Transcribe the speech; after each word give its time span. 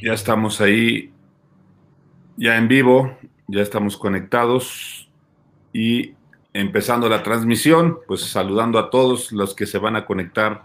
Ya 0.00 0.12
estamos 0.12 0.60
ahí, 0.60 1.10
ya 2.36 2.56
en 2.56 2.68
vivo, 2.68 3.18
ya 3.48 3.62
estamos 3.62 3.96
conectados 3.96 5.08
y 5.72 6.12
empezando 6.52 7.08
la 7.08 7.22
transmisión, 7.22 7.98
pues 8.06 8.20
saludando 8.22 8.78
a 8.78 8.90
todos 8.90 9.32
los 9.32 9.54
que 9.54 9.66
se 9.66 9.78
van 9.78 9.96
a 9.96 10.04
conectar 10.04 10.62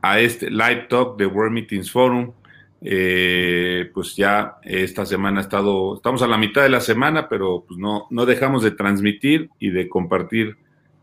a 0.00 0.20
este 0.20 0.50
live 0.50 0.86
talk 0.88 1.18
de 1.18 1.26
World 1.26 1.52
Meetings 1.52 1.90
Forum. 1.90 2.32
Eh, 2.80 3.90
pues 3.92 4.16
ya 4.16 4.58
esta 4.62 5.04
semana 5.04 5.40
ha 5.40 5.42
estado, 5.42 5.96
estamos 5.96 6.22
a 6.22 6.28
la 6.28 6.38
mitad 6.38 6.62
de 6.62 6.68
la 6.70 6.80
semana, 6.80 7.28
pero 7.28 7.64
pues 7.66 7.78
no, 7.78 8.06
no 8.10 8.24
dejamos 8.24 8.62
de 8.62 8.70
transmitir 8.70 9.50
y 9.58 9.70
de 9.70 9.88
compartir 9.88 10.56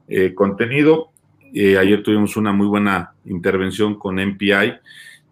eh, 0.07 0.33
contenido. 0.33 1.11
Eh, 1.53 1.77
ayer 1.77 2.01
tuvimos 2.01 2.37
una 2.37 2.53
muy 2.53 2.67
buena 2.67 3.13
intervención 3.25 3.95
con 3.99 4.15
MPI 4.15 4.79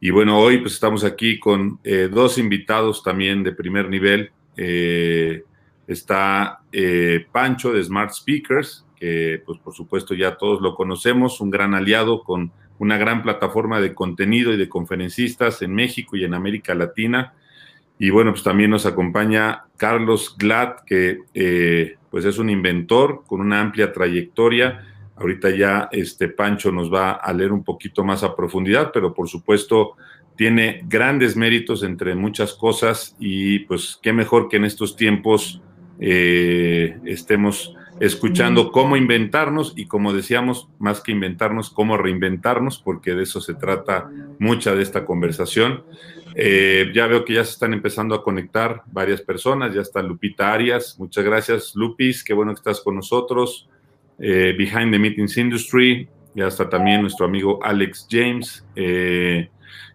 y 0.05 0.11
bueno, 0.11 0.37
hoy 0.37 0.57
pues 0.57 0.73
estamos 0.73 1.05
aquí 1.05 1.39
con 1.39 1.79
eh, 1.81 2.09
dos 2.11 2.37
invitados 2.37 3.03
también 3.03 3.41
de 3.41 3.53
primer 3.53 3.87
nivel. 3.87 4.31
Eh, 4.57 5.43
está 5.87 6.59
eh, 6.73 7.25
Pancho 7.31 7.71
de 7.71 7.81
Smart 7.81 8.11
Speakers, 8.11 8.85
que 8.97 9.41
pues 9.45 9.59
por 9.59 9.73
supuesto 9.73 10.13
ya 10.13 10.35
todos 10.35 10.61
lo 10.61 10.75
conocemos, 10.75 11.39
un 11.39 11.51
gran 11.51 11.73
aliado 11.73 12.21
con 12.25 12.51
una 12.79 12.97
gran 12.97 13.23
plataforma 13.23 13.79
de 13.79 13.93
contenido 13.93 14.51
y 14.51 14.57
de 14.57 14.67
conferencistas 14.67 15.61
en 15.61 15.73
México 15.73 16.17
y 16.17 16.25
en 16.25 16.33
América 16.33 16.75
Latina. 16.75 17.35
Y 17.97 18.09
bueno, 18.09 18.31
pues 18.31 18.43
también 18.43 18.71
nos 18.71 18.85
acompaña 18.85 19.67
Carlos 19.77 20.35
Glad, 20.37 20.81
que 20.85 21.19
pues 22.11 22.25
es 22.25 22.37
un 22.39 22.49
inventor 22.49 23.23
con 23.25 23.39
una 23.39 23.61
amplia 23.61 23.93
trayectoria 23.93 24.85
Ahorita 25.15 25.49
ya 25.51 25.89
este 25.91 26.27
Pancho 26.27 26.71
nos 26.71 26.91
va 26.91 27.11
a 27.11 27.33
leer 27.33 27.51
un 27.51 27.63
poquito 27.63 28.03
más 28.03 28.23
a 28.23 28.35
profundidad, 28.35 28.91
pero 28.93 29.13
por 29.13 29.29
supuesto 29.29 29.95
tiene 30.35 30.83
grandes 30.87 31.35
méritos 31.35 31.83
entre 31.83 32.15
muchas 32.15 32.53
cosas 32.53 33.15
y 33.19 33.59
pues 33.59 33.99
qué 34.01 34.13
mejor 34.13 34.49
que 34.49 34.57
en 34.57 34.65
estos 34.65 34.95
tiempos 34.95 35.61
eh, 35.99 36.97
estemos 37.05 37.75
escuchando 37.99 38.71
cómo 38.71 38.97
inventarnos 38.97 39.73
y 39.75 39.85
como 39.85 40.13
decíamos, 40.13 40.67
más 40.79 41.01
que 41.01 41.11
inventarnos, 41.11 41.69
cómo 41.69 41.97
reinventarnos, 41.97 42.79
porque 42.79 43.13
de 43.13 43.23
eso 43.23 43.39
se 43.39 43.53
trata 43.53 44.09
mucha 44.39 44.75
de 44.75 44.81
esta 44.81 45.05
conversación. 45.05 45.83
Eh, 46.35 46.91
ya 46.95 47.05
veo 47.05 47.23
que 47.23 47.33
ya 47.33 47.45
se 47.45 47.51
están 47.51 47.73
empezando 47.73 48.15
a 48.15 48.23
conectar 48.23 48.81
varias 48.87 49.21
personas, 49.21 49.73
ya 49.75 49.81
está 49.81 50.01
Lupita 50.01 50.51
Arias, 50.51 50.95
muchas 50.97 51.23
gracias 51.23 51.75
Lupis, 51.75 52.23
qué 52.23 52.33
bueno 52.33 52.53
que 52.53 52.59
estás 52.59 52.81
con 52.81 52.95
nosotros. 52.95 53.69
Eh, 54.19 54.53
Behind 54.57 54.91
the 54.91 54.99
Meetings 54.99 55.37
Industry, 55.37 56.07
ya 56.35 56.47
está 56.47 56.69
también 56.69 57.01
nuestro 57.01 57.25
amigo 57.25 57.59
Alex 57.63 58.07
James. 58.09 58.65
Eh, 58.75 59.49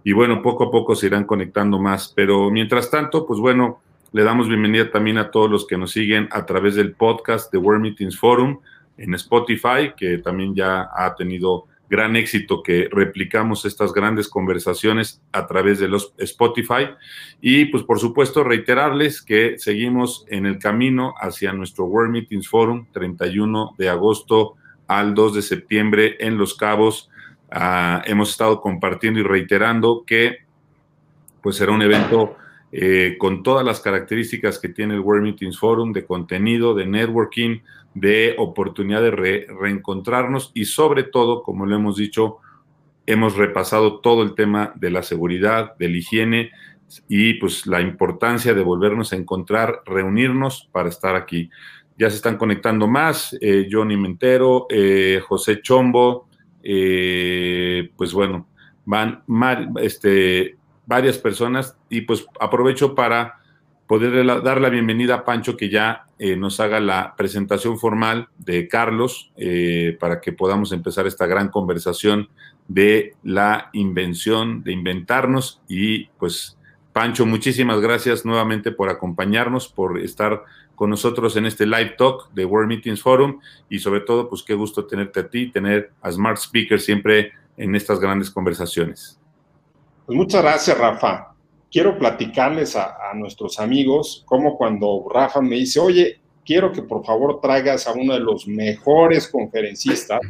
y 0.05 0.13
bueno, 0.13 0.43
poco 0.43 0.65
a 0.65 0.71
poco 0.71 0.95
se 0.95 1.07
irán 1.07 1.25
conectando 1.25 1.79
más. 1.79 2.13
Pero 2.15 2.51
mientras 2.51 2.91
tanto, 2.91 3.27
pues 3.27 3.41
bueno, 3.41 3.81
le 4.13 4.23
damos 4.23 4.49
bienvenida 4.49 4.91
también 4.91 5.19
a 5.19 5.31
todos 5.31 5.51
los 5.51 5.67
que 5.67 5.77
nos 5.77 5.93
siguen 5.93 6.29
a 6.33 6.47
través 6.47 6.75
del 6.75 6.93
podcast 6.93 7.53
de 7.53 7.59
World 7.59 7.83
Meetings 7.83 8.19
Forum 8.19 8.61
en 8.97 9.15
Spotify, 9.15 9.93
que 9.97 10.19
también 10.19 10.55
ya 10.55 10.89
ha 10.95 11.15
tenido 11.15 11.67
gran 11.89 12.17
éxito 12.17 12.63
que 12.63 12.89
replicamos 12.91 13.65
estas 13.65 13.93
grandes 13.93 14.29
conversaciones 14.29 15.23
a 15.33 15.47
través 15.47 15.79
de 15.79 15.89
los 15.89 16.15
Spotify. 16.19 16.91
Y 17.41 17.67
pues 17.67 17.83
por 17.83 17.99
supuesto 17.99 18.45
reiterarles 18.45 19.23
que 19.23 19.59
seguimos 19.59 20.25
en 20.29 20.47
el 20.47 20.59
camino 20.59 21.15
hacia 21.21 21.53
nuestro 21.53 21.87
World 21.87 22.13
Meetings 22.13 22.49
Forum 22.49 22.87
31 22.93 23.75
de 23.79 23.89
agosto 23.89 24.55
al 24.87 25.15
2 25.15 25.35
de 25.35 25.43
septiembre 25.43 26.17
en 26.21 26.37
Los 26.37 26.55
Cabos. 26.55 27.11
Ah, 27.51 28.03
hemos 28.07 28.31
estado 28.31 28.61
compartiendo 28.61 29.21
y 29.21 29.23
reiterando 29.23 30.05
que 30.07 30.39
pues 31.43 31.57
será 31.57 31.73
un 31.73 31.83
evento 31.83 32.37
eh, 32.71 33.17
con 33.19 33.43
todas 33.43 33.65
las 33.65 33.81
características 33.81 34.59
que 34.59 34.69
tiene 34.69 34.95
el 34.95 35.01
World 35.01 35.23
Meetings 35.23 35.59
Forum 35.59 35.93
de 35.93 36.05
contenido, 36.05 36.75
de 36.75 36.87
networking, 36.87 37.61
de 37.95 38.35
oportunidad 38.39 39.03
de 39.03 39.47
reencontrarnos 39.61 40.53
y 40.55 40.67
sobre 40.67 41.05
todo, 41.05 41.43
como 41.43 41.67
lo 41.67 41.77
hemos 41.77 41.97
dicho, 41.97 42.39
hemos 43.07 43.37
repasado 43.37 44.01
todo 44.01 44.23
el 44.23 44.35
tema 44.35 44.73
de 44.77 44.91
la 44.91 45.03
seguridad, 45.03 45.77
de 45.77 45.89
la 45.89 45.97
higiene 45.97 46.51
y 47.09 47.35
pues 47.35 47.67
la 47.67 47.81
importancia 47.81 48.55
de 48.55 48.63
volvernos 48.63 49.13
a 49.13 49.17
encontrar, 49.17 49.83
reunirnos 49.87 50.69
para 50.73 50.89
estar 50.89 51.17
aquí. 51.17 51.51
Ya 51.99 52.11
se 52.11 52.17
están 52.17 52.37
conectando 52.37 52.87
más, 52.87 53.37
eh, 53.41 53.69
Johnny 53.71 53.97
Mentero, 53.97 54.67
eh, 54.71 55.21
José 55.27 55.61
Chombo, 55.61 56.29
pues 56.63 58.13
bueno, 58.13 58.47
van 58.85 59.23
este, 59.81 60.57
varias 60.87 61.19
personas 61.19 61.77
y 61.91 62.01
pues 62.03 62.27
aprovecho 62.41 62.95
para 62.95 63.38
poder 63.89 64.25
dar 64.43 64.61
la 64.61 64.69
bienvenida 64.69 65.15
a 65.15 65.25
Pancho 65.25 65.57
que 65.57 65.71
ya 65.71 66.07
eh, 66.19 66.37
nos 66.37 66.61
haga 66.61 66.79
la 66.79 67.15
presentación 67.17 67.79
formal 67.79 68.29
de 68.37 68.69
Carlos 68.69 69.33
eh, 69.37 69.97
para 69.99 70.21
que 70.21 70.33
podamos 70.33 70.73
empezar 70.73 71.07
esta 71.07 71.27
gran 71.27 71.49
conversación 71.49 72.29
de 72.69 73.15
la 73.25 73.71
invención, 73.73 74.63
de 74.63 74.73
inventarnos 74.73 75.63
y 75.69 76.05
pues 76.19 76.59
Pancho, 76.93 77.25
muchísimas 77.25 77.81
gracias 77.81 78.27
nuevamente 78.27 78.73
por 78.73 78.91
acompañarnos, 78.91 79.69
por 79.69 79.99
estar 79.99 80.45
con 80.75 80.91
nosotros 80.91 81.37
en 81.37 81.47
este 81.47 81.65
live 81.65 81.95
talk 81.97 82.31
de 82.35 82.45
World 82.45 82.69
Meetings 82.69 83.01
Forum 83.01 83.41
y 83.71 83.79
sobre 83.79 84.01
todo 84.01 84.29
pues 84.29 84.43
qué 84.43 84.53
gusto 84.53 84.87
tenerte 84.87 85.21
a 85.21 85.29
ti, 85.29 85.51
tener 85.51 85.93
a 86.03 86.13
Smart 86.13 86.37
Speaker 86.37 86.79
siempre 86.79 87.33
en 87.57 87.75
estas 87.75 88.01
grandes 88.01 88.31
conversaciones. 88.31 89.19
Pues 90.05 90.17
muchas 90.17 90.43
gracias, 90.43 90.77
Rafa. 90.77 91.28
Quiero 91.71 91.99
platicarles 91.99 92.77
a, 92.77 92.97
nuestros 93.15 93.59
amigos 93.61 94.23
cómo 94.27 94.57
cuando 94.57 95.07
Rafa 95.13 95.41
me 95.41 95.57
dice, 95.57 95.81
oye, 95.81 96.21
quiero 96.45 96.73
que 96.73 96.83
por 96.83 97.05
favor 97.05 97.41
traigas 97.41 97.87
a 97.87 97.93
uno 97.93 98.15
de 98.15 98.21
los 98.21 98.47
mejores 98.47 99.29
conferencistas 99.29 100.21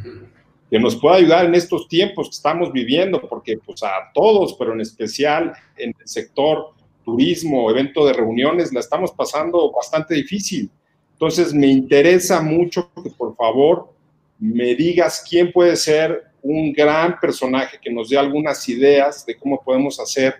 que 0.69 0.79
nos 0.79 0.95
pueda 0.97 1.15
ayudar 1.15 1.45
en 1.45 1.55
estos 1.55 1.87
tiempos 1.87 2.27
que 2.27 2.35
estamos 2.35 2.71
viviendo, 2.71 3.21
porque 3.21 3.57
pues 3.57 3.81
a 3.83 4.11
todos, 4.13 4.53
pero 4.53 4.73
en 4.73 4.81
especial 4.81 5.53
en 5.77 5.93
el 5.97 6.07
sector 6.07 6.73
turismo, 7.03 7.69
evento 7.71 8.05
de 8.05 8.13
reuniones, 8.13 8.73
la 8.73 8.81
estamos 8.81 9.11
pasando 9.11 9.71
bastante 9.71 10.13
difícil. 10.13 10.69
Entonces 11.13 11.53
me 11.53 11.67
interesa 11.67 12.41
mucho 12.41 12.89
que 13.01 13.09
por 13.09 13.35
favor 13.35 13.89
me 14.37 14.75
digas 14.75 15.25
quién 15.27 15.51
puede 15.51 15.75
ser 15.75 16.29
un 16.41 16.71
gran 16.71 17.19
personaje 17.19 17.77
que 17.81 17.91
nos 17.91 18.09
dé 18.09 18.17
algunas 18.17 18.67
ideas 18.69 19.25
de 19.25 19.37
cómo 19.37 19.61
podemos 19.61 19.99
hacer 19.99 20.35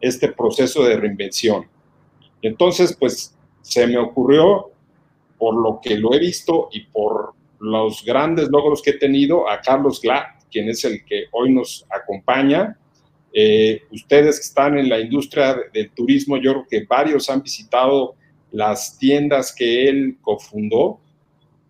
este 0.00 0.32
proceso 0.32 0.84
de 0.84 0.96
reinvención. 0.96 1.66
entonces, 2.42 2.96
pues 2.98 3.36
se 3.62 3.86
me 3.86 3.98
ocurrió, 3.98 4.70
por 5.38 5.54
lo 5.54 5.80
que 5.82 5.96
lo 5.96 6.14
he 6.14 6.18
visto 6.18 6.68
y 6.72 6.80
por 6.86 7.34
los 7.60 8.04
grandes 8.04 8.48
logros 8.48 8.82
que 8.82 8.90
he 8.90 8.98
tenido, 8.98 9.48
a 9.48 9.60
Carlos 9.60 10.00
Glad, 10.00 10.24
quien 10.50 10.68
es 10.68 10.84
el 10.84 11.04
que 11.04 11.24
hoy 11.32 11.52
nos 11.52 11.86
acompaña. 11.90 12.78
Eh, 13.32 13.82
ustedes 13.92 14.36
que 14.36 14.44
están 14.44 14.78
en 14.78 14.88
la 14.88 14.98
industria 15.00 15.56
del 15.72 15.90
turismo, 15.90 16.36
yo 16.36 16.52
creo 16.52 16.66
que 16.68 16.86
varios 16.86 17.30
han 17.30 17.42
visitado 17.42 18.16
las 18.50 18.98
tiendas 18.98 19.54
que 19.54 19.88
él 19.88 20.18
cofundó 20.20 21.00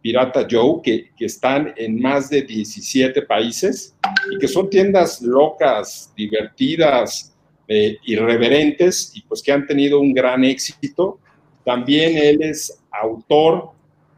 Pirata 0.02 0.46
Joe, 0.50 0.80
que, 0.82 1.10
están 1.18 1.74
en 1.76 2.00
más 2.00 2.30
de 2.30 2.42
17 2.42 3.22
países 3.22 3.94
y 4.32 4.38
que 4.38 4.48
son 4.48 4.70
tiendas 4.70 5.20
locas, 5.20 6.12
divertidas, 6.16 7.36
eh, 7.72 7.98
irreverentes 8.02 9.12
y 9.14 9.20
pues 9.22 9.40
que 9.40 9.52
han 9.52 9.64
tenido 9.64 10.00
un 10.00 10.12
gran 10.12 10.42
éxito. 10.42 11.20
También 11.64 12.18
él 12.18 12.42
es 12.42 12.82
autor 12.90 13.70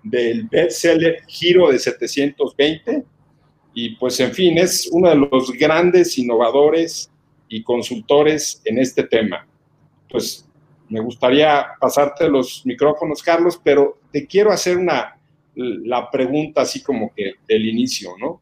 del 0.03 0.45
bestseller 0.45 1.23
Giro 1.27 1.71
de 1.71 1.79
720 1.79 3.05
y 3.75 3.91
pues 3.97 4.19
en 4.21 4.33
fin, 4.33 4.57
es 4.57 4.89
uno 4.91 5.11
de 5.11 5.17
los 5.17 5.53
grandes 5.53 6.17
innovadores 6.17 7.11
y 7.47 7.63
consultores 7.63 8.63
en 8.65 8.79
este 8.79 9.03
tema. 9.03 9.47
Pues 10.09 10.49
me 10.89 11.01
gustaría 11.01 11.67
pasarte 11.79 12.31
los 12.31 12.65
micrófonos, 12.65 13.23
Carlos, 13.23 13.61
pero 13.63 13.99
te 14.11 14.27
quiero 14.27 14.51
hacer 14.51 14.79
una, 14.79 15.21
la 15.55 16.11
pregunta 16.11 16.63
así 16.63 16.83
como 16.83 17.13
que 17.15 17.35
del 17.47 17.69
inicio, 17.69 18.13
¿no? 18.19 18.41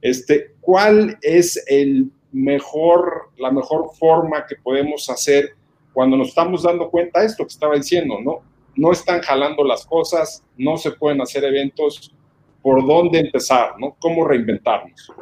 Este, 0.00 0.52
¿cuál 0.60 1.18
es 1.20 1.64
el 1.66 2.12
mejor, 2.32 3.30
la 3.38 3.50
mejor 3.50 3.90
forma 3.98 4.46
que 4.46 4.56
podemos 4.56 5.08
hacer 5.10 5.54
cuando 5.92 6.16
nos 6.16 6.28
estamos 6.28 6.62
dando 6.62 6.90
cuenta 6.90 7.20
de 7.20 7.26
esto 7.26 7.44
que 7.44 7.52
estaba 7.52 7.74
diciendo, 7.74 8.18
¿no? 8.22 8.40
No 8.74 8.92
están 8.92 9.20
jalando 9.20 9.62
las 9.64 9.84
cosas, 9.84 10.42
no 10.56 10.78
se 10.78 10.92
pueden 10.92 11.20
hacer 11.20 11.44
eventos, 11.44 12.14
¿por 12.62 12.86
dónde 12.86 13.20
empezar, 13.20 13.74
¿no? 13.78 13.96
¿Cómo 13.98 14.26
reinventarnos? 14.26 15.12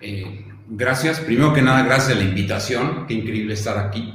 Eh, 0.00 0.44
gracias, 0.68 1.20
primero 1.20 1.52
que 1.52 1.62
nada, 1.62 1.82
gracias 1.82 2.16
a 2.16 2.20
la 2.20 2.24
invitación, 2.24 3.06
qué 3.06 3.14
increíble 3.14 3.54
estar 3.54 3.78
aquí. 3.78 4.14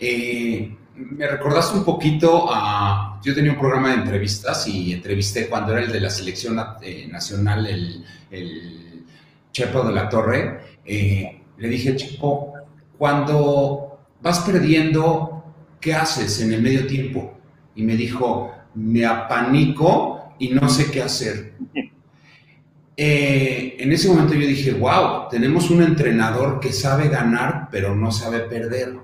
Eh, 0.00 0.74
me 0.96 1.26
recordaste 1.26 1.76
un 1.76 1.84
poquito 1.84 2.46
a... 2.48 3.20
Yo 3.22 3.34
tenía 3.34 3.52
un 3.52 3.58
programa 3.58 3.90
de 3.90 3.96
entrevistas 3.96 4.66
y 4.66 4.92
entrevisté 4.92 5.48
cuando 5.48 5.72
era 5.72 5.82
el 5.82 5.92
de 5.92 6.00
la 6.00 6.10
selección 6.10 6.58
eh, 6.80 7.06
nacional, 7.10 7.66
el, 7.66 8.04
Chepo 9.52 9.82
de 9.84 9.92
la 9.92 10.08
Torre. 10.08 10.75
Eh, 10.86 11.42
le 11.58 11.68
dije, 11.68 11.96
Chepo, 11.96 12.54
cuando 12.96 13.98
vas 14.20 14.40
perdiendo, 14.40 15.44
¿qué 15.80 15.94
haces 15.94 16.40
en 16.40 16.52
el 16.52 16.62
medio 16.62 16.86
tiempo? 16.86 17.34
Y 17.74 17.82
me 17.82 17.96
dijo, 17.96 18.52
me 18.74 19.04
apanico 19.04 20.34
y 20.38 20.50
no 20.50 20.68
sé 20.68 20.90
qué 20.90 21.02
hacer. 21.02 21.54
Eh, 22.98 23.76
en 23.78 23.92
ese 23.92 24.08
momento 24.08 24.32
yo 24.32 24.46
dije, 24.46 24.72
wow, 24.72 25.28
tenemos 25.30 25.68
un 25.68 25.82
entrenador 25.82 26.60
que 26.60 26.72
sabe 26.72 27.08
ganar, 27.10 27.68
pero 27.70 27.94
no 27.94 28.10
sabe 28.10 28.40
perder. 28.40 28.96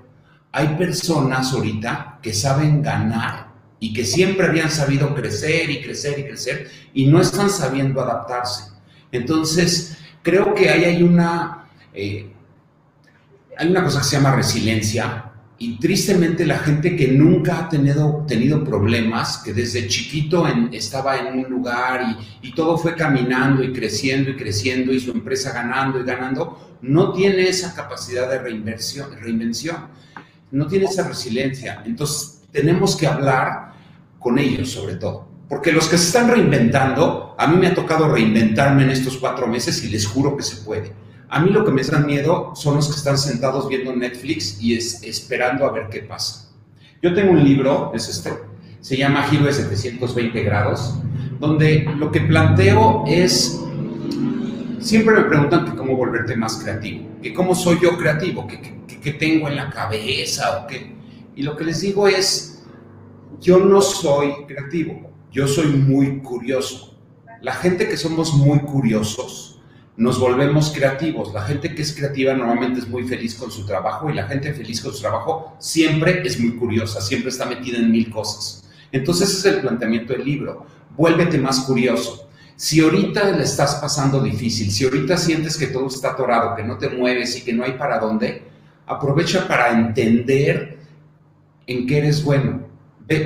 Hay 0.51 0.69
personas 0.69 1.53
ahorita 1.53 2.17
que 2.19 2.33
saben 2.33 2.81
ganar 2.81 3.49
y 3.79 3.93
que 3.93 4.03
siempre 4.03 4.47
habían 4.47 4.71
sabido 4.71 5.13
crecer 5.13 5.69
y 5.69 5.83
crecer 5.83 6.17
y 6.17 6.23
crecer 6.23 6.71
y 6.93 7.05
no 7.05 7.21
están 7.21 7.51
sabiendo 7.51 8.01
adaptarse. 8.01 8.71
Entonces, 9.11 9.95
creo 10.23 10.55
que 10.55 10.69
ahí 10.69 10.85
hay 10.85 11.03
una, 11.03 11.62
eh, 11.93 12.33
hay 13.57 13.67
una 13.69 13.83
cosa 13.83 13.99
que 13.99 14.05
se 14.05 14.15
llama 14.15 14.35
resiliencia 14.35 15.31
y 15.59 15.77
tristemente 15.79 16.45
la 16.45 16.57
gente 16.57 16.95
que 16.95 17.07
nunca 17.07 17.59
ha 17.59 17.69
tenido, 17.69 18.25
tenido 18.27 18.63
problemas, 18.63 19.37
que 19.37 19.53
desde 19.53 19.87
chiquito 19.87 20.45
estaba 20.71 21.17
en 21.17 21.39
un 21.39 21.49
lugar 21.49 22.17
y, 22.41 22.51
todo 22.53 22.77
fue 22.77 22.95
caminando 22.95 23.63
y 23.63 23.71
creciendo 23.71 24.31
y 24.31 24.35
creciendo 24.35 24.91
y 24.91 24.99
su 24.99 25.11
empresa 25.11 25.53
ganando 25.53 25.99
y 25.99 26.03
ganando, 26.03 26.77
no 26.81 27.13
tiene 27.13 27.47
esa 27.47 27.73
capacidad 27.73 28.29
de 28.29 28.39
reinversión, 28.39 29.09
reinvención, 29.19 29.87
no 30.51 30.67
tiene 30.67 30.85
esa 30.85 31.07
resiliencia. 31.07 31.81
Entonces 31.85 32.41
tenemos 32.51 32.95
que 32.95 33.07
hablar 33.07 33.73
con 34.19 34.37
ellos 34.37 34.69
sobre 34.69 34.95
todo. 34.95 35.27
Porque 35.47 35.71
los 35.71 35.87
que 35.87 35.97
se 35.97 36.07
están 36.07 36.29
reinventando, 36.29 37.35
a 37.37 37.47
mí 37.47 37.57
me 37.57 37.67
ha 37.67 37.73
tocado 37.73 38.07
reinventarme 38.07 38.83
en 38.83 38.89
estos 38.89 39.17
cuatro 39.17 39.47
meses 39.47 39.83
y 39.83 39.89
les 39.89 40.05
juro 40.05 40.35
que 40.35 40.43
se 40.43 40.57
puede 40.57 41.03
a 41.33 41.39
mí 41.39 41.49
lo 41.49 41.65
que 41.65 41.71
me 41.71 41.81
da 41.81 41.97
miedo 41.97 42.51
son 42.53 42.75
los 42.75 42.87
que 42.89 42.95
están 42.95 43.17
sentados 43.17 43.67
viendo 43.67 43.95
Netflix 43.95 44.61
y 44.61 44.77
es, 44.77 45.01
esperando 45.01 45.65
a 45.65 45.71
ver 45.71 45.87
qué 45.89 46.01
pasa. 46.01 46.51
Yo 47.01 47.11
tengo 47.15 47.31
un 47.31 47.43
libro, 47.43 47.91
es 47.95 48.07
este, 48.07 48.33
se 48.81 48.95
llama 48.95 49.23
Giro 49.23 49.45
de 49.45 49.53
720 49.53 50.43
grados, 50.43 50.93
donde 51.39 51.89
lo 51.97 52.11
que 52.11 52.21
planteo 52.21 53.03
es, 53.07 53.59
siempre 54.77 55.15
me 55.15 55.23
preguntan 55.23 55.65
que 55.65 55.75
cómo 55.75 55.97
volverte 55.97 56.35
más 56.35 56.57
creativo, 56.57 57.09
que 57.23 57.33
cómo 57.33 57.55
soy 57.55 57.79
yo 57.81 57.97
creativo, 57.97 58.45
que, 58.45 59.11
tengo 59.13 59.47
en 59.47 59.55
la 59.55 59.71
cabeza 59.71 60.59
o 60.59 60.67
qué. 60.67 60.95
Y 61.35 61.41
lo 61.41 61.57
que 61.57 61.63
les 61.63 61.81
digo 61.81 62.07
es, 62.07 62.63
yo 63.41 63.57
no 63.57 63.81
soy 63.81 64.33
creativo, 64.47 65.09
yo 65.31 65.47
soy 65.47 65.65
muy 65.65 66.19
curioso. 66.19 66.95
La 67.41 67.53
gente 67.53 67.87
que 67.87 67.97
somos 67.97 68.35
muy 68.35 68.59
curiosos, 68.59 69.52
nos 69.95 70.19
volvemos 70.19 70.71
creativos. 70.71 71.33
La 71.33 71.43
gente 71.43 71.75
que 71.75 71.81
es 71.81 71.93
creativa 71.93 72.33
normalmente 72.33 72.79
es 72.79 72.87
muy 72.87 73.03
feliz 73.03 73.35
con 73.35 73.51
su 73.51 73.65
trabajo 73.65 74.09
y 74.09 74.13
la 74.13 74.27
gente 74.27 74.53
feliz 74.53 74.81
con 74.81 74.93
su 74.93 75.01
trabajo 75.01 75.55
siempre 75.59 76.21
es 76.25 76.39
muy 76.39 76.55
curiosa, 76.55 77.01
siempre 77.01 77.29
está 77.29 77.45
metida 77.45 77.77
en 77.77 77.91
mil 77.91 78.09
cosas. 78.09 78.63
Entonces 78.91 79.29
ese 79.29 79.49
es 79.49 79.55
el 79.55 79.61
planteamiento 79.61 80.13
del 80.13 80.25
libro. 80.25 80.65
Vuélvete 80.95 81.37
más 81.37 81.61
curioso. 81.61 82.27
Si 82.55 82.79
ahorita 82.79 83.31
le 83.31 83.43
estás 83.43 83.75
pasando 83.75 84.21
difícil, 84.21 84.71
si 84.71 84.85
ahorita 84.85 85.17
sientes 85.17 85.57
que 85.57 85.67
todo 85.67 85.87
está 85.87 86.11
atorado, 86.11 86.55
que 86.55 86.63
no 86.63 86.77
te 86.77 86.89
mueves 86.89 87.35
y 87.37 87.43
que 87.43 87.53
no 87.53 87.63
hay 87.63 87.73
para 87.73 87.99
dónde, 87.99 88.43
aprovecha 88.85 89.47
para 89.47 89.71
entender 89.71 90.77
en 91.65 91.87
qué 91.87 91.97
eres 91.99 92.23
bueno. 92.23 92.67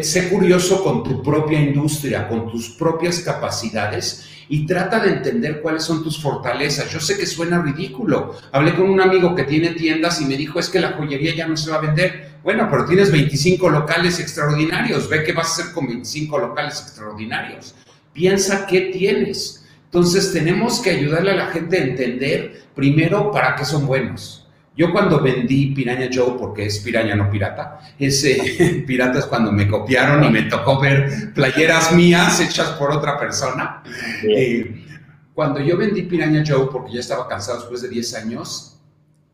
Sé 0.01 0.29
curioso 0.29 0.83
con 0.83 1.03
tu 1.03 1.21
propia 1.21 1.59
industria, 1.59 2.27
con 2.27 2.49
tus 2.49 2.69
propias 2.69 3.19
capacidades 3.19 4.25
y 4.49 4.65
trata 4.65 4.99
de 4.99 5.11
entender 5.11 5.61
cuáles 5.61 5.83
son 5.83 6.03
tus 6.03 6.21
fortalezas. 6.21 6.89
Yo 6.89 6.99
sé 6.99 7.17
que 7.17 7.25
suena 7.25 7.61
ridículo. 7.61 8.35
Hablé 8.51 8.75
con 8.75 8.89
un 8.89 9.01
amigo 9.01 9.35
que 9.35 9.43
tiene 9.43 9.71
tiendas 9.71 10.21
y 10.21 10.25
me 10.25 10.37
dijo, 10.37 10.59
es 10.59 10.69
que 10.69 10.79
la 10.79 10.93
joyería 10.93 11.35
ya 11.35 11.47
no 11.47 11.57
se 11.57 11.69
va 11.69 11.77
a 11.77 11.81
vender. 11.81 12.37
Bueno, 12.43 12.67
pero 12.69 12.85
tienes 12.85 13.11
25 13.11 13.69
locales 13.69 14.19
extraordinarios. 14.19 15.09
Ve 15.09 15.23
qué 15.23 15.33
vas 15.33 15.47
a 15.47 15.61
hacer 15.61 15.73
con 15.73 15.87
25 15.87 16.37
locales 16.37 16.81
extraordinarios. 16.81 17.75
Piensa 18.13 18.65
qué 18.65 18.81
tienes. 18.93 19.65
Entonces 19.85 20.31
tenemos 20.31 20.79
que 20.79 20.91
ayudarle 20.91 21.31
a 21.31 21.35
la 21.35 21.47
gente 21.47 21.77
a 21.77 21.83
entender 21.83 22.63
primero 22.75 23.31
para 23.31 23.55
qué 23.55 23.65
son 23.65 23.85
buenos. 23.85 24.36
Yo 24.77 24.91
cuando 24.91 25.19
vendí 25.19 25.73
Piraña 25.73 26.07
Joe, 26.13 26.37
porque 26.37 26.67
es 26.67 26.77
piraña 26.77 27.15
no 27.15 27.31
pirata, 27.31 27.79
ese 27.97 28.83
pirata 28.87 29.17
es 29.17 29.25
cuando 29.25 29.51
me 29.51 29.67
copiaron 29.67 30.23
y 30.23 30.29
me 30.29 30.43
tocó 30.43 30.79
ver 30.79 31.33
playeras 31.33 31.93
mías 31.93 32.39
hechas 32.39 32.69
por 32.73 32.91
otra 32.91 33.17
persona. 33.17 33.81
Eh, 34.23 34.85
cuando 35.33 35.59
yo 35.59 35.77
vendí 35.77 36.03
Piraña 36.03 36.43
Joe, 36.45 36.69
porque 36.71 36.93
ya 36.93 36.99
estaba 36.99 37.27
cansado 37.27 37.59
después 37.59 37.81
de 37.81 37.89
10 37.89 38.13
años, 38.15 38.79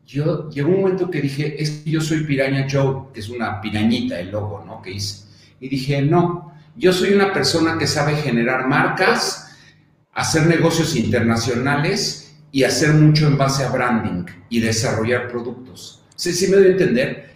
yo 0.06 0.48
llegó 0.48 0.70
un 0.70 0.80
momento 0.80 1.10
que 1.10 1.20
dije, 1.20 1.62
es 1.62 1.70
que 1.70 1.90
yo 1.90 2.00
soy 2.00 2.24
Piraña 2.24 2.66
Joe, 2.70 3.12
que 3.12 3.20
es 3.20 3.28
una 3.28 3.60
pirañita 3.60 4.18
el 4.18 4.30
logo, 4.30 4.64
¿no? 4.66 4.80
Que 4.80 4.92
hice. 4.92 5.26
Y 5.60 5.68
dije, 5.68 6.00
no, 6.00 6.54
yo 6.74 6.90
soy 6.92 7.12
una 7.12 7.34
persona 7.34 7.76
que 7.76 7.86
sabe 7.86 8.16
generar 8.16 8.66
marcas, 8.66 9.54
hacer 10.12 10.46
negocios 10.46 10.96
internacionales 10.96 12.23
y 12.54 12.62
hacer 12.62 12.94
mucho 12.94 13.26
en 13.26 13.36
base 13.36 13.64
a 13.64 13.68
branding 13.68 14.26
y 14.48 14.60
desarrollar 14.60 15.26
productos. 15.26 16.04
Sí, 16.14 16.32
sí 16.32 16.46
me 16.46 16.58
doy 16.58 16.66
a 16.66 16.70
entender. 16.70 17.34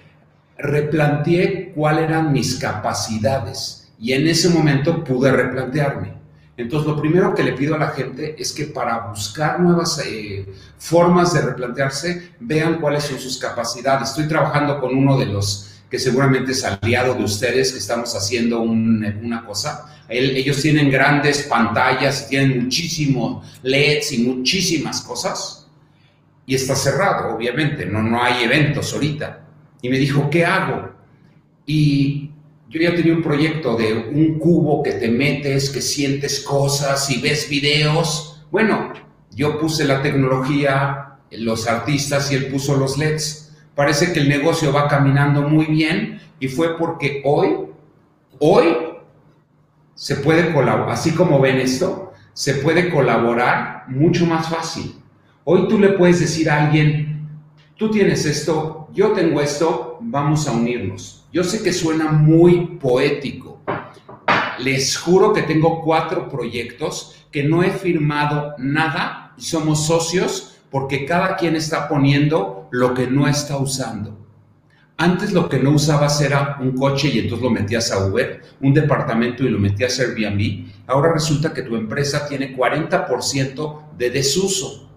Replanteé 0.57 1.73
cuáles 1.75 2.05
eran 2.05 2.33
mis 2.33 2.55
capacidades 2.55 3.91
y 3.99 4.13
en 4.13 4.29
ese 4.29 4.49
momento 4.49 5.03
pude 5.03 5.33
replantearme. 5.33 6.13
Entonces, 6.57 6.89
lo 6.89 7.01
primero 7.01 7.35
que 7.35 7.43
le 7.43 7.55
pido 7.55 7.75
a 7.75 7.79
la 7.79 7.89
gente 7.89 8.37
es 8.39 8.53
que 8.53 8.67
para 8.67 9.09
buscar 9.09 9.59
nuevas 9.59 10.01
eh, 10.07 10.47
formas 10.79 11.35
de 11.35 11.41
replantearse, 11.41 12.35
vean 12.39 12.81
cuáles 12.81 13.03
son 13.03 13.19
sus 13.19 13.39
capacidades. 13.39 14.11
Estoy 14.11 14.29
trabajando 14.29 14.79
con 14.79 14.97
uno 14.97 15.19
de 15.19 15.27
los 15.27 15.78
que 15.91 15.99
seguramente 15.99 16.53
es 16.53 16.65
aliado 16.65 17.15
de 17.15 17.25
ustedes, 17.25 17.73
que 17.73 17.79
estamos 17.79 18.15
haciendo 18.15 18.61
una 18.61 19.45
cosa. 19.45 20.03
ellos 20.09 20.61
tienen 20.61 20.91
grandes 20.91 21.45
pantallas, 21.45 22.29
tienen 22.29 22.65
muchísimos 22.65 23.59
LEDs 23.63 24.13
y 24.13 24.19
muchísimas 24.25 25.01
cosas. 25.01 25.67
Y 26.47 26.55
está 26.55 26.75
cerrado, 26.75 27.35
obviamente, 27.35 27.87
no, 27.87 28.03
no 28.03 28.23
hay 28.23 28.45
eventos 28.45 28.93
ahorita. 28.93 29.45
Y 29.83 29.89
me 29.89 29.99
dijo, 29.99 30.29
¿qué 30.31 30.45
hago? 30.45 30.91
Y 31.67 32.31
yo 32.69 32.81
ya 32.81 32.95
tenía 32.95 33.15
un 33.15 33.23
proyecto 33.23 33.77
de 33.77 33.93
un 33.95 34.39
cubo 34.39 34.83
que 34.83 34.93
te 34.93 35.09
metes, 35.09 35.71
que 35.71 35.81
sientes 35.81 36.41
cosas 36.41 37.09
y 37.11 37.21
ves 37.21 37.49
videos. 37.49 38.43
Bueno, 38.51 38.93
yo 39.35 39.59
puse 39.59 39.85
la 39.85 40.03
tecnología, 40.03 41.19
los 41.31 41.67
artistas 41.67 42.31
y 42.33 42.35
él 42.35 42.47
puso 42.47 42.77
los 42.77 42.99
LEDs 42.99 43.48
parece 43.79 44.13
que 44.13 44.19
el 44.19 44.29
negocio 44.29 44.73
va 44.73 44.89
caminando 44.89 45.43
muy 45.43 45.67
bien 45.67 46.21
y 46.41 46.49
fue 46.49 46.77
porque 46.77 47.23
hoy, 47.25 47.69
hoy 48.41 48.77
se 49.95 50.17
puede 50.17 50.53
colaborar, 50.53 50.91
así 50.91 51.13
como 51.13 51.39
ven 51.39 51.59
esto, 51.59 52.13
se 52.33 52.55
puede 52.55 52.91
colaborar 52.91 53.85
mucho 53.87 54.27
más 54.27 54.49
fácil. 54.49 54.97
Hoy 55.45 55.69
tú 55.69 55.79
le 55.79 55.91
puedes 55.91 56.19
decir 56.19 56.51
a 56.51 56.65
alguien, 56.65 57.29
tú 57.77 57.89
tienes 57.89 58.27
esto, 58.27 58.89
yo 58.93 59.13
tengo 59.13 59.41
esto, 59.41 59.99
vamos 60.01 60.49
a 60.49 60.53
unirnos. 60.55 61.29
Yo 61.33 61.45
sé 61.45 61.63
que 61.63 61.73
suena 61.73 62.11
muy 62.11 62.79
poético. 62.81 63.63
Les 64.59 64.99
juro 64.99 65.33
que 65.33 65.43
tengo 65.43 65.83
cuatro 65.83 66.29
proyectos 66.29 67.25
que 67.31 67.45
no 67.45 67.63
he 67.63 67.71
firmado 67.71 68.57
nada 68.59 69.35
y 69.39 69.43
somos 69.43 69.87
socios 69.87 70.58
porque 70.71 71.05
cada 71.07 71.37
quien 71.37 71.57
está 71.57 71.89
poniendo 71.89 72.69
lo 72.71 72.95
que 72.95 73.07
no 73.07 73.27
está 73.27 73.57
usando. 73.57 74.19
Antes 75.01 75.33
lo 75.33 75.49
que 75.49 75.61
no 75.61 75.71
usabas 75.71 76.21
era 76.21 76.59
un 76.61 76.73
coche 76.73 77.09
y 77.09 77.21
entonces 77.21 77.45
lo 77.45 77.51
metías 77.51 77.93
a 77.93 78.05
Uber, 78.05 78.43
un 78.61 78.75
departamento 78.75 79.45
y 79.45 79.49
lo 79.49 79.59
metías 79.59 80.01
a 80.01 80.03
Airbnb. 80.03 80.67
Ahora 80.89 81.13
resulta 81.13 81.55
que 81.55 81.63
tu 81.63 81.77
empresa 81.77 82.27
tiene 82.29 82.57
40% 82.57 83.97
de 83.97 84.11
desuso. 84.11 84.91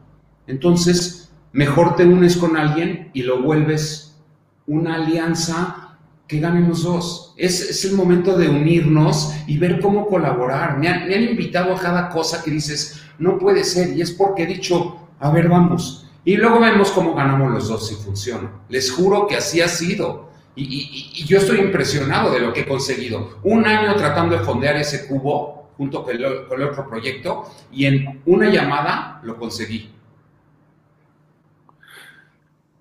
Entonces, 0.48 1.32
mejor 1.52 1.96
te 1.96 2.06
unes 2.06 2.36
con 2.36 2.58
alguien 2.58 3.12
y 3.14 3.22
lo 3.22 3.44
vuelves 3.44 4.20
una 4.66 4.96
alianza 4.96 6.00
que 6.28 6.40
ganen 6.40 6.68
los 6.68 6.84
dos. 6.84 7.36
Es, 7.38 7.86
el 7.86 7.94
momento 7.94 8.36
de 8.38 8.50
unirnos 8.50 9.34
y 9.46 9.60
ver 9.60 9.80
cómo 9.80 10.08
colaborar. 10.08 10.80
Me 10.80 10.88
han, 10.88 11.08
me 11.08 11.14
han 11.14 11.24
invitado 11.24 11.76
a 11.76 11.80
cada 11.80 12.10
cosa 12.10 12.42
que 12.42 12.50
dices, 12.50 13.02
no 13.20 13.38
puede 13.38 13.64
ser, 13.64 13.96
y 13.96 14.02
es 14.02 14.12
porque 14.12 14.44
he 14.44 14.48
dicho, 14.48 15.01
a 15.22 15.30
ver, 15.30 15.48
vamos. 15.48 16.08
Y 16.26 16.36
luego 16.36 16.60
vemos 16.60 16.92
cómo 16.92 17.14
ganamos 17.14 17.52
los 17.52 17.68
dos 17.68 17.88
si 17.88 17.96
funciona. 17.96 18.52
Les 18.70 18.92
juro 18.92 19.28
que 19.28 19.38
así 19.38 19.62
ha 19.62 19.68
sido. 19.68 20.32
Y, 20.56 21.24
yo 21.26 21.38
estoy 21.38 21.60
impresionado 21.60 22.32
de 22.32 22.40
lo 22.40 22.52
que 22.52 22.62
he 22.62 22.68
conseguido. 22.68 23.40
Un 23.44 23.66
año 23.66 23.96
tratando 23.96 24.38
de 24.38 24.44
fondear 24.44 24.76
ese 24.78 25.08
cubo 25.08 25.72
junto 25.78 26.04
con 26.04 26.16
el, 26.16 26.26
otro 26.26 26.88
proyecto 26.90 27.46
y 27.72 27.86
en 27.86 28.22
una 28.26 28.50
llamada 28.50 29.22
lo 29.24 29.38
conseguí. 29.38 29.92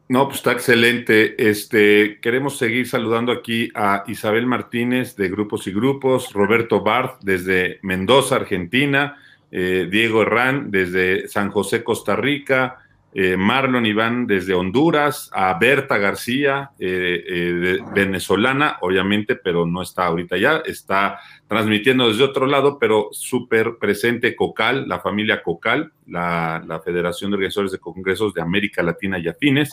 No, 0.09 0.25
pues 0.26 0.38
está 0.38 0.52
excelente. 0.52 1.49
Este, 1.49 2.18
queremos 2.20 2.59
seguir 2.59 2.88
saludando 2.88 3.32
aquí 3.32 3.70
a 3.75 4.02
Isabel 4.09 4.47
Martínez 4.47 5.14
de 5.14 5.28
Grupos 5.28 5.66
y 5.66 5.73
Grupos, 5.73 6.32
Roberto 6.32 6.80
Barth 6.80 7.20
desde 7.23 7.78
Mendoza, 7.82 8.37
Argentina, 8.37 9.16
eh, 9.52 9.88
Diego 9.90 10.23
Herrán 10.23 10.71
desde 10.71 11.26
San 11.28 11.50
José, 11.50 11.83
Costa 11.83 12.14
Rica, 12.14 12.78
eh, 13.12 13.37
Marlon 13.37 13.85
Iván 13.85 14.28
desde 14.28 14.54
Honduras, 14.54 15.28
a 15.33 15.59
Berta 15.59 15.99
García, 15.99 16.71
eh, 16.78 17.78
venezolana, 17.92 18.78
obviamente, 18.83 19.35
pero 19.35 19.66
no 19.66 19.83
está 19.83 20.07
ahorita 20.07 20.37
ya, 20.37 20.59
está 20.59 21.19
transmitiendo 21.49 22.09
desde 22.09 22.23
otro 22.23 22.47
lado, 22.47 22.78
pero 22.78 23.09
súper 23.11 23.78
presente 23.80 24.37
Cocal, 24.37 24.88
la 24.88 25.00
familia 25.00 25.42
Cocal, 25.42 25.92
la, 26.07 26.80
Federación 26.85 27.33
de 27.33 27.37
Organizadores 27.37 27.73
de 27.73 27.78
Congresos 27.78 28.33
de 28.33 28.42
América 28.42 28.83
Latina 28.83 29.19
y 29.19 29.28
Afines. 29.28 29.71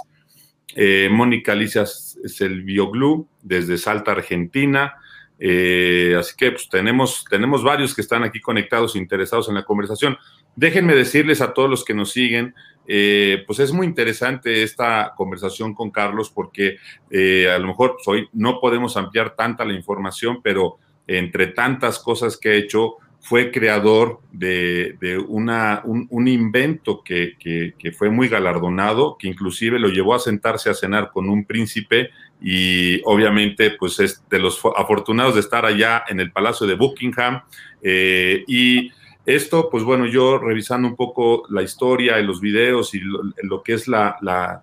Mónica 1.10 1.54
Alicia 1.54 1.86
Selvioglu, 1.86 3.28
desde 3.42 3.78
Salta, 3.78 4.12
Argentina. 4.12 4.94
Así 5.40 6.36
que 6.36 6.52
pues, 6.52 6.68
tenemos, 6.70 7.26
tenemos 7.30 7.64
varios 7.64 7.96
que 7.96 8.02
están 8.02 8.24
aquí 8.24 8.40
conectados, 8.40 8.96
interesados 8.96 9.50
en 9.50 9.56
la 9.56 9.66
conversación. 9.66 10.18
Déjenme 10.56 10.96
decirles 10.96 11.42
a 11.42 11.54
todos 11.54 11.70
los 11.70 11.86
que 11.86 11.94
nos 11.94 12.12
siguen, 12.12 12.56
eh, 12.88 13.44
pues 13.46 13.60
es 13.60 13.74
muy 13.74 13.86
interesante 13.86 14.64
esta 14.64 15.14
conversación 15.16 15.74
con 15.74 15.92
Carlos 15.92 16.32
porque 16.34 16.78
eh, 17.12 17.52
a 17.54 17.60
lo 17.60 17.68
mejor 17.68 17.98
hoy 18.06 18.30
no 18.32 18.62
podemos 18.62 18.96
ampliar 18.96 19.36
tanta 19.36 19.66
la 19.66 19.74
información, 19.74 20.40
pero 20.42 20.78
entre 21.06 21.48
tantas 21.48 22.00
cosas 22.00 22.38
que 22.38 22.50
ha 22.50 22.54
hecho, 22.54 22.96
fue 23.20 23.52
creador 23.52 24.22
de, 24.32 24.96
una, 25.28 25.82
un, 25.84 26.28
invento 26.28 27.04
que, 27.04 27.34
que, 27.40 27.92
fue 27.92 28.10
muy 28.10 28.30
galardonado, 28.30 29.18
que 29.18 29.28
inclusive 29.28 29.80
lo 29.80 29.90
llevó 29.90 30.16
a 30.16 30.20
sentarse 30.20 30.70
a 30.70 30.74
cenar 30.74 31.12
con 31.12 31.30
un 31.30 31.44
príncipe 31.44 32.12
y 32.42 33.02
obviamente 33.06 33.72
pues 33.72 34.00
es 34.00 34.24
de 34.30 34.40
los 34.40 34.62
afortunados 34.76 35.34
de 35.36 35.42
estar 35.42 35.66
allá 35.66 36.04
en 36.08 36.20
el 36.20 36.32
Palacio 36.32 36.68
de 36.68 36.76
Buckingham 36.76 37.42
eh, 37.82 38.44
y 38.48 38.92
esto, 39.28 39.70
pues 39.70 39.84
bueno, 39.84 40.06
yo 40.06 40.38
revisando 40.38 40.88
un 40.88 40.96
poco 40.96 41.44
la 41.50 41.62
historia 41.62 42.18
y 42.18 42.26
los 42.26 42.40
videos 42.40 42.96
y 42.96 43.02
lo, 43.02 43.62
que 43.62 43.74
es 43.74 43.90
la, 43.90 44.62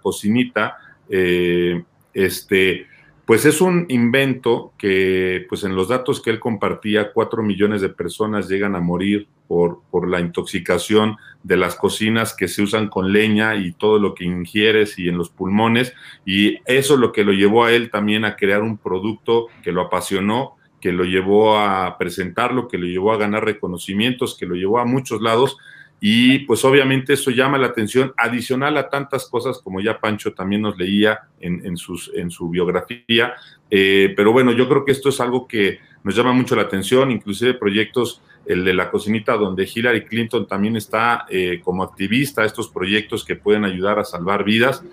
cocinita, 0.00 0.78
eh, 1.10 1.84
este, 2.14 2.86
pues 3.26 3.44
es 3.44 3.60
un 3.60 3.84
invento 3.90 4.72
que, 4.78 5.44
pues 5.50 5.64
en 5.64 5.76
los 5.76 5.88
datos 5.88 6.22
que 6.22 6.30
él 6.30 6.40
compartía, 6.40 7.12
cuatro 7.12 7.42
millones 7.42 7.82
de 7.82 7.90
personas 7.90 8.48
llegan 8.48 8.74
a 8.74 8.80
morir 8.80 9.28
por, 9.48 9.80
por 9.90 10.08
la 10.08 10.20
intoxicación 10.20 11.16
de 11.42 11.56
las 11.56 11.76
cocinas 11.76 12.34
que 12.34 12.48
se 12.48 12.62
usan 12.62 12.88
con 12.88 13.12
leña 13.12 13.54
y 13.54 13.72
todo 13.72 13.98
lo 13.98 14.14
que 14.14 14.24
ingieres 14.24 14.98
y 14.98 15.08
en 15.08 15.18
los 15.18 15.30
pulmones. 15.30 15.94
Y 16.24 16.56
eso 16.64 16.94
es 16.94 17.00
lo 17.00 17.12
que 17.12 17.24
lo 17.24 17.32
llevó 17.32 17.64
a 17.64 17.72
él 17.72 17.90
también 17.90 18.24
a 18.24 18.36
crear 18.36 18.62
un 18.62 18.78
producto 18.78 19.46
que 19.62 19.72
lo 19.72 19.82
apasionó 19.82 20.56
que 20.80 20.92
lo 20.92 21.04
llevó 21.04 21.58
a 21.58 21.98
presentarlo, 21.98 22.68
que 22.68 22.78
lo 22.78 22.86
llevó 22.86 23.12
a 23.12 23.16
ganar 23.16 23.44
reconocimientos, 23.44 24.36
que 24.38 24.46
lo 24.46 24.54
llevó 24.54 24.78
a 24.78 24.84
muchos 24.84 25.20
lados. 25.20 25.56
Y 26.00 26.40
pues 26.40 26.64
obviamente 26.64 27.14
eso 27.14 27.30
llama 27.30 27.58
la 27.58 27.68
atención, 27.68 28.12
adicional 28.16 28.76
a 28.76 28.88
tantas 28.88 29.26
cosas 29.28 29.58
como 29.62 29.80
ya 29.80 29.98
Pancho 29.98 30.34
también 30.34 30.62
nos 30.62 30.76
leía 30.76 31.20
en, 31.40 31.76
sus, 31.76 32.12
en 32.14 32.30
su 32.30 32.50
biografía. 32.50 33.34
Eh, 33.70 34.12
pero 34.14 34.32
bueno, 34.32 34.52
yo 34.52 34.68
creo 34.68 34.84
que 34.84 34.92
esto 34.92 35.08
es 35.08 35.20
algo 35.20 35.48
que 35.48 35.80
nos 36.04 36.14
llama 36.14 36.32
mucho 36.32 36.54
la 36.54 36.62
atención, 36.62 37.10
inclusive 37.10 37.54
proyectos, 37.54 38.22
el 38.46 38.64
de 38.64 38.74
la 38.74 38.90
cocinita, 38.90 39.34
donde 39.34 39.68
Hillary 39.72 40.04
Clinton 40.04 40.46
también 40.46 40.76
está 40.76 41.26
eh, 41.28 41.60
como 41.62 41.82
activista, 41.82 42.44
estos 42.44 42.68
proyectos 42.68 43.24
que 43.24 43.36
pueden 43.36 43.64
ayudar 43.64 43.98
a 43.98 44.04
salvar 44.04 44.44
vidas. 44.44 44.84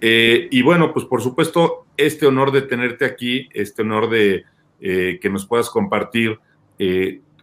Eh, 0.00 0.48
y 0.50 0.62
bueno, 0.62 0.92
pues 0.92 1.04
por 1.04 1.22
supuesto, 1.22 1.86
este 1.96 2.26
honor 2.26 2.50
de 2.50 2.62
tenerte 2.62 3.04
aquí, 3.04 3.48
este 3.52 3.82
honor 3.82 4.08
de, 4.10 4.44
eh, 4.80 5.18
que 5.20 5.30
nos 5.30 5.46
puedas 5.46 5.70
compartir. 5.70 6.38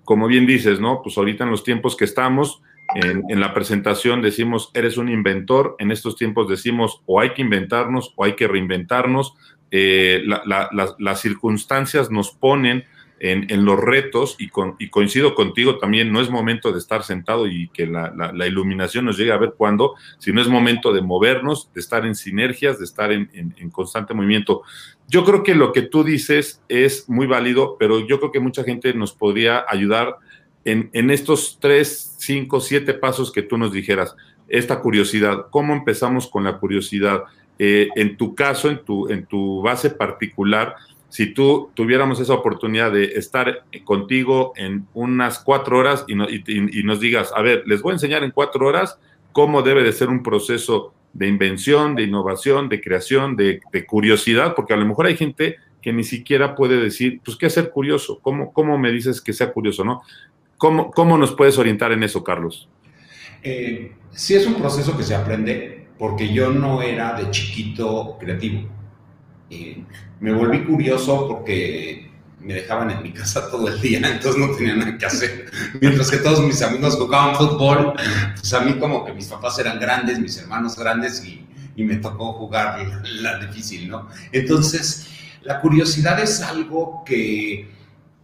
Como 0.03 0.27
bien 0.27 0.45
dices, 0.45 0.79
¿no? 0.79 1.01
Pues 1.01 1.17
ahorita 1.17 1.45
en 1.45 1.51
los 1.51 1.63
tiempos 1.63 1.95
que 1.95 2.03
estamos, 2.03 2.61
en, 2.95 3.39
la 3.39 3.53
presentación 3.53 4.21
decimos, 4.21 4.71
eres 4.73 4.97
un 4.97 5.07
inventor, 5.07 5.77
en 5.79 5.91
estos 5.91 6.17
tiempos 6.17 6.49
decimos, 6.49 7.01
o 7.05 7.21
hay 7.21 7.33
que 7.33 7.41
inventarnos 7.41 8.13
o 8.17 8.25
hay 8.25 8.35
que 8.35 8.47
reinventarnos. 8.47 9.35
Las 9.71 11.21
circunstancias 11.21 12.11
nos 12.11 12.31
ponen 12.31 12.83
en, 13.23 13.65
los 13.65 13.79
retos 13.79 14.35
y, 14.39 14.49
coincido 14.49 15.35
contigo 15.35 15.77
también, 15.77 16.11
no 16.11 16.21
es 16.21 16.31
momento 16.31 16.71
de 16.71 16.79
estar 16.79 17.03
sentado 17.03 17.45
y 17.45 17.67
que 17.67 17.85
la, 17.85 18.47
iluminación 18.47 19.05
nos 19.05 19.15
llegue 19.15 19.31
a 19.31 19.37
ver 19.37 19.53
cuándo, 19.55 19.93
sino 20.17 20.41
es 20.41 20.47
momento 20.47 20.91
de 20.91 21.03
movernos, 21.03 21.69
de 21.71 21.81
estar 21.81 22.03
en 22.07 22.15
sinergias, 22.15 22.79
de 22.79 22.85
estar 22.85 23.11
en, 23.11 23.29
constante 23.71 24.15
movimiento. 24.15 24.63
Yo 25.07 25.23
creo 25.23 25.43
que 25.43 25.53
lo 25.53 25.71
que 25.71 25.83
tú 25.83 26.03
dices 26.03 26.63
es 26.67 27.07
muy 27.07 27.27
válido, 27.27 27.77
pero 27.77 27.99
yo 28.07 28.17
creo 28.17 28.31
que 28.31 28.39
mucha 28.39 28.63
gente 28.63 28.91
nos 28.95 29.13
podría 29.13 29.65
ayudar 29.67 30.15
en, 30.65 31.11
estos 31.11 31.59
tres, 31.61 32.15
cinco, 32.17 32.59
siete 32.59 32.95
pasos 32.95 33.31
que 33.31 33.43
tú 33.43 33.55
nos 33.55 33.71
dijeras. 33.71 34.15
Esta 34.47 34.79
curiosidad, 34.79 35.45
¿cómo 35.51 35.73
empezamos 35.73 36.27
con 36.27 36.43
la 36.43 36.57
curiosidad? 36.57 37.25
Eh, 37.59 37.89
en 37.95 38.17
tu 38.17 38.33
caso, 38.33 38.67
en 38.67 38.83
tu, 38.83 39.07
en 39.09 39.27
tu 39.27 39.61
base 39.61 39.91
particular, 39.91 40.75
si 41.11 41.33
tú 41.33 41.69
tuviéramos 41.73 42.21
esa 42.21 42.33
oportunidad 42.33 42.93
de 42.93 43.03
estar 43.03 43.65
contigo 43.83 44.53
en 44.55 44.87
unas 44.93 45.39
cuatro 45.39 45.77
horas 45.77 46.05
y, 46.07 46.15
nos 46.15 47.01
digas, 47.01 47.33
a 47.35 47.41
ver, 47.41 47.63
les 47.65 47.81
voy 47.81 47.91
a 47.91 47.95
enseñar 47.95 48.23
en 48.23 48.31
cuatro 48.31 48.65
horas 48.65 48.97
cómo 49.33 49.61
debe 49.61 49.83
de 49.83 49.91
ser 49.91 50.07
un 50.07 50.23
proceso 50.23 50.93
de 51.11 51.27
invención, 51.27 51.95
de 51.95 52.03
innovación, 52.03 52.69
de 52.69 52.79
creación, 52.79 53.35
de, 53.35 53.59
curiosidad, 53.85 54.55
porque 54.55 54.73
a 54.73 54.77
lo 54.77 54.85
mejor 54.85 55.05
hay 55.05 55.17
gente 55.17 55.57
que 55.81 55.91
ni 55.91 56.05
siquiera 56.05 56.55
puede 56.55 56.77
decir, 56.77 57.19
pues, 57.25 57.35
¿qué 57.35 57.47
es 57.47 57.53
ser 57.53 57.71
curioso? 57.71 58.19
¿Cómo, 58.21 58.53
cómo 58.53 58.77
me 58.77 58.89
dices 58.89 59.19
que 59.19 59.33
sea 59.33 59.51
curioso, 59.51 59.83
no? 59.83 60.03
¿Cómo, 60.57 60.91
¿Cómo 60.91 61.17
nos 61.17 61.33
puedes 61.33 61.57
orientar 61.57 61.91
en 61.91 62.03
eso, 62.03 62.23
Carlos? 62.23 62.69
Eh, 63.43 63.91
sí 64.11 64.35
es 64.35 64.47
un 64.47 64.55
proceso 64.55 64.95
que 64.95 65.03
se 65.03 65.13
aprende, 65.13 65.87
porque 65.97 66.31
yo 66.31 66.51
no 66.51 66.81
era 66.81 67.21
de 67.21 67.29
chiquito 67.31 68.15
creativo 68.17 68.80
me 70.19 70.33
volví 70.33 70.63
curioso 70.63 71.27
porque 71.27 72.09
me 72.39 72.55
dejaban 72.55 72.89
en 72.91 73.03
mi 73.03 73.11
casa 73.11 73.47
todo 73.51 73.67
el 73.67 73.79
día, 73.81 73.99
entonces 73.99 74.37
no 74.37 74.55
tenía 74.55 74.75
nada 74.75 74.97
que 74.97 75.05
hacer. 75.05 75.51
Mientras 75.79 76.09
que 76.09 76.17
todos 76.17 76.41
mis 76.41 76.61
amigos 76.61 76.95
jugaban 76.95 77.35
fútbol, 77.35 77.93
pues 78.35 78.53
a 78.53 78.61
mí 78.61 78.73
como 78.73 79.05
que 79.05 79.13
mis 79.13 79.27
papás 79.27 79.59
eran 79.59 79.79
grandes, 79.79 80.19
mis 80.19 80.37
hermanos 80.37 80.77
grandes 80.77 81.23
y, 81.25 81.45
y 81.75 81.83
me 81.83 81.97
tocó 81.97 82.33
jugar 82.33 83.01
la, 83.03 83.39
difícil, 83.39 83.89
¿no? 83.89 84.07
Entonces, 84.31 85.07
la 85.43 85.59
curiosidad 85.61 86.19
es 86.19 86.41
algo 86.41 87.03
que 87.05 87.69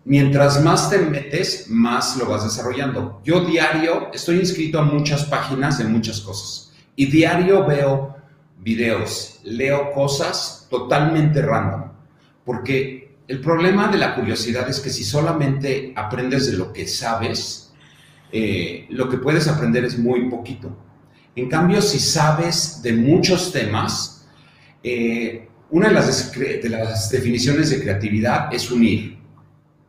mientras 0.06 0.64
más 0.64 0.90
te 0.90 1.00
metes, 1.00 1.66
más 1.70 2.18
lo 2.18 2.28
vas 2.28 2.44
desarrollando. 2.44 3.22
Yo 3.24 3.42
diario 3.42 4.10
estoy 4.14 4.40
inscrito 4.40 4.80
a 4.80 4.84
muchas 4.84 5.26
páginas 5.26 5.78
de 5.78 5.86
muchas 5.86 6.22
cosas 6.22 6.74
y 6.96 7.06
diario 7.08 7.66
veo 7.66 8.17
videos, 8.58 9.40
leo 9.44 9.92
cosas 9.92 10.68
totalmente 10.70 11.42
random, 11.42 11.92
porque 12.46 13.16
el 13.28 13.42
problema 13.42 13.88
de 13.90 13.98
la 13.98 14.16
curiosidad 14.16 14.70
es 14.70 14.80
que 14.80 14.90
si 14.90 15.04
solamente 15.04 15.94
aprendes 15.96 16.50
de 16.50 16.58
lo 16.58 16.72
que 16.72 16.88
sabes, 16.88 17.74
eh, 18.32 18.86
lo 18.90 19.10
que 19.10 19.18
puedes 19.18 19.48
aprender 19.48 19.86
es 19.86 19.98
muy 19.98 20.30
poquito. 20.30 20.76
En 21.36 21.50
cambio, 21.50 21.82
si 21.82 22.00
sabes 22.00 22.82
de 22.82 22.94
muchos 22.94 23.52
temas, 23.52 24.28
eh, 24.84 25.48
una 25.70 25.90
de 25.90 25.94
las, 25.94 26.32
de 26.34 26.70
las 26.70 27.10
definiciones 27.10 27.70
de 27.70 27.82
creatividad 27.82 28.54
es 28.54 28.72
unir, 28.72 29.18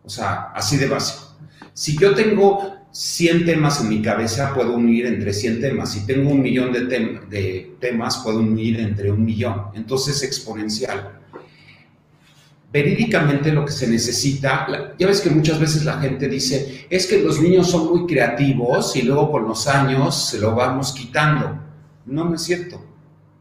o 0.04 0.08
sea, 0.08 0.50
así 0.54 0.76
de 0.76 0.88
básico. 0.88 1.37
Si 1.72 1.96
yo 1.96 2.14
tengo 2.14 2.77
100 2.90 3.45
temas 3.45 3.80
en 3.80 3.88
mi 3.88 4.02
cabeza, 4.02 4.54
puedo 4.54 4.75
unir 4.75 5.07
entre 5.07 5.33
100 5.33 5.61
temas. 5.61 5.92
Si 5.92 6.07
tengo 6.07 6.30
un 6.30 6.40
millón 6.40 6.73
de, 6.73 7.71
temas, 7.80 8.18
puedo 8.18 8.40
unir 8.40 8.80
entre 8.80 9.11
un 9.11 9.25
millón. 9.25 9.66
Entonces, 9.75 10.16
es 10.16 10.23
exponencial. 10.25 11.21
Verídicamente 12.73 13.52
lo 13.52 13.64
que 13.64 13.73
se 13.73 13.88
necesita, 13.88 14.95
ya 14.99 15.07
ves 15.07 15.21
que 15.21 15.30
muchas 15.30 15.59
veces 15.59 15.85
la 15.85 15.99
gente 16.00 16.28
dice, 16.28 16.87
es 16.90 17.07
que 17.07 17.23
los 17.23 17.40
niños 17.40 17.71
son 17.71 17.87
muy 17.87 18.07
creativos 18.07 18.95
y 18.97 19.02
luego 19.02 19.33
con 19.33 19.45
los 19.45 19.66
años 19.66 20.28
se 20.28 20.38
lo 20.38 20.54
vamos 20.54 20.92
quitando. 20.92 21.59
No, 22.04 22.25
no 22.25 22.35
es 22.35 22.42
cierto. 22.42 22.85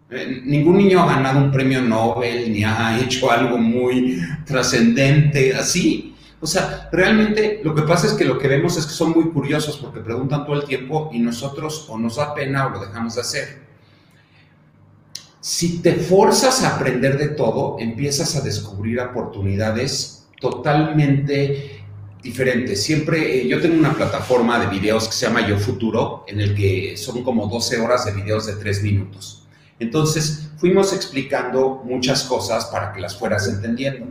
Eh, 0.09 0.41
ningún 0.45 0.77
niño 0.77 1.01
ha 1.01 1.15
ganado 1.15 1.39
un 1.39 1.51
premio 1.51 1.81
Nobel 1.81 2.53
ni 2.53 2.63
ha 2.63 2.97
hecho 2.97 3.29
algo 3.29 3.57
muy 3.57 4.17
trascendente 4.45 5.53
así. 5.53 6.15
O 6.39 6.45
sea, 6.45 6.89
realmente 6.91 7.61
lo 7.63 7.73
que 7.73 7.81
pasa 7.81 8.07
es 8.07 8.13
que 8.13 8.25
lo 8.25 8.37
que 8.37 8.47
vemos 8.47 8.77
es 8.77 8.85
que 8.85 8.93
son 8.93 9.11
muy 9.11 9.29
curiosos 9.31 9.77
porque 9.77 10.01
preguntan 10.01 10.45
todo 10.45 10.55
el 10.55 10.65
tiempo 10.65 11.09
y 11.11 11.19
nosotros 11.19 11.87
o 11.89 11.97
nos 11.97 12.17
da 12.17 12.33
pena 12.35 12.67
o 12.67 12.69
lo 12.69 12.79
dejamos 12.79 13.15
de 13.15 13.21
hacer. 13.21 13.67
Si 15.39 15.79
te 15.81 15.93
forzas 15.93 16.63
a 16.63 16.75
aprender 16.75 17.17
de 17.17 17.29
todo, 17.29 17.77
empiezas 17.79 18.35
a 18.35 18.41
descubrir 18.41 18.99
oportunidades 18.99 20.27
totalmente 20.39 21.85
diferentes. 22.21 22.83
Siempre, 22.83 23.41
eh, 23.41 23.47
yo 23.47 23.61
tengo 23.61 23.77
una 23.77 23.93
plataforma 23.93 24.59
de 24.59 24.67
videos 24.67 25.07
que 25.07 25.13
se 25.13 25.25
llama 25.25 25.47
Yo 25.47 25.57
Futuro, 25.57 26.25
en 26.27 26.41
el 26.41 26.53
que 26.53 26.97
son 26.97 27.23
como 27.23 27.47
12 27.47 27.79
horas 27.79 28.05
de 28.05 28.11
videos 28.11 28.45
de 28.45 28.53
3 28.53 28.83
minutos. 28.83 29.47
Entonces, 29.79 30.49
fuimos 30.57 30.93
explicando 30.93 31.81
muchas 31.83 32.23
cosas 32.23 32.65
para 32.65 32.91
que 32.93 32.99
las 32.99 33.17
fueras 33.17 33.47
entendiendo. 33.47 34.07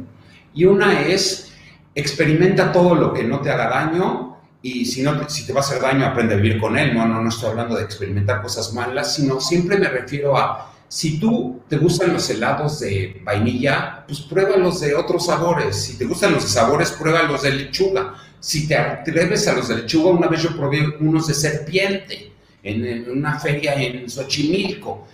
Y 0.55 0.65
una 0.65 1.03
es 1.03 1.53
experimenta 1.97 2.71
todo 2.71 2.95
lo 2.95 3.13
que 3.13 3.25
no 3.25 3.41
te 3.41 3.51
haga 3.51 3.69
daño 3.69 4.37
y 4.63 4.85
si, 4.85 5.03
no, 5.03 5.29
si 5.29 5.47
te 5.47 5.53
va 5.53 5.61
a 5.61 5.63
hacer 5.63 5.81
daño, 5.81 6.07
aprende 6.07 6.35
a 6.35 6.37
vivir 6.37 6.61
con 6.61 6.77
él. 6.79 6.95
No, 6.95 7.09
no, 7.09 7.23
no 7.23 7.29
estoy 7.29 7.51
hablando 7.51 7.77
de 7.77 7.85
experimentar 7.85 8.43
cosas 8.43 8.73
malas, 8.75 9.15
sino 9.15 9.41
siempre 9.41 9.79
me 9.79 9.89
refiero 9.89 10.37
a, 10.37 10.73
si 10.89 11.19
tú 11.19 11.63
te 11.69 11.79
gustan 11.79 12.13
los 12.13 12.29
helados 12.31 12.81
de 12.81 13.21
vainilla, 13.25 14.05
pues 14.07 14.21
pruébalos 14.21 14.81
de 14.81 14.95
otros 14.95 15.27
sabores. 15.27 15.77
Si 15.85 15.97
te 15.97 16.05
gustan 16.05 16.33
los 16.33 16.45
de 16.45 16.51
sabores, 16.51 16.93
pruébalos 16.93 17.43
de 17.43 17.53
lechuga. 17.53 18.15
Si 18.39 18.69
te 18.69 18.77
atreves 18.77 19.49
a 19.49 19.55
los 19.55 19.69
de 19.69 19.79
lechuga, 19.79 20.11
una 20.11 20.29
vez 20.29 20.43
yo 20.43 20.57
probé 20.57 20.97
unos 21.01 21.27
de 21.27 21.35
serpiente 21.35 22.33
en, 22.63 23.11
una 23.11 23.39
feria 23.41 23.75
en 23.75 24.09
Xochimilco. 24.09 25.07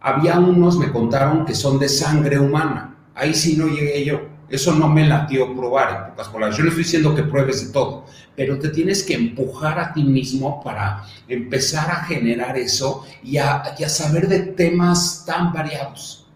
Había 0.00 0.38
unos, 0.38 0.78
me 0.78 0.92
contaron, 0.92 1.44
que 1.44 1.54
son 1.54 1.78
de 1.78 1.88
sangre 1.88 2.38
humana. 2.38 2.94
Ahí 3.14 3.34
sí 3.34 3.56
no 3.56 3.66
llegué 3.66 4.04
yo. 4.04 4.37
Eso 4.50 4.74
no 4.74 4.88
me 4.88 5.06
latió 5.06 5.54
probar, 5.54 6.04
en 6.06 6.10
pocas 6.10 6.28
palabras. 6.28 6.56
Yo 6.56 6.64
no 6.64 6.70
estoy 6.70 6.84
diciendo 6.84 7.14
que 7.14 7.22
pruebes 7.22 7.66
de 7.66 7.72
todo, 7.72 8.06
pero 8.34 8.58
te 8.58 8.70
tienes 8.70 9.02
que 9.02 9.14
empujar 9.14 9.78
a 9.78 9.92
ti 9.92 10.02
mismo 10.04 10.62
para 10.62 11.04
empezar 11.28 11.90
a 11.90 12.04
generar 12.04 12.56
eso 12.56 13.04
y 13.22 13.36
a, 13.36 13.62
saber 13.88 14.28
de 14.28 14.40
temas 14.40 15.24
tan 15.26 15.52
variados. 15.52 16.26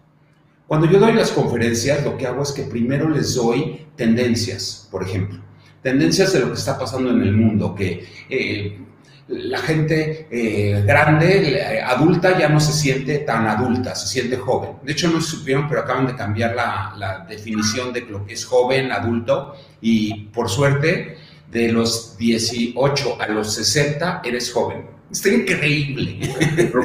Cuando 0.67 0.87
yo 0.87 0.99
doy 0.99 1.13
las 1.13 1.31
conferencias, 1.31 2.03
lo 2.03 2.17
que 2.17 2.27
hago 2.27 2.43
es 2.43 2.51
que 2.51 2.63
primero 2.63 3.09
les 3.09 3.35
doy 3.35 3.87
tendencias, 3.95 4.87
por 4.91 5.03
ejemplo. 5.03 5.39
Tendencias 5.81 6.33
de 6.33 6.39
lo 6.39 6.47
que 6.47 6.59
está 6.59 6.77
pasando 6.77 7.09
en 7.11 7.21
el 7.21 7.33
mundo, 7.33 7.75
que 7.75 8.05
eh, 8.29 8.79
la 9.27 9.59
gente 9.59 10.27
eh, 10.29 10.83
grande, 10.85 11.77
eh, 11.77 11.81
adulta, 11.81 12.37
ya 12.37 12.49
no 12.49 12.59
se 12.59 12.73
siente 12.73 13.19
tan 13.19 13.47
adulta, 13.47 13.95
se 13.95 14.07
siente 14.07 14.37
joven. 14.37 14.71
De 14.83 14.91
hecho, 14.91 15.09
no 15.09 15.21
supieron, 15.21 15.67
pero 15.69 15.81
acaban 15.81 16.07
de 16.07 16.15
cambiar 16.15 16.55
la, 16.55 17.25
definición 17.27 17.93
de 17.93 18.01
lo 18.01 18.25
que 18.25 18.33
es 18.33 18.45
joven, 18.45 18.91
adulto, 18.91 19.55
y 19.81 20.25
por 20.25 20.49
suerte, 20.49 21.17
de 21.49 21.71
los 21.71 22.17
18 22.17 23.17
a 23.21 23.27
los 23.27 23.53
60 23.53 24.21
eres 24.25 24.51
joven. 24.51 24.87
Está 25.11 25.29
increíble. 25.29 26.27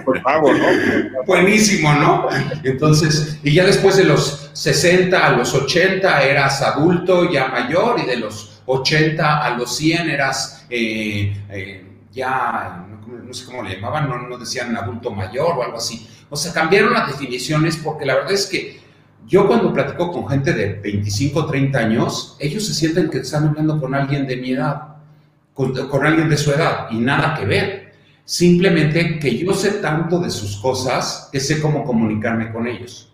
Por 0.04 0.20
favor, 0.20 0.54
¿no? 0.56 0.66
Buenísimo, 1.26 1.92
¿no? 1.94 2.28
Entonces, 2.62 3.38
y 3.42 3.54
ya 3.54 3.64
después 3.64 3.96
de 3.96 4.04
los 4.04 4.50
60 4.52 5.26
a 5.26 5.30
los 5.30 5.54
80 5.54 6.22
eras 6.24 6.60
adulto, 6.60 7.30
ya 7.32 7.48
mayor, 7.48 7.98
y 8.00 8.06
de 8.06 8.18
los 8.18 8.60
80 8.66 9.44
a 9.44 9.56
los 9.56 9.74
100 9.76 10.10
eras 10.10 10.66
eh, 10.68 11.32
ya, 12.18 12.86
no, 13.06 13.32
sé 13.32 13.46
cómo 13.46 13.62
le 13.62 13.76
llamaban, 13.76 14.08
no, 14.08 14.18
no 14.28 14.38
decían 14.38 14.76
adulto 14.76 15.10
mayor 15.10 15.56
o 15.56 15.62
algo 15.62 15.78
así. 15.78 16.06
O 16.28 16.36
sea, 16.36 16.52
cambiaron 16.52 16.92
las 16.92 17.08
definiciones 17.08 17.76
porque 17.76 18.04
la 18.04 18.16
verdad 18.16 18.32
es 18.32 18.46
que 18.46 18.80
yo 19.26 19.46
cuando 19.46 19.72
platico 19.72 20.10
con 20.10 20.28
gente 20.28 20.52
de 20.52 20.74
25 20.74 21.40
o 21.40 21.46
30 21.46 21.78
años, 21.78 22.36
ellos 22.40 22.66
se 22.66 22.74
sienten 22.74 23.10
que 23.10 23.18
están 23.18 23.48
hablando 23.48 23.80
con 23.80 23.94
alguien 23.94 24.26
de 24.26 24.36
mi 24.36 24.52
edad, 24.52 24.96
con, 25.54 25.72
con, 25.88 26.06
alguien 26.06 26.28
de 26.28 26.36
su 26.36 26.50
edad, 26.50 26.88
y 26.90 26.96
nada 26.96 27.34
que 27.34 27.44
ver. 27.44 27.94
Simplemente 28.24 29.18
que 29.18 29.38
yo 29.38 29.54
sé 29.54 29.72
tanto 29.72 30.18
de 30.18 30.30
sus 30.30 30.56
cosas 30.56 31.28
que 31.32 31.40
sé 31.40 31.60
cómo 31.60 31.84
comunicarme 31.84 32.52
con 32.52 32.66
ellos. 32.66 33.12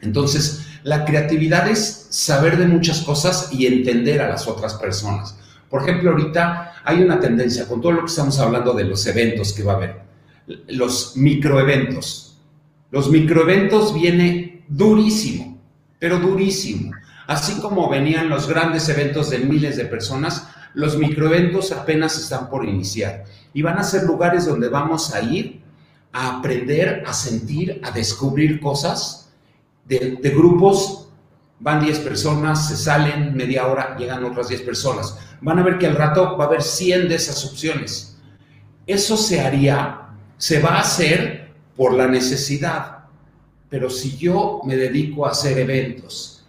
Entonces, 0.00 0.66
la 0.82 1.04
creatividad 1.04 1.68
es 1.68 2.06
saber 2.10 2.56
de 2.58 2.66
muchas 2.66 3.00
cosas 3.00 3.48
y 3.52 3.66
entender 3.66 4.20
a 4.20 4.28
las 4.28 4.46
otras 4.46 4.74
personas. 4.74 5.38
Por 5.68 5.82
ejemplo, 5.82 6.12
ahorita 6.12 6.75
hay 6.86 7.02
una 7.02 7.18
tendencia 7.18 7.66
con 7.66 7.80
todo 7.80 7.92
lo 7.92 8.00
que 8.02 8.06
estamos 8.06 8.38
hablando 8.38 8.72
de 8.72 8.84
los 8.84 9.04
eventos 9.06 9.52
que 9.52 9.64
va 9.64 9.72
a 9.72 9.76
haber, 9.76 10.00
los 10.68 11.16
microeventos. 11.16 12.38
Los 12.92 13.10
microeventos 13.10 13.92
viene 13.92 14.64
durísimo, 14.68 15.60
pero 15.98 16.20
durísimo. 16.20 16.92
Así 17.26 17.60
como 17.60 17.90
venían 17.90 18.28
los 18.28 18.48
grandes 18.48 18.88
eventos 18.88 19.30
de 19.30 19.40
miles 19.40 19.76
de 19.76 19.86
personas, 19.86 20.46
los 20.74 20.96
microeventos 20.96 21.72
apenas 21.72 22.16
están 22.16 22.48
por 22.48 22.64
iniciar 22.64 23.24
y 23.52 23.62
van 23.62 23.78
a 23.78 23.82
ser 23.82 24.04
lugares 24.04 24.46
donde 24.46 24.68
vamos 24.68 25.12
a 25.12 25.22
ir 25.22 25.60
a 26.12 26.38
aprender, 26.38 27.02
a 27.04 27.12
sentir, 27.12 27.80
a 27.82 27.90
descubrir 27.90 28.60
cosas 28.60 29.32
de, 29.84 30.18
de 30.22 30.30
grupos 30.30 31.06
van 31.58 31.82
10 31.82 32.00
personas, 32.00 32.68
se 32.68 32.76
salen 32.76 33.34
media 33.34 33.66
hora, 33.66 33.96
llegan 33.96 34.24
otras 34.24 34.48
10 34.48 34.62
personas. 34.62 35.18
Van 35.40 35.58
a 35.58 35.62
ver 35.62 35.78
que 35.78 35.86
al 35.86 35.96
rato 35.96 36.36
va 36.36 36.44
a 36.44 36.46
haber 36.48 36.62
100 36.62 37.08
de 37.08 37.14
esas 37.14 37.44
opciones. 37.44 38.16
Eso 38.86 39.16
se 39.16 39.40
haría, 39.40 40.08
se 40.38 40.60
va 40.60 40.76
a 40.76 40.80
hacer 40.80 41.50
por 41.76 41.94
la 41.94 42.06
necesidad. 42.06 42.96
Pero 43.68 43.90
si 43.90 44.16
yo 44.16 44.60
me 44.64 44.76
dedico 44.76 45.26
a 45.26 45.30
hacer 45.30 45.58
eventos 45.58 46.44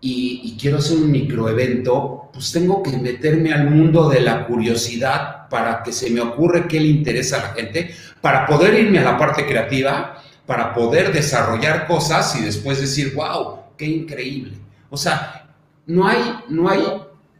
y, 0.00 0.56
quiero 0.60 0.78
hacer 0.78 0.98
un 0.98 1.10
microevento, 1.10 2.30
pues 2.32 2.52
tengo 2.52 2.82
que 2.82 2.96
meterme 2.96 3.52
al 3.52 3.70
mundo 3.70 4.08
de 4.08 4.20
la 4.20 4.46
curiosidad 4.46 5.48
para 5.48 5.82
que 5.82 5.92
se 5.92 6.10
me 6.10 6.20
ocurre 6.20 6.66
qué 6.66 6.80
le 6.80 6.88
interesa 6.88 7.36
a 7.36 7.42
la 7.42 7.54
gente, 7.54 7.94
para 8.20 8.46
poder 8.46 8.74
irme 8.74 8.98
a 8.98 9.04
la 9.04 9.18
parte 9.18 9.46
creativa, 9.46 10.22
para 10.46 10.74
poder 10.74 11.12
desarrollar 11.12 11.86
cosas 11.86 12.34
y 12.36 12.42
después 12.42 12.80
decir, 12.80 13.14
wow, 13.14 13.60
qué 13.76 13.86
increíble. 13.86 14.58
O 14.90 14.96
sea, 14.96 15.48
no 15.86 16.06
hay, 16.06 16.20
no 16.48 16.68
hay 16.68 16.82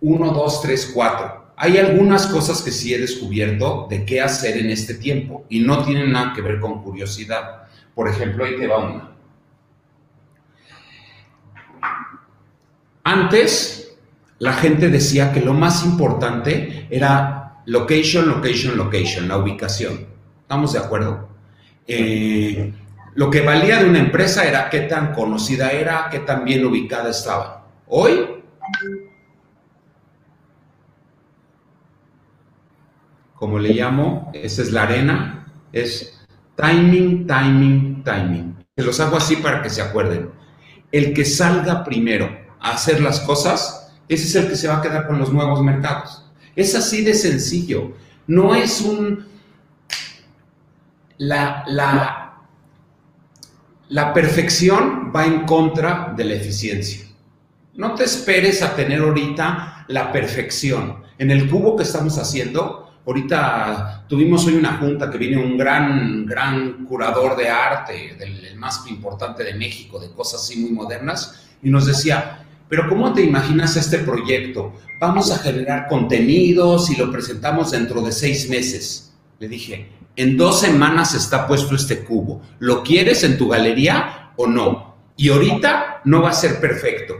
uno, 0.04 0.32
dos, 0.32 0.60
tres, 0.60 0.90
cuatro. 0.92 1.52
Hay 1.56 1.78
algunas 1.78 2.26
cosas 2.26 2.60
que 2.60 2.70
sí 2.70 2.92
he 2.92 2.98
descubierto 2.98 3.86
de 3.88 4.04
qué 4.04 4.20
hacer 4.20 4.58
en 4.58 4.70
este 4.70 4.94
tiempo 4.94 5.44
y 5.48 5.60
no 5.60 5.82
tienen 5.82 6.12
nada 6.12 6.34
que 6.34 6.42
ver 6.42 6.60
con 6.60 6.82
curiosidad. 6.82 7.68
Por 7.94 8.08
ejemplo, 8.08 8.44
ahí 8.44 8.56
te 8.56 8.66
va 8.66 8.78
una. 8.78 9.10
Antes, 13.02 13.96
la 14.38 14.52
gente 14.52 14.90
decía 14.90 15.32
que 15.32 15.40
lo 15.40 15.54
más 15.54 15.84
importante 15.86 16.86
era 16.90 17.62
location, 17.64 18.28
location, 18.28 18.76
location, 18.76 19.28
la 19.28 19.38
ubicación. 19.38 20.06
¿Estamos 20.42 20.74
de 20.74 20.78
acuerdo? 20.80 21.28
Eh, 21.86 22.74
lo 23.14 23.30
que 23.30 23.40
valía 23.40 23.78
de 23.78 23.88
una 23.88 24.00
empresa 24.00 24.44
era 24.44 24.68
qué 24.68 24.80
tan 24.80 25.14
conocida 25.14 25.70
era, 25.70 26.08
qué 26.10 26.18
tan 26.18 26.44
bien 26.44 26.64
ubicada 26.66 27.10
estaba. 27.10 27.68
Hoy, 27.86 28.42
como 33.44 33.58
le 33.58 33.74
llamo, 33.74 34.30
esa 34.32 34.62
es 34.62 34.72
la 34.72 34.84
arena, 34.84 35.52
es 35.70 36.18
timing, 36.56 37.26
timing, 37.26 38.02
timing. 38.02 38.56
Se 38.74 38.82
los 38.82 38.98
hago 39.00 39.18
así 39.18 39.36
para 39.36 39.60
que 39.60 39.68
se 39.68 39.82
acuerden. 39.82 40.30
El 40.90 41.12
que 41.12 41.26
salga 41.26 41.84
primero 41.84 42.34
a 42.58 42.70
hacer 42.70 43.02
las 43.02 43.20
cosas, 43.20 43.94
ese 44.08 44.24
es 44.24 44.34
el 44.36 44.48
que 44.48 44.56
se 44.56 44.66
va 44.66 44.78
a 44.78 44.80
quedar 44.80 45.06
con 45.06 45.18
los 45.18 45.30
nuevos 45.30 45.60
mercados. 45.62 46.24
Es 46.56 46.74
así 46.74 47.04
de 47.04 47.12
sencillo. 47.12 47.92
No 48.26 48.54
es 48.54 48.80
un... 48.80 49.26
La, 51.18 51.64
la, 51.66 52.38
la 53.90 54.14
perfección 54.14 55.12
va 55.14 55.26
en 55.26 55.44
contra 55.44 56.14
de 56.16 56.24
la 56.24 56.32
eficiencia. 56.32 57.04
No 57.74 57.94
te 57.94 58.04
esperes 58.04 58.62
a 58.62 58.74
tener 58.74 59.02
ahorita 59.02 59.84
la 59.88 60.10
perfección. 60.12 61.02
En 61.18 61.30
el 61.30 61.50
cubo 61.50 61.76
que 61.76 61.82
estamos 61.82 62.16
haciendo, 62.16 62.83
ahorita 63.06 64.04
tuvimos 64.08 64.46
hoy 64.46 64.54
una 64.54 64.78
junta 64.78 65.10
que 65.10 65.18
viene 65.18 65.42
un 65.42 65.56
gran, 65.56 66.26
gran 66.26 66.84
curador 66.84 67.36
de 67.36 67.48
arte, 67.48 68.16
del 68.18 68.56
más 68.56 68.86
importante 68.88 69.44
de 69.44 69.54
México, 69.54 69.98
de 69.98 70.10
cosas 70.10 70.42
así 70.42 70.58
muy 70.58 70.70
modernas, 70.70 71.46
y 71.62 71.70
nos 71.70 71.86
decía, 71.86 72.44
pero 72.68 72.88
¿cómo 72.88 73.12
te 73.12 73.22
imaginas 73.22 73.76
este 73.76 73.98
proyecto? 73.98 74.72
Vamos 75.00 75.30
a 75.30 75.38
generar 75.38 75.86
contenidos 75.88 76.90
y 76.90 76.96
lo 76.96 77.10
presentamos 77.10 77.70
dentro 77.70 78.00
de 78.00 78.12
seis 78.12 78.48
meses. 78.48 79.12
Le 79.38 79.48
dije, 79.48 79.90
en 80.16 80.36
dos 80.36 80.60
semanas 80.60 81.14
está 81.14 81.46
puesto 81.46 81.74
este 81.74 82.04
cubo. 82.04 82.40
¿Lo 82.58 82.82
quieres 82.82 83.22
en 83.24 83.36
tu 83.36 83.48
galería 83.48 84.32
o 84.36 84.46
no? 84.46 84.94
Y 85.16 85.28
ahorita 85.28 86.00
no 86.04 86.22
va 86.22 86.30
a 86.30 86.34
ser 86.34 86.60
perfecto, 86.60 87.14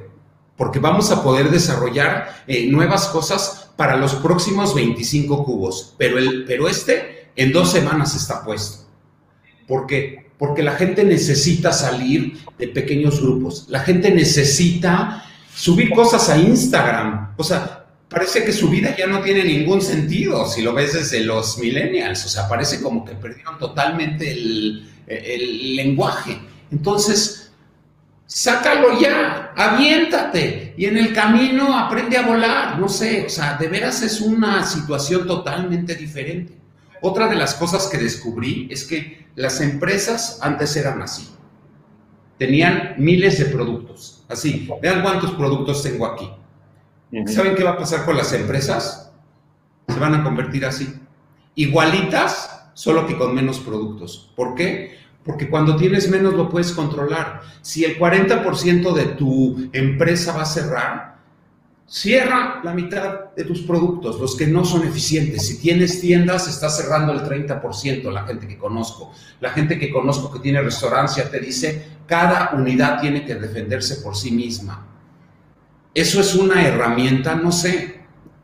porque 0.57 0.79
vamos 0.79 1.11
a 1.11 1.23
poder 1.23 1.51
desarrollar 1.51 2.42
eh, 2.47 2.66
nuevas 2.70 3.09
cosas 3.09 3.63
para 3.76 3.96
los 3.96 4.14
próximos 4.16 4.74
25 4.74 5.44
cubos, 5.44 5.94
pero, 5.98 6.18
el, 6.18 6.44
pero 6.44 6.68
este 6.68 7.28
en 7.37 7.52
dos 7.52 7.72
semanas 7.72 8.14
está 8.14 8.44
puesto. 8.44 8.87
¿Por 9.66 9.87
qué? 9.87 10.30
Porque 10.38 10.62
la 10.62 10.72
gente 10.72 11.04
necesita 11.04 11.72
salir 11.72 12.38
de 12.58 12.68
pequeños 12.68 13.20
grupos, 13.20 13.66
la 13.68 13.80
gente 13.80 14.10
necesita 14.10 15.24
subir 15.54 15.90
cosas 15.90 16.28
a 16.28 16.38
Instagram. 16.38 17.34
O 17.37 17.44
sea, 17.44 17.87
parece 18.08 18.44
que 18.44 18.52
su 18.52 18.68
vida 18.68 18.94
ya 18.96 19.06
no 19.06 19.20
tiene 19.20 19.44
ningún 19.44 19.80
sentido 19.80 20.46
si 20.46 20.62
lo 20.62 20.72
ves 20.72 20.94
desde 20.94 21.20
los 21.20 21.58
millennials, 21.58 22.24
o 22.26 22.28
sea, 22.28 22.48
parece 22.48 22.80
como 22.80 23.04
que 23.04 23.14
perdieron 23.14 23.58
totalmente 23.58 24.30
el, 24.30 24.90
lenguaje. 25.76 26.38
Entonces, 26.70 27.43
sácalo 28.26 29.00
ya, 29.00 29.52
aviéntate 29.56 30.74
y 30.76 30.87
en 30.87 30.96
el 30.96 31.12
camino 31.12 31.78
aprende 31.78 32.16
a 32.16 32.26
volar, 32.26 32.78
no 32.78 32.88
sé, 32.88 33.26
o 33.26 33.28
sea, 33.28 33.56
de 33.56 33.68
veras 33.68 34.02
es 34.02 34.20
una 34.20 34.64
situación 34.64 35.26
totalmente 35.26 35.94
diferente. 35.94 36.58
Otra 37.00 37.28
de 37.28 37.37
las 37.37 37.54
cosas 37.54 37.87
que 37.88 37.98
descubrí 37.98 38.66
es 38.70 38.84
que 38.84 39.26
las 39.34 39.60
empresas 39.60 40.38
antes 40.42 40.74
eran 40.76 41.02
así. 41.02 41.28
Tenían 42.38 42.94
miles 42.98 43.38
de 43.38 43.44
productos, 43.46 44.24
así. 44.28 44.68
Vean 44.80 45.02
cuántos 45.02 45.32
productos 45.32 45.82
tengo 45.82 46.06
aquí 46.06 46.28
¿Saben 47.26 47.54
qué 47.54 47.62
va 47.62 47.72
a 47.72 47.78
pasar 47.78 48.04
con 48.04 48.16
las 48.16 48.32
empresas? 48.32 49.00
se 49.87 50.00
van 50.00 50.14
a 50.14 50.24
convertir 50.24 50.64
así. 50.64 50.92
Igualitas, 51.54 52.70
solo 52.72 53.06
que 53.06 53.16
con 53.16 53.34
menos 53.34 53.60
productos. 53.60 54.32
¿Por 54.34 54.54
qué? 54.54 54.98
Porque 55.24 55.48
cuando 55.48 55.76
tienes 55.76 56.08
menos 56.10 56.34
lo 56.34 56.48
puedes 56.48 56.72
controlar. 56.72 57.40
Si 57.62 57.84
el 57.84 57.98
40% 57.98 58.92
de 58.92 59.04
tu 59.06 59.70
empresa 59.72 60.37
va 60.37 60.42
a 60.42 60.46
cerrar, 60.46 61.14
cierra 61.87 62.60
la 62.62 62.74
mitad 62.74 63.34
de 63.34 63.44
tus 63.44 63.62
productos, 63.62 64.20
los 64.20 64.37
que 64.37 64.46
no 64.46 64.64
son 64.64 64.87
eficientes. 64.87 65.46
Si 65.46 65.58
tienes 65.58 66.00
tiendas, 66.00 66.48
estás 66.48 66.76
cerrando 66.76 67.12
el 67.12 67.20
30%, 67.20 68.10
la 68.10 68.26
gente 68.26 68.46
que 68.46 68.58
conozco. 68.58 69.12
La 69.40 69.50
gente 69.50 69.78
que 69.78 69.90
conozco 69.90 70.32
que 70.32 70.40
tiene 70.40 70.60
restaurancia 70.60 71.30
te 71.30 71.40
dice, 71.40 71.87
cada 72.06 72.50
unidad 72.54 73.00
tiene 73.00 73.24
que 73.24 73.34
defenderse 73.34 73.96
por 73.96 74.16
sí 74.16 74.30
misma. 74.30 74.87
Eso 75.94 76.20
es 76.20 76.34
una 76.34 76.66
herramienta, 76.66 77.37
no 77.37 77.52
sé, 77.52 78.00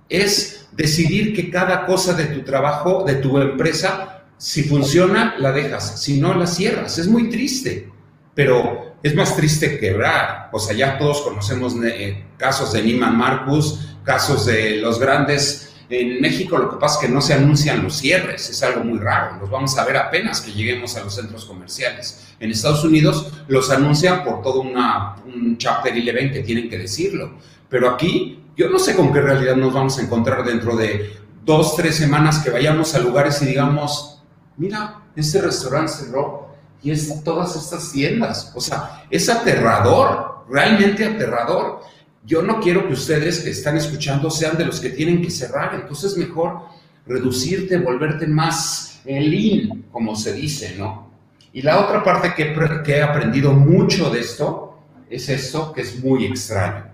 es 0.08 0.68
decidir 0.72 1.34
que 1.34 1.50
cada 1.50 1.84
cosa 1.84 2.14
de 2.14 2.26
tu 2.26 2.42
trabajo, 2.42 3.04
de 3.04 3.16
tu 3.16 3.38
empresa, 3.38 4.19
si 4.40 4.62
funciona, 4.62 5.34
la 5.38 5.52
dejas, 5.52 6.00
si 6.02 6.18
no, 6.18 6.32
la 6.32 6.46
cierras. 6.46 6.96
Es 6.96 7.06
muy 7.06 7.28
triste, 7.28 7.90
pero 8.34 8.94
es 9.02 9.14
más 9.14 9.36
triste 9.36 9.78
quebrar. 9.78 10.48
O 10.50 10.58
sea, 10.58 10.74
ya 10.74 10.96
todos 10.96 11.20
conocemos 11.20 11.76
eh, 11.84 12.24
casos 12.38 12.72
de 12.72 12.82
Niman 12.82 13.18
Marcus, 13.18 13.98
casos 14.02 14.46
de 14.46 14.76
los 14.76 14.98
grandes. 14.98 15.74
En 15.90 16.22
México 16.22 16.56
lo 16.56 16.70
que 16.70 16.76
pasa 16.78 16.94
es 16.94 17.06
que 17.06 17.12
no 17.12 17.20
se 17.20 17.34
anuncian 17.34 17.82
los 17.82 17.98
cierres, 17.98 18.48
es 18.48 18.62
algo 18.62 18.82
muy 18.82 18.98
raro. 18.98 19.36
Los 19.40 19.50
vamos 19.50 19.76
a 19.76 19.84
ver 19.84 19.98
apenas 19.98 20.40
que 20.40 20.52
lleguemos 20.52 20.96
a 20.96 21.04
los 21.04 21.16
centros 21.16 21.44
comerciales. 21.44 22.34
En 22.40 22.50
Estados 22.50 22.82
Unidos 22.82 23.30
los 23.46 23.70
anuncian 23.70 24.24
por 24.24 24.40
todo 24.40 24.62
un 24.62 25.58
chapter 25.58 25.92
11 25.92 26.32
que 26.32 26.40
tienen 26.40 26.70
que 26.70 26.78
decirlo. 26.78 27.34
Pero 27.68 27.90
aquí 27.90 28.42
yo 28.56 28.70
no 28.70 28.78
sé 28.78 28.96
con 28.96 29.12
qué 29.12 29.20
realidad 29.20 29.56
nos 29.56 29.74
vamos 29.74 29.98
a 29.98 30.02
encontrar 30.02 30.44
dentro 30.44 30.76
de 30.76 31.12
dos, 31.44 31.76
tres 31.76 31.96
semanas 31.96 32.38
que 32.38 32.48
vayamos 32.48 32.94
a 32.94 33.00
lugares 33.00 33.42
y 33.42 33.46
digamos, 33.46 34.19
mira, 34.60 35.00
este 35.16 35.40
restaurante 35.40 35.92
cerró, 35.92 36.50
y 36.82 36.90
es 36.90 37.22
todas 37.24 37.56
estas 37.56 37.92
tiendas. 37.92 38.52
O 38.54 38.60
sea, 38.60 39.04
es 39.10 39.28
aterrador, 39.28 40.44
realmente 40.48 41.04
aterrador. 41.04 41.80
Yo 42.24 42.42
no 42.42 42.60
quiero 42.60 42.86
que 42.86 42.92
ustedes 42.92 43.40
que 43.40 43.50
están 43.50 43.76
escuchando 43.76 44.30
sean 44.30 44.56
de 44.56 44.66
los 44.66 44.80
que 44.80 44.90
tienen 44.90 45.22
que 45.22 45.30
cerrar, 45.30 45.74
entonces 45.74 46.16
mejor 46.16 46.60
reducirte, 47.06 47.78
volverte 47.78 48.26
más 48.26 49.00
lean, 49.04 49.86
como 49.90 50.14
se 50.14 50.34
dice, 50.34 50.76
¿no? 50.78 51.10
Y 51.52 51.62
la 51.62 51.80
otra 51.80 52.04
parte 52.04 52.34
que, 52.34 52.54
que 52.84 52.98
he 52.98 53.02
aprendido 53.02 53.52
mucho 53.52 54.10
de 54.10 54.20
esto 54.20 54.78
es 55.08 55.28
esto 55.28 55.72
que 55.72 55.80
es 55.80 56.04
muy 56.04 56.26
extraño. 56.26 56.89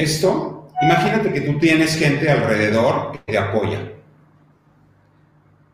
Esto 0.00 0.60
Imagínate 0.80 1.32
que 1.32 1.42
tú 1.42 1.58
tienes 1.58 1.96
gente 1.96 2.30
alrededor 2.30 3.12
que 3.12 3.32
te 3.32 3.38
apoya. 3.38 3.92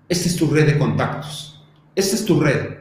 Esta 0.08 0.28
es 0.28 0.36
tu 0.36 0.50
red 0.50 0.66
de 0.66 0.78
contactos. 0.78 1.64
Esta 1.94 2.16
es 2.16 2.24
tu 2.24 2.40
red. 2.40 2.76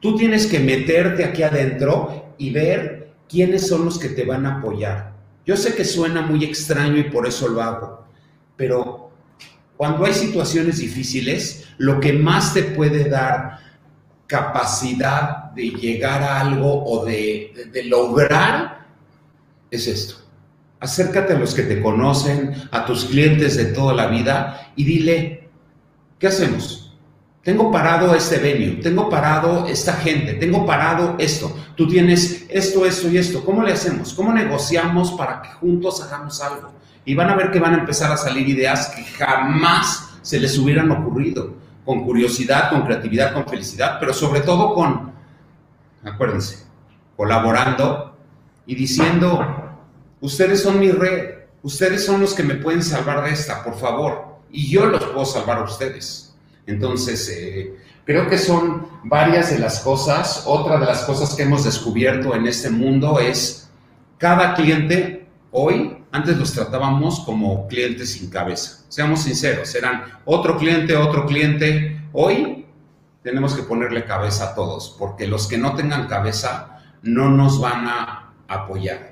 Tú 0.00 0.16
tienes 0.16 0.46
que 0.46 0.58
meterte 0.58 1.22
aquí 1.22 1.42
adentro 1.42 2.34
y 2.38 2.50
ver 2.50 3.12
quiénes 3.28 3.68
son 3.68 3.84
los 3.84 3.98
que 3.98 4.08
te 4.08 4.24
van 4.24 4.46
a 4.46 4.58
apoyar. 4.58 5.12
Yo 5.44 5.56
sé 5.56 5.74
que 5.74 5.84
suena 5.84 6.22
muy 6.22 6.44
extraño 6.44 6.96
y 6.96 7.04
por 7.04 7.26
eso 7.26 7.48
lo 7.48 7.62
hago, 7.62 8.06
pero 8.56 9.10
cuando 9.76 10.04
hay 10.04 10.14
situaciones 10.14 10.78
difíciles, 10.78 11.68
lo 11.78 12.00
que 12.00 12.12
más 12.12 12.54
te 12.54 12.62
puede 12.62 13.08
dar 13.08 13.58
capacidad 14.26 15.50
de 15.52 15.70
llegar 15.70 16.22
a 16.22 16.40
algo 16.40 16.84
o 16.84 17.04
de, 17.04 17.68
de 17.72 17.84
lograr 17.84 18.86
es 19.70 19.86
esto 19.86 20.19
acércate 20.80 21.34
a 21.34 21.38
los 21.38 21.54
que 21.54 21.62
te 21.62 21.80
conocen, 21.80 22.54
a 22.70 22.84
tus 22.86 23.04
clientes 23.04 23.56
de 23.56 23.66
toda 23.66 23.94
la 23.94 24.06
vida 24.06 24.72
y 24.76 24.84
dile, 24.84 25.50
¿qué 26.18 26.26
hacemos? 26.26 26.98
Tengo 27.42 27.70
parado 27.70 28.14
este 28.14 28.38
venue, 28.38 28.82
tengo 28.82 29.08
parado 29.08 29.66
esta 29.66 29.94
gente, 29.94 30.34
tengo 30.34 30.66
parado 30.66 31.16
esto. 31.18 31.54
Tú 31.74 31.88
tienes 31.88 32.46
esto, 32.50 32.84
esto 32.84 33.08
y 33.08 33.16
esto. 33.16 33.44
¿Cómo 33.44 33.62
le 33.62 33.72
hacemos? 33.72 34.12
¿Cómo 34.12 34.32
negociamos 34.32 35.12
para 35.12 35.40
que 35.40 35.48
juntos 35.48 36.02
hagamos 36.02 36.42
algo? 36.42 36.72
Y 37.04 37.14
van 37.14 37.30
a 37.30 37.34
ver 37.34 37.50
que 37.50 37.58
van 37.58 37.74
a 37.74 37.78
empezar 37.78 38.12
a 38.12 38.18
salir 38.18 38.46
ideas 38.46 38.88
que 38.94 39.04
jamás 39.04 40.18
se 40.20 40.38
les 40.38 40.58
hubieran 40.58 40.90
ocurrido. 40.90 41.54
Con 41.84 42.04
curiosidad, 42.04 42.70
con 42.70 42.82
creatividad, 42.82 43.32
con 43.32 43.46
felicidad, 43.46 43.96
pero 43.98 44.12
sobre 44.12 44.40
todo 44.40 44.74
con, 44.74 45.12
acuérdense, 46.04 46.66
colaborando 47.16 48.18
y 48.66 48.74
diciendo, 48.74 49.59
Ustedes 50.20 50.62
son 50.62 50.78
mi 50.78 50.90
red. 50.90 51.40
Ustedes 51.62 52.04
son 52.04 52.20
los 52.20 52.34
que 52.34 52.42
me 52.42 52.54
pueden 52.54 52.82
salvar 52.82 53.24
de 53.24 53.30
esta, 53.30 53.62
por 53.62 53.78
favor. 53.78 54.38
Y 54.50 54.70
yo 54.70 54.86
los 54.86 55.04
puedo 55.04 55.26
salvar 55.26 55.58
a 55.58 55.64
ustedes. 55.64 56.34
Entonces, 56.66 57.28
eh, 57.28 57.74
creo 58.04 58.28
que 58.28 58.38
son 58.38 58.86
varias 59.04 59.50
de 59.50 59.58
las 59.58 59.80
cosas. 59.80 60.44
Otra 60.46 60.78
de 60.78 60.86
las 60.86 61.02
cosas 61.02 61.34
que 61.34 61.42
hemos 61.42 61.64
descubierto 61.64 62.34
en 62.34 62.46
este 62.46 62.70
mundo 62.70 63.20
es 63.20 63.68
cada 64.18 64.54
cliente 64.54 65.26
hoy, 65.50 66.04
antes 66.12 66.36
los 66.36 66.52
tratábamos 66.52 67.20
como 67.20 67.66
clientes 67.68 68.12
sin 68.12 68.30
cabeza. 68.30 68.84
Seamos 68.88 69.22
sinceros, 69.22 69.74
eran 69.74 70.04
otro 70.24 70.56
cliente, 70.56 70.96
otro 70.96 71.26
cliente. 71.26 72.02
Hoy 72.12 72.66
tenemos 73.22 73.54
que 73.54 73.62
ponerle 73.62 74.04
cabeza 74.04 74.50
a 74.50 74.54
todos, 74.54 74.96
porque 74.98 75.26
los 75.26 75.46
que 75.46 75.58
no 75.58 75.74
tengan 75.74 76.06
cabeza 76.08 76.80
no 77.02 77.30
nos 77.30 77.60
van 77.60 77.86
a 77.86 78.32
apoyar. 78.48 79.09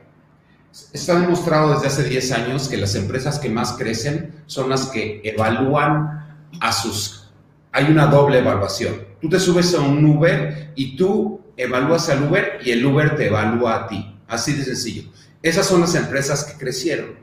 Está 0.92 1.18
demostrado 1.18 1.72
desde 1.74 1.86
hace 1.86 2.04
10 2.04 2.32
años 2.32 2.68
que 2.68 2.76
las 2.76 2.94
empresas 2.94 3.38
que 3.38 3.48
más 3.48 3.72
crecen 3.72 4.42
son 4.46 4.70
las 4.70 4.86
que 4.86 5.20
evalúan 5.24 6.46
a 6.60 6.72
sus... 6.72 7.30
Hay 7.72 7.84
una 7.90 8.06
doble 8.06 8.38
evaluación. 8.38 9.06
Tú 9.20 9.28
te 9.28 9.40
subes 9.40 9.74
a 9.74 9.80
un 9.80 10.04
Uber 10.04 10.72
y 10.74 10.96
tú 10.96 11.40
evalúas 11.56 12.08
al 12.08 12.24
Uber 12.24 12.58
y 12.64 12.70
el 12.70 12.84
Uber 12.84 13.16
te 13.16 13.26
evalúa 13.26 13.76
a 13.76 13.86
ti. 13.88 14.14
Así 14.26 14.52
de 14.52 14.64
sencillo. 14.64 15.10
Esas 15.42 15.66
son 15.66 15.80
las 15.80 15.94
empresas 15.94 16.44
que 16.44 16.58
crecieron. 16.58 17.16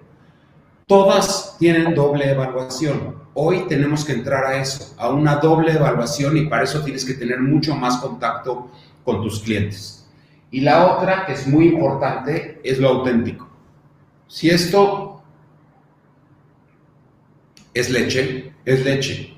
Todas 0.88 1.55
tienen 1.58 1.95
doble 1.95 2.29
evaluación. 2.29 3.15
Hoy 3.34 3.65
tenemos 3.67 4.05
que 4.05 4.13
entrar 4.13 4.45
a 4.45 4.62
eso, 4.62 4.93
a 4.97 5.10
una 5.10 5.38
doble 5.38 5.73
evaluación 5.73 6.38
y 6.38 6.45
para 6.45 6.63
eso 6.63 6.84
tienes 6.84 7.03
que 7.03 7.15
tener 7.15 7.39
mucho 7.39 7.75
más 7.75 7.97
contacto 7.97 8.71
con 9.03 9.21
tus 9.21 9.41
clientes. 9.41 10.04
Y 10.55 10.61
la 10.61 10.85
otra, 10.85 11.25
que 11.25 11.33
es 11.33 11.47
muy 11.47 11.67
importante, 11.67 12.61
es 12.63 12.79
lo 12.79 12.87
auténtico. 12.87 13.45
Si 14.25 14.49
esto 14.49 15.21
es 17.73 17.89
leche, 17.89 18.53
es 18.63 18.85
leche. 18.85 19.37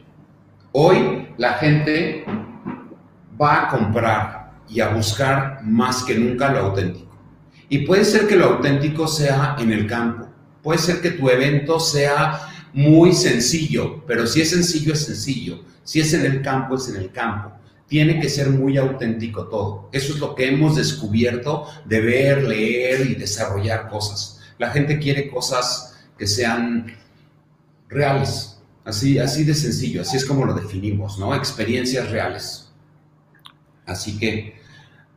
Hoy 0.73 1.29
la 1.37 1.53
gente 1.53 2.23
va 3.41 3.63
a 3.63 3.67
comprar 3.67 4.51
y 4.69 4.79
a 4.79 4.89
buscar 4.89 5.63
más 5.63 6.03
que 6.03 6.13
nunca 6.13 6.51
lo 6.51 6.59
auténtico. 6.59 7.17
Y 7.67 7.79
puede 7.79 8.05
ser 8.05 8.27
que 8.27 8.35
lo 8.35 8.45
auténtico 8.45 9.07
sea 9.07 9.55
en 9.57 9.71
el 9.71 9.87
campo. 9.87 10.27
Puede 10.61 10.77
ser 10.77 11.01
que 11.01 11.09
tu 11.09 11.27
evento 11.31 11.79
sea 11.79 12.41
muy 12.73 13.11
sencillo, 13.11 14.03
pero 14.05 14.27
si 14.27 14.41
es 14.41 14.51
sencillo, 14.51 14.93
es 14.93 15.05
sencillo. 15.05 15.63
Si 15.83 15.99
es 15.99 16.13
en 16.13 16.27
el 16.27 16.43
campo, 16.43 16.75
es 16.75 16.87
en 16.89 16.97
el 16.97 17.11
campo 17.11 17.56
tiene 17.87 18.19
que 18.19 18.29
ser 18.29 18.49
muy 18.49 18.77
auténtico 18.77 19.47
todo. 19.47 19.89
Eso 19.91 20.13
es 20.13 20.19
lo 20.19 20.35
que 20.35 20.47
hemos 20.47 20.75
descubierto 20.75 21.65
de 21.85 22.01
ver, 22.01 22.43
leer 22.43 23.09
y 23.09 23.15
desarrollar 23.15 23.89
cosas. 23.89 24.41
La 24.57 24.71
gente 24.71 24.99
quiere 24.99 25.29
cosas 25.29 26.07
que 26.17 26.27
sean 26.27 26.95
reales, 27.87 28.61
así, 28.83 29.19
así 29.19 29.43
de 29.43 29.53
sencillo, 29.53 30.01
así 30.01 30.17
es 30.17 30.25
como 30.25 30.45
lo 30.45 30.53
definimos, 30.53 31.17
¿no? 31.17 31.33
Experiencias 31.33 32.11
reales. 32.11 32.73
Así 33.85 34.17
que 34.17 34.57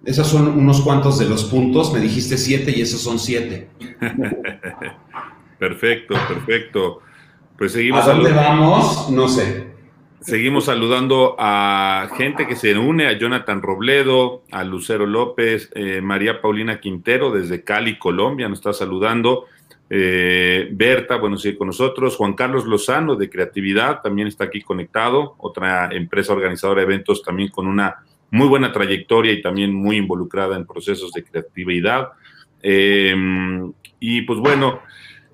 esos 0.04 0.28
son 0.28 0.48
unos 0.48 0.80
cuantos 0.80 1.18
de 1.18 1.28
los 1.28 1.44
puntos. 1.44 1.92
Me 1.92 2.00
dijiste 2.00 2.38
siete 2.38 2.72
y 2.74 2.80
esos 2.80 3.00
son 3.00 3.18
siete. 3.18 3.68
perfecto, 5.58 6.14
perfecto. 6.28 7.00
Pues 7.58 7.72
seguimos. 7.72 8.06
¿A 8.06 8.14
dónde 8.14 8.32
vamos? 8.32 9.10
No 9.10 9.28
sé. 9.28 9.69
Seguimos 10.20 10.66
saludando 10.66 11.34
a 11.38 12.10
gente 12.16 12.46
que 12.46 12.54
se 12.54 12.76
une, 12.76 13.06
a 13.06 13.18
Jonathan 13.18 13.62
Robledo, 13.62 14.42
a 14.50 14.64
Lucero 14.64 15.06
López, 15.06 15.70
eh, 15.74 16.02
María 16.02 16.42
Paulina 16.42 16.78
Quintero 16.78 17.30
desde 17.30 17.64
Cali, 17.64 17.98
Colombia, 17.98 18.46
nos 18.46 18.58
está 18.58 18.74
saludando. 18.74 19.46
Eh, 19.88 20.68
Berta, 20.72 21.16
bueno, 21.16 21.38
sigue 21.38 21.56
con 21.56 21.68
nosotros. 21.68 22.16
Juan 22.16 22.34
Carlos 22.34 22.66
Lozano 22.66 23.16
de 23.16 23.30
Creatividad 23.30 24.02
también 24.02 24.28
está 24.28 24.44
aquí 24.44 24.60
conectado, 24.60 25.36
otra 25.38 25.88
empresa 25.90 26.34
organizadora 26.34 26.82
de 26.82 26.86
eventos 26.86 27.22
también 27.22 27.48
con 27.48 27.66
una 27.66 27.96
muy 28.30 28.46
buena 28.46 28.72
trayectoria 28.72 29.32
y 29.32 29.40
también 29.40 29.74
muy 29.74 29.96
involucrada 29.96 30.54
en 30.54 30.66
procesos 30.66 31.12
de 31.12 31.24
creatividad. 31.24 32.10
Eh, 32.62 33.16
y 33.98 34.22
pues 34.22 34.38
bueno, 34.38 34.80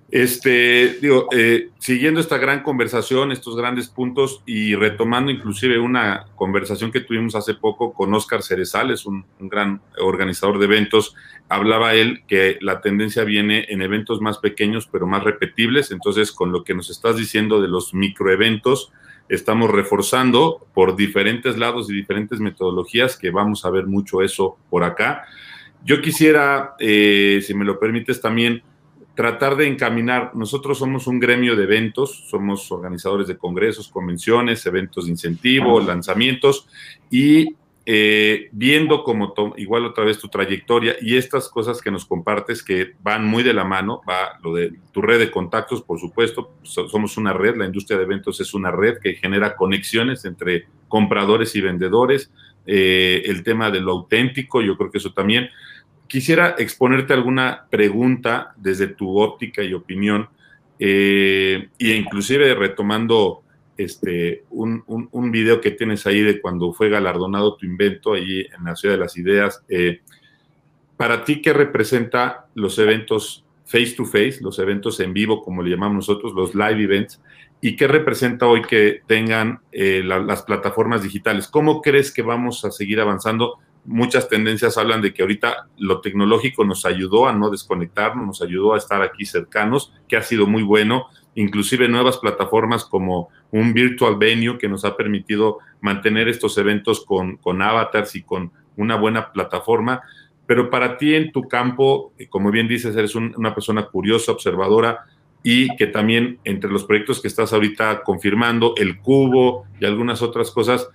Este, 0.08 0.98
digo, 1.00 1.28
eh, 1.32 1.70
siguiendo 1.78 2.20
esta 2.20 2.38
gran 2.38 2.62
conversación, 2.62 3.32
estos 3.32 3.56
grandes 3.56 3.88
puntos 3.88 4.40
y 4.46 4.76
retomando 4.76 5.32
inclusive 5.32 5.80
una 5.80 6.26
conversación 6.36 6.92
que 6.92 7.00
tuvimos 7.00 7.34
hace 7.34 7.54
poco 7.54 7.92
con 7.92 8.14
Oscar 8.14 8.42
Cerezales, 8.42 9.04
un, 9.04 9.24
un 9.40 9.48
gran 9.48 9.80
organizador 9.98 10.60
de 10.60 10.66
eventos, 10.66 11.16
hablaba 11.48 11.94
él 11.94 12.22
que 12.28 12.56
la 12.60 12.80
tendencia 12.80 13.24
viene 13.24 13.66
en 13.68 13.82
eventos 13.82 14.20
más 14.20 14.38
pequeños 14.38 14.88
pero 14.90 15.08
más 15.08 15.24
repetibles, 15.24 15.90
entonces 15.90 16.30
con 16.30 16.52
lo 16.52 16.62
que 16.62 16.74
nos 16.74 16.88
estás 16.88 17.16
diciendo 17.16 17.60
de 17.60 17.68
los 17.68 17.92
microeventos, 17.92 18.92
estamos 19.28 19.70
reforzando 19.70 20.66
por 20.72 20.94
diferentes 20.94 21.58
lados 21.58 21.90
y 21.90 21.94
diferentes 21.94 22.38
metodologías 22.38 23.16
que 23.16 23.30
vamos 23.30 23.64
a 23.64 23.70
ver 23.70 23.86
mucho 23.86 24.22
eso 24.22 24.56
por 24.70 24.84
acá. 24.84 25.24
Yo 25.84 26.00
quisiera, 26.00 26.74
eh, 26.78 27.40
si 27.44 27.54
me 27.54 27.64
lo 27.64 27.78
permites 27.78 28.20
también, 28.20 28.62
tratar 29.16 29.56
de 29.56 29.66
encaminar, 29.66 30.36
nosotros 30.36 30.78
somos 30.78 31.06
un 31.06 31.18
gremio 31.18 31.56
de 31.56 31.64
eventos, 31.64 32.28
somos 32.28 32.70
organizadores 32.70 33.26
de 33.26 33.38
congresos, 33.38 33.88
convenciones, 33.88 34.64
eventos 34.66 35.06
de 35.06 35.12
incentivo, 35.12 35.80
lanzamientos 35.80 36.68
y 37.10 37.56
eh, 37.88 38.48
viendo 38.50 39.04
como 39.04 39.32
igual 39.56 39.86
otra 39.86 40.04
vez 40.04 40.18
tu 40.18 40.28
trayectoria 40.28 40.96
y 41.00 41.16
estas 41.16 41.48
cosas 41.48 41.80
que 41.80 41.92
nos 41.92 42.04
compartes 42.04 42.62
que 42.62 42.94
van 43.00 43.24
muy 43.24 43.42
de 43.42 43.54
la 43.54 43.64
mano, 43.64 44.02
va 44.08 44.38
lo 44.42 44.54
de 44.54 44.72
tu 44.92 45.00
red 45.00 45.20
de 45.20 45.30
contactos, 45.30 45.82
por 45.82 46.00
supuesto, 46.00 46.52
somos 46.62 47.16
una 47.16 47.32
red, 47.32 47.56
la 47.56 47.64
industria 47.64 47.96
de 47.96 48.04
eventos 48.04 48.40
es 48.40 48.54
una 48.54 48.72
red 48.72 48.98
que 48.98 49.14
genera 49.14 49.54
conexiones 49.56 50.24
entre 50.24 50.66
compradores 50.88 51.54
y 51.54 51.60
vendedores, 51.60 52.32
eh, 52.66 53.22
el 53.26 53.44
tema 53.44 53.70
de 53.70 53.80
lo 53.80 53.92
auténtico, 53.92 54.60
yo 54.60 54.76
creo 54.76 54.90
que 54.90 54.98
eso 54.98 55.12
también, 55.12 55.48
quisiera 56.06 56.54
exponerte 56.58 57.12
alguna 57.12 57.66
pregunta 57.70 58.54
desde 58.56 58.88
tu 58.88 59.18
óptica 59.18 59.62
y 59.62 59.74
opinión, 59.74 60.28
eh, 60.78 61.68
e 61.78 61.94
inclusive 61.94 62.54
retomando 62.54 63.42
este, 63.76 64.44
un, 64.50 64.82
un, 64.86 65.30
video 65.30 65.60
que 65.60 65.70
tienes 65.70 66.06
ahí 66.06 66.22
de 66.22 66.40
cuando 66.40 66.72
fue 66.72 66.88
galardonado 66.88 67.56
tu 67.56 67.66
invento 67.66 68.14
ahí 68.14 68.40
en 68.40 68.64
la 68.64 68.74
Ciudad 68.74 68.94
de 68.94 69.00
las 69.00 69.16
Ideas. 69.16 69.62
Eh, 69.68 70.00
para 70.96 71.24
ti, 71.24 71.42
¿qué 71.42 71.52
representa 71.52 72.46
los 72.54 72.78
eventos 72.78 73.44
face 73.66 73.94
to 73.96 74.04
face, 74.04 74.38
los 74.40 74.58
eventos 74.58 75.00
en 75.00 75.12
vivo, 75.12 75.42
como 75.42 75.62
le 75.62 75.70
llamamos 75.70 75.96
nosotros, 75.96 76.32
los 76.32 76.54
live 76.54 76.84
events? 76.84 77.20
¿Y 77.60 77.76
qué 77.76 77.86
representa 77.86 78.46
hoy 78.46 78.62
que 78.62 79.00
tengan 79.06 79.60
eh, 79.72 80.02
las 80.04 80.42
plataformas 80.42 81.02
digitales? 81.02 81.48
¿Cómo 81.48 81.82
crees 81.82 82.12
que 82.12 82.22
vamos 82.22 82.64
a 82.64 82.70
seguir 82.70 83.00
avanzando? 83.00 83.58
Muchas 83.86 84.28
tendencias 84.28 84.76
hablan 84.78 85.00
de 85.00 85.14
que 85.14 85.22
ahorita 85.22 85.68
lo 85.78 86.00
tecnológico 86.00 86.64
nos 86.64 86.84
ayudó 86.84 87.28
a 87.28 87.32
no 87.32 87.50
desconectarnos, 87.50 88.26
nos 88.26 88.42
ayudó 88.42 88.74
a 88.74 88.78
estar 88.78 89.02
aquí 89.02 89.24
cercanos, 89.24 89.92
que 90.08 90.16
ha 90.16 90.22
sido 90.22 90.46
muy 90.46 90.62
bueno, 90.62 91.06
inclusive 91.34 91.88
nuevas 91.88 92.18
plataformas 92.18 92.84
como 92.84 93.28
un 93.50 93.72
virtual 93.72 94.16
venue 94.16 94.58
que 94.58 94.68
nos 94.68 94.84
ha 94.84 94.96
permitido 94.96 95.58
mantener 95.80 96.28
estos 96.28 96.58
eventos 96.58 97.04
con, 97.04 97.36
con 97.36 97.62
avatars 97.62 98.16
y 98.16 98.22
con 98.22 98.52
una 98.76 98.96
buena 98.96 99.32
plataforma. 99.32 100.02
Pero 100.46 100.70
para 100.70 100.96
ti 100.96 101.14
en 101.14 101.32
tu 101.32 101.48
campo, 101.48 102.12
eh, 102.18 102.28
como 102.28 102.50
bien 102.50 102.68
dices, 102.68 102.96
eres 102.96 103.14
una 103.14 103.54
persona 103.54 103.86
curiosa, 103.86 104.32
observadora, 104.32 105.06
y 105.42 105.74
que 105.76 105.86
también 105.86 106.40
entre 106.42 106.70
los 106.70 106.84
proyectos 106.84 107.22
que 107.22 107.28
estás 107.28 107.52
ahorita 107.52 108.02
confirmando, 108.02 108.74
el 108.76 108.98
cubo 108.98 109.64
y 109.80 109.84
algunas 109.84 110.20
otras 110.20 110.50
cosas, 110.50 110.88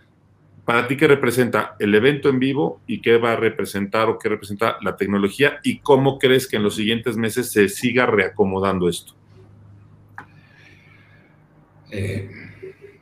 para 0.65 0.87
ti, 0.87 0.95
¿qué 0.95 1.07
representa 1.07 1.75
el 1.79 1.93
evento 1.95 2.29
en 2.29 2.39
vivo 2.39 2.81
y 2.85 3.01
qué 3.01 3.17
va 3.17 3.33
a 3.33 3.35
representar 3.35 4.09
o 4.09 4.19
qué 4.19 4.29
representa 4.29 4.77
la 4.81 4.95
tecnología 4.95 5.59
y 5.63 5.79
cómo 5.79 6.19
crees 6.19 6.47
que 6.47 6.57
en 6.57 6.63
los 6.63 6.75
siguientes 6.75 7.17
meses 7.17 7.51
se 7.51 7.67
siga 7.67 8.05
reacomodando 8.05 8.87
esto? 8.87 9.13
Eh, 11.89 12.29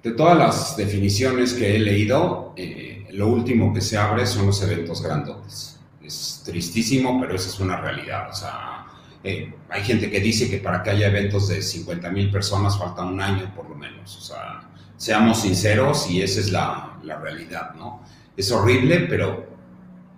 de 0.01 0.11
todas 0.11 0.37
las 0.37 0.77
definiciones 0.77 1.53
que 1.53 1.75
he 1.75 1.79
leído, 1.79 2.53
eh, 2.55 3.07
lo 3.11 3.27
último 3.27 3.73
que 3.73 3.81
se 3.81 3.97
abre 3.97 4.25
son 4.25 4.45
los 4.45 4.63
eventos 4.63 5.03
grandotes. 5.03 5.79
Es 6.01 6.41
tristísimo, 6.45 7.19
pero 7.19 7.35
esa 7.35 7.49
es 7.49 7.59
una 7.59 7.79
realidad. 7.79 8.29
O 8.31 8.33
sea, 8.33 8.87
eh, 9.23 9.53
hay 9.69 9.83
gente 9.83 10.09
que 10.09 10.21
dice 10.21 10.49
que 10.49 10.57
para 10.57 10.81
que 10.81 10.91
haya 10.91 11.07
eventos 11.07 11.49
de 11.49 11.61
50 11.61 12.09
mil 12.09 12.31
personas 12.31 12.79
falta 12.79 13.03
un 13.03 13.19
año 13.19 13.53
por 13.53 13.69
lo 13.69 13.75
menos. 13.75 14.17
O 14.17 14.21
sea, 14.21 14.61
seamos 14.95 15.41
sinceros 15.41 16.09
y 16.09 16.21
esa 16.21 16.39
es 16.39 16.51
la, 16.51 16.88
la 17.03 17.19
realidad, 17.19 17.73
¿no? 17.75 18.03
Es 18.35 18.51
horrible, 18.51 19.01
pero 19.09 19.47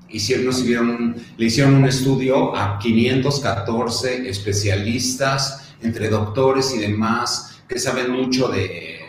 hicieron, 0.10 1.16
le 1.38 1.46
hicieron 1.46 1.76
un 1.76 1.86
estudio 1.86 2.56
a 2.56 2.78
514 2.80 4.30
especialistas, 4.30 5.74
entre 5.82 6.10
doctores 6.10 6.74
y 6.76 6.80
demás, 6.80 7.64
que 7.68 7.80
saben 7.80 8.12
mucho 8.12 8.48
de, 8.50 9.00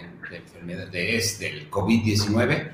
de, 0.65 0.87
de 0.87 1.17
este, 1.17 1.47
del 1.47 1.71
COVID-19, 1.71 2.71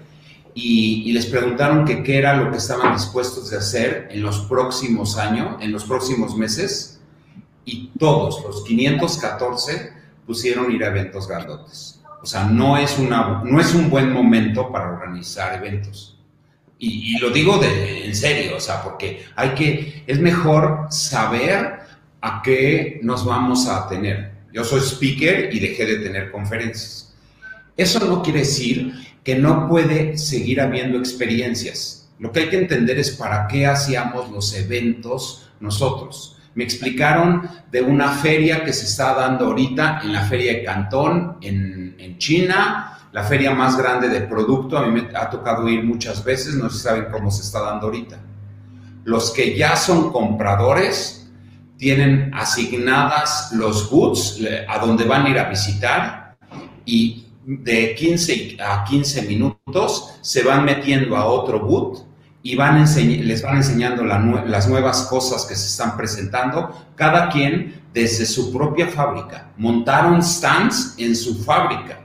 y, 0.61 1.13
les 1.13 1.27
preguntaron 1.27 1.85
qué 1.85 2.19
era 2.19 2.37
lo 2.37 2.51
que 2.51 2.57
estaban 2.57 2.93
dispuestos 2.93 3.53
a 3.53 3.59
hacer 3.59 4.09
en 4.11 4.23
los 4.23 4.41
próximos 4.41 5.17
años, 5.17 5.57
en 5.61 5.71
los 5.71 5.85
próximos 5.85 6.37
meses, 6.37 7.01
y 7.65 7.91
todos, 7.99 8.43
los 8.45 8.65
514, 8.65 9.93
pusieron 10.27 10.73
ir 10.73 10.83
a 10.83 10.89
eventos 10.89 11.29
grandotes. 11.29 11.98
O 12.23 12.27
sea, 12.27 12.45
no 12.45 12.77
es, 12.77 12.99
una, 12.99 13.43
no 13.45 13.61
es 13.61 13.75
un 13.75 13.91
buen 13.91 14.13
momento 14.13 14.71
para 14.73 14.91
organizar 14.91 15.55
eventos. 15.55 16.19
Y, 16.79 17.19
lo 17.19 17.31
digo 17.31 17.61
en 17.63 18.15
serio, 18.15 18.57
o 18.57 18.61
sea, 18.61 18.83
porque 18.83 19.25
hay 19.35 19.51
que, 19.51 20.05
es 20.07 20.21
mejor 20.21 20.87
saber 20.91 21.81
a 22.21 22.41
qué 22.43 23.01
nos 23.03 23.25
vamos 23.25 23.67
a 23.67 23.89
tener. 23.89 24.33
Yo 24.53 24.65
soy 24.65 24.81
speaker 24.81 25.53
y 25.53 25.59
dejé 25.59 25.87
de 25.87 25.97
tener 25.97 26.31
conferencias. 26.31 27.15
Eso 27.77 28.01
no 28.07 28.23
quiere 28.23 28.41
decir 28.41 28.93
que 29.25 29.37
no 29.37 29.69
puede 29.69 30.17
seguir 30.17 30.61
habiendo 30.61 30.99
experiencias. 30.99 32.09
Lo 32.19 32.33
que 32.33 32.41
hay 32.41 32.49
que 32.49 32.59
entender 32.59 32.99
es 32.99 33.11
para 33.11 33.47
qué 33.47 33.67
hacíamos 33.67 34.31
los 34.31 34.55
eventos 34.55 35.51
nosotros. 35.61 36.38
Me 36.59 36.65
explicaron 36.65 37.49
de 37.71 37.81
una 37.83 38.09
feria 38.09 38.65
que 38.65 38.73
se 38.73 38.87
está 38.87 39.15
dando 39.15 39.45
ahorita 39.45 40.01
en 40.03 40.13
la 40.13 40.23
feria 40.23 40.55
de 40.55 40.65
Cantón, 40.65 41.37
en, 41.41 42.19
China, 42.19 42.99
la 43.13 43.23
feria 43.23 43.55
más 43.55 43.79
grande 43.79 44.09
de 44.09 44.23
producto. 44.23 44.77
A 44.77 44.85
mí 44.85 45.01
me 45.01 45.17
ha 45.17 45.31
tocado 45.31 45.69
ir 45.69 45.85
muchas 45.85 46.25
veces, 46.25 46.57
no 46.57 46.69
se 46.69 46.81
saben 46.81 47.07
cómo 47.13 47.31
se 47.31 47.43
está 47.43 47.61
dando 47.61 47.87
ahorita. 47.87 48.19
Los 49.05 49.31
que 49.31 49.57
ya 49.57 49.77
son 49.77 50.11
compradores 50.11 51.31
tienen 51.77 52.33
asignadas 52.35 53.53
los 53.53 53.89
goods 53.89 54.41
a 54.67 54.81
donde 54.81 55.05
van 55.05 55.27
a 55.27 55.29
ir 55.29 55.39
a 55.39 55.49
visitar 55.49 56.37
y 56.85 57.29
de 57.47 57.95
15 57.95 58.57
a 58.61 58.83
15 58.83 59.23
minutos 59.23 60.19
se 60.23 60.43
van 60.43 60.65
metiendo 60.65 61.17
a 61.17 61.25
otro 61.25 61.61
boot 61.61 62.08
y 62.43 62.55
van 62.57 62.85
les 62.85 63.43
van 63.43 63.57
enseñando 63.57 64.05
las 64.05 64.69
nuevas 64.69 65.03
cosas 65.03 65.45
que 65.45 65.57
se 65.57 65.67
están 65.67 65.97
presentando, 65.97 66.87
cada 66.95 67.29
quien 67.29 67.83
desde 67.93 68.27
su 68.27 68.53
propia 68.53 68.87
fábrica. 68.87 69.51
Montaron 69.57 70.23
stands 70.23 70.95
en 70.99 71.17
su 71.17 71.43
fábrica 71.43 72.01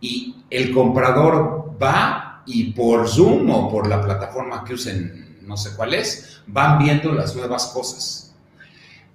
y 0.00 0.34
el 0.50 0.72
comprador 0.72 1.76
va 1.80 2.42
y 2.46 2.72
por 2.72 3.08
Zoom 3.08 3.50
o 3.50 3.70
por 3.70 3.86
la 3.86 4.00
plataforma 4.00 4.64
que 4.64 4.74
usen, 4.74 5.38
no 5.42 5.56
sé 5.56 5.70
cuál 5.76 5.94
es, 5.94 6.40
van 6.46 6.78
viendo 6.78 7.12
las 7.12 7.34
nuevas 7.34 7.66
cosas. 7.66 8.34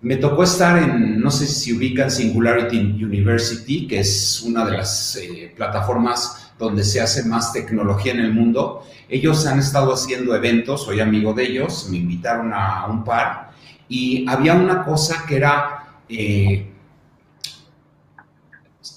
Me 0.01 0.17
tocó 0.17 0.43
estar 0.43 0.81
en, 0.81 1.19
no 1.19 1.29
sé 1.29 1.45
si 1.47 1.73
ubican 1.73 2.09
Singularity 2.09 2.77
University, 3.03 3.87
que 3.87 3.99
es 3.99 4.41
una 4.41 4.65
de 4.65 4.77
las 4.77 5.15
eh, 5.15 5.53
plataformas 5.55 6.40
donde 6.61 6.83
se 6.83 7.01
hace 7.01 7.25
más 7.25 7.51
tecnología 7.51 8.13
en 8.13 8.19
el 8.21 8.33
mundo, 8.33 8.83
ellos 9.09 9.45
han 9.45 9.59
estado 9.59 9.93
haciendo 9.93 10.35
eventos, 10.35 10.83
soy 10.85 10.99
amigo 10.99 11.33
de 11.33 11.43
ellos, 11.43 11.87
me 11.89 11.97
invitaron 11.97 12.53
a 12.53 12.85
un 12.85 13.03
par 13.03 13.51
y 13.89 14.25
había 14.29 14.53
una 14.53 14.85
cosa 14.85 15.25
que 15.27 15.35
era, 15.35 15.97
eh, 16.07 16.71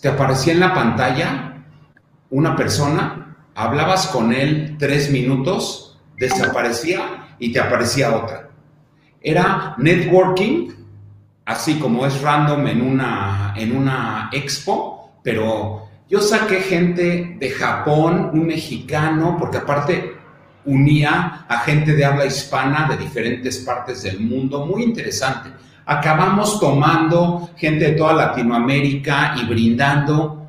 te 0.00 0.08
aparecía 0.08 0.52
en 0.52 0.60
la 0.60 0.72
pantalla 0.72 1.64
una 2.30 2.54
persona, 2.54 3.36
hablabas 3.56 4.06
con 4.06 4.32
él 4.32 4.76
tres 4.78 5.10
minutos, 5.10 5.98
desaparecía 6.16 7.34
y 7.40 7.52
te 7.52 7.60
aparecía 7.60 8.14
otra. 8.14 8.50
Era 9.20 9.74
networking, 9.78 10.70
así 11.44 11.78
como 11.80 12.06
es 12.06 12.20
random 12.20 12.66
en 12.68 12.80
una, 12.80 13.54
en 13.56 13.76
una 13.76 14.30
expo, 14.32 15.18
pero 15.24 15.88
yo 16.08 16.20
saqué 16.20 16.60
gente 16.60 17.36
de 17.38 17.50
Japón, 17.50 18.30
un 18.32 18.46
mexicano, 18.46 19.36
porque 19.38 19.58
aparte 19.58 20.14
unía 20.66 21.44
a 21.48 21.58
gente 21.60 21.94
de 21.94 22.04
habla 22.04 22.26
hispana 22.26 22.88
de 22.88 22.96
diferentes 22.96 23.58
partes 23.58 24.02
del 24.02 24.20
mundo, 24.20 24.66
muy 24.66 24.82
interesante. 24.82 25.50
Acabamos 25.86 26.58
tomando 26.60 27.50
gente 27.56 27.90
de 27.90 27.92
toda 27.92 28.14
Latinoamérica 28.14 29.34
y 29.36 29.44
brindando. 29.44 30.48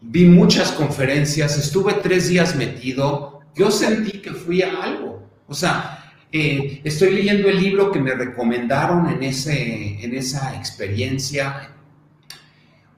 Vi 0.00 0.24
muchas 0.24 0.72
conferencias, 0.72 1.56
estuve 1.58 1.94
tres 1.94 2.28
días 2.28 2.56
metido, 2.56 3.40
yo 3.54 3.70
sentí 3.70 4.18
que 4.18 4.32
fui 4.32 4.62
a 4.62 4.82
algo. 4.82 5.22
O 5.46 5.54
sea, 5.54 6.12
eh, 6.32 6.80
estoy 6.84 7.12
leyendo 7.12 7.48
el 7.48 7.60
libro 7.60 7.90
que 7.90 8.00
me 8.00 8.14
recomendaron 8.14 9.08
en, 9.08 9.22
ese, 9.22 10.04
en 10.04 10.14
esa 10.14 10.54
experiencia. 10.56 11.70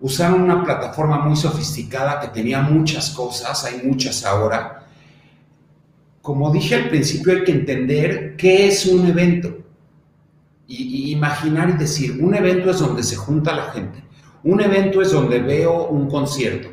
Usaron 0.01 0.43
una 0.43 0.63
plataforma 0.63 1.19
muy 1.21 1.37
sofisticada 1.37 2.21
que 2.21 2.29
tenía 2.29 2.61
muchas 2.61 3.11
cosas, 3.11 3.65
hay 3.65 3.83
muchas 3.85 4.25
ahora. 4.25 4.87
Como 6.23 6.53
dije 6.53 6.77
al 6.77 6.89
principio, 6.89 7.33
hay 7.33 7.45
que 7.45 7.53
entender 7.53 8.37
qué 8.37 8.69
es 8.69 8.87
un 8.87 9.07
evento. 9.07 9.57
Y, 10.69 11.13
imaginar 11.13 11.71
y 11.71 11.73
decir, 11.73 12.19
un 12.21 12.35
evento 12.35 12.71
es 12.71 12.79
donde 12.79 13.03
se 13.03 13.17
junta 13.17 13.57
la 13.57 13.71
gente. 13.73 14.05
Un 14.45 14.61
evento 14.61 15.03
es 15.03 15.11
donde 15.11 15.41
veo 15.41 15.89
un 15.89 16.09
concierto. 16.09 16.69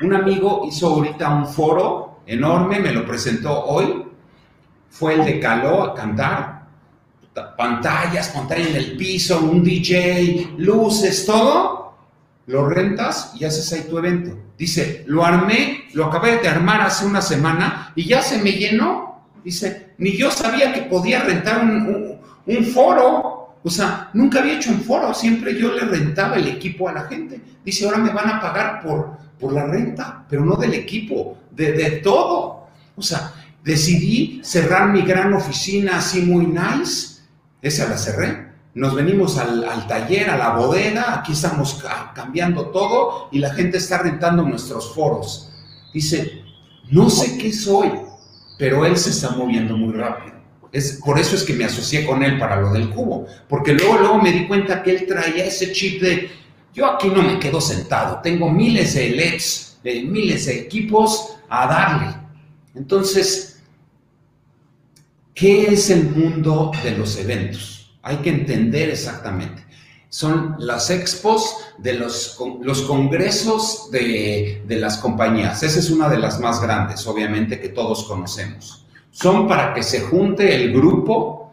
Un 0.00 0.14
amigo 0.14 0.64
hizo 0.68 0.88
ahorita 0.88 1.28
un 1.30 1.46
foro 1.46 2.20
enorme, 2.26 2.78
me 2.78 2.92
lo 2.92 3.04
presentó 3.06 3.64
hoy, 3.64 4.04
fue 4.90 5.14
el 5.14 5.24
de 5.24 5.40
Caló 5.40 5.82
a 5.82 5.94
cantar. 5.94 6.58
Pantallas, 7.56 8.28
pantalla 8.30 8.68
en 8.68 8.76
el 8.76 8.96
piso, 8.96 9.40
un 9.40 9.62
DJ, 9.62 10.54
luces, 10.58 11.24
todo. 11.24 11.87
Lo 12.48 12.68
rentas 12.68 13.32
y 13.38 13.44
haces 13.44 13.72
ahí 13.72 13.86
tu 13.88 13.96
evento. 13.98 14.36
Dice, 14.58 15.04
lo 15.06 15.24
armé, 15.24 15.84
lo 15.94 16.06
acabé 16.06 16.38
de 16.38 16.48
armar 16.48 16.80
hace 16.80 17.06
una 17.06 17.22
semana 17.22 17.92
y 17.94 18.06
ya 18.06 18.20
se 18.20 18.38
me 18.38 18.50
llenó. 18.50 19.22
Dice, 19.44 19.92
ni 19.98 20.16
yo 20.16 20.30
sabía 20.32 20.72
que 20.72 20.82
podía 20.82 21.22
rentar 21.22 21.62
un, 21.62 22.18
un 22.44 22.64
foro. 22.64 23.56
O 23.62 23.70
sea, 23.70 24.10
nunca 24.14 24.40
había 24.40 24.56
hecho 24.56 24.70
un 24.70 24.80
foro, 24.80 25.14
siempre 25.14 25.56
yo 25.56 25.72
le 25.72 25.82
rentaba 25.82 26.36
el 26.36 26.48
equipo 26.48 26.88
a 26.88 26.92
la 26.92 27.04
gente. 27.04 27.40
Dice, 27.64 27.84
ahora 27.84 27.98
me 27.98 28.10
van 28.10 28.28
a 28.28 28.40
pagar 28.40 28.82
por, 28.82 29.16
por 29.38 29.52
la 29.52 29.66
renta, 29.66 30.24
pero 30.28 30.44
no 30.44 30.56
del 30.56 30.74
equipo, 30.74 31.38
de, 31.52 31.72
de 31.72 31.90
todo. 31.98 32.66
O 32.96 33.02
sea, 33.02 33.32
Decidí 33.68 34.40
cerrar 34.42 34.88
mi 34.88 35.02
gran 35.02 35.34
oficina 35.34 35.98
así 35.98 36.22
muy 36.22 36.46
nice. 36.46 37.18
Esa 37.60 37.86
la 37.86 37.98
cerré. 37.98 38.47
Nos 38.78 38.94
venimos 38.94 39.36
al, 39.38 39.88
taller, 39.88 40.30
a 40.30 40.36
la 40.36 40.50
bodega. 40.50 41.18
Aquí 41.18 41.32
estamos 41.32 41.82
cambiando 42.14 42.66
todo 42.66 43.28
y 43.32 43.40
la 43.40 43.52
gente 43.52 43.78
está 43.78 43.98
rentando 43.98 44.44
nuestros 44.44 44.94
foros. 44.94 45.50
Dice, 45.92 46.44
no 46.88 47.10
sé 47.10 47.38
qué 47.38 47.52
soy, 47.52 47.90
pero 48.56 48.86
él 48.86 48.96
se 48.96 49.10
está 49.10 49.30
moviendo 49.30 49.76
muy 49.76 49.94
rápido. 49.94 50.36
Es, 50.70 51.00
por 51.04 51.18
eso 51.18 51.34
es 51.34 51.42
que 51.42 51.54
me 51.54 51.64
asocié 51.64 52.06
con 52.06 52.22
él 52.22 52.38
para 52.38 52.60
lo 52.60 52.72
del 52.72 52.90
cubo. 52.90 53.26
Porque 53.48 53.72
luego, 53.72 53.98
luego 53.98 54.22
me 54.22 54.30
di 54.30 54.46
cuenta 54.46 54.80
que 54.84 54.92
él 54.92 55.06
traía 55.08 55.44
ese 55.44 55.72
chip 55.72 56.00
de, 56.00 56.30
yo 56.72 56.86
aquí 56.86 57.08
no 57.08 57.22
me 57.22 57.40
quedo 57.40 57.60
sentado. 57.60 58.20
Tengo 58.22 58.48
miles 58.48 58.94
de 58.94 59.10
LEDs, 59.10 59.80
de 59.82 60.02
miles 60.02 60.46
de 60.46 60.56
equipos 60.56 61.36
a 61.48 61.66
darle. 61.66 62.14
Entonces, 62.76 63.60
¿qué 65.34 65.66
es 65.66 65.90
el 65.90 66.10
mundo 66.10 66.70
de 66.84 66.92
los 66.92 67.18
eventos? 67.18 67.77
Hay 68.02 68.16
que 68.18 68.30
entender 68.30 68.90
exactamente. 68.90 69.66
Son 70.10 70.56
las 70.58 70.90
expos 70.90 71.56
de 71.78 71.94
los, 71.94 72.38
los 72.62 72.82
congresos 72.82 73.90
de, 73.90 74.62
de 74.66 74.76
las 74.76 74.98
compañías. 74.98 75.62
Esa 75.62 75.78
es 75.78 75.90
una 75.90 76.08
de 76.08 76.18
las 76.18 76.40
más 76.40 76.60
grandes, 76.62 77.06
obviamente, 77.06 77.60
que 77.60 77.68
todos 77.68 78.04
conocemos. 78.04 78.86
Son 79.10 79.46
para 79.46 79.74
que 79.74 79.82
se 79.82 80.00
junte 80.00 80.54
el 80.54 80.72
grupo, 80.72 81.52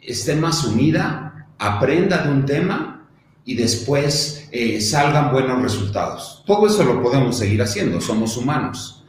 esté 0.00 0.34
más 0.34 0.64
unida, 0.64 1.46
aprenda 1.58 2.18
de 2.18 2.30
un 2.30 2.44
tema 2.44 3.06
y 3.44 3.54
después 3.54 4.48
eh, 4.50 4.80
salgan 4.80 5.32
buenos 5.32 5.62
resultados. 5.62 6.42
Todo 6.46 6.66
eso 6.66 6.84
lo 6.84 7.02
podemos 7.02 7.36
seguir 7.38 7.62
haciendo, 7.62 8.00
somos 8.00 8.36
humanos. 8.36 9.04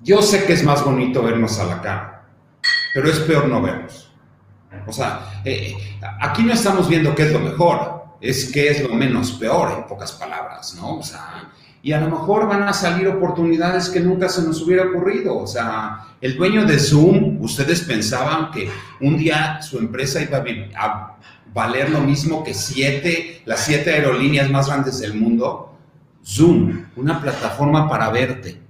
Yo 0.00 0.22
sé 0.22 0.44
que 0.44 0.52
es 0.52 0.64
más 0.64 0.84
bonito 0.84 1.22
vernos 1.22 1.58
a 1.58 1.64
la 1.64 1.80
cara, 1.80 2.28
pero 2.94 3.10
es 3.10 3.18
peor 3.20 3.48
no 3.48 3.60
vernos. 3.60 4.07
O 4.86 4.92
sea, 4.92 5.40
eh, 5.44 5.74
aquí 6.20 6.42
no 6.42 6.52
estamos 6.52 6.88
viendo 6.88 7.14
qué 7.14 7.24
es 7.24 7.32
lo 7.32 7.40
mejor, 7.40 8.04
es 8.20 8.50
qué 8.52 8.68
es 8.68 8.82
lo 8.82 8.94
menos 8.94 9.32
peor, 9.32 9.72
en 9.76 9.86
pocas 9.86 10.12
palabras, 10.12 10.74
¿no? 10.74 10.96
O 10.96 11.02
sea, 11.02 11.50
y 11.82 11.92
a 11.92 12.00
lo 12.00 12.10
mejor 12.10 12.48
van 12.48 12.62
a 12.64 12.72
salir 12.72 13.08
oportunidades 13.08 13.88
que 13.88 14.00
nunca 14.00 14.28
se 14.28 14.42
nos 14.42 14.60
hubiera 14.62 14.84
ocurrido. 14.84 15.38
O 15.38 15.46
sea, 15.46 16.06
el 16.20 16.36
dueño 16.36 16.64
de 16.64 16.78
Zoom, 16.78 17.40
ustedes 17.40 17.82
pensaban 17.82 18.50
que 18.50 18.70
un 19.00 19.16
día 19.16 19.62
su 19.62 19.78
empresa 19.78 20.20
iba 20.20 20.42
a 20.76 21.16
valer 21.52 21.90
lo 21.90 22.00
mismo 22.00 22.42
que 22.42 22.54
siete, 22.54 23.42
las 23.46 23.60
siete 23.60 23.92
aerolíneas 23.92 24.50
más 24.50 24.66
grandes 24.66 24.98
del 25.00 25.14
mundo. 25.14 25.76
Zoom, 26.24 26.86
una 26.96 27.20
plataforma 27.20 27.88
para 27.88 28.10
verte 28.10 28.68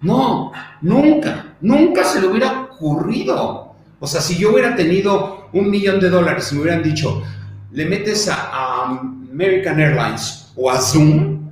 no, 0.00 0.52
nunca, 0.80 1.56
nunca 1.60 2.04
se 2.04 2.20
le 2.20 2.28
hubiera 2.28 2.62
ocurrido. 2.62 3.69
O 4.00 4.06
sea, 4.06 4.22
si 4.22 4.38
yo 4.38 4.52
hubiera 4.52 4.74
tenido 4.74 5.48
un 5.52 5.70
millón 5.70 6.00
de 6.00 6.08
dólares 6.08 6.50
y 6.50 6.54
me 6.54 6.62
hubieran 6.62 6.82
dicho, 6.82 7.22
le 7.70 7.84
metes 7.84 8.28
a, 8.28 8.86
American 9.30 9.78
Airlines 9.78 10.52
o 10.56 10.70
a 10.70 10.80
Zoom, 10.80 11.50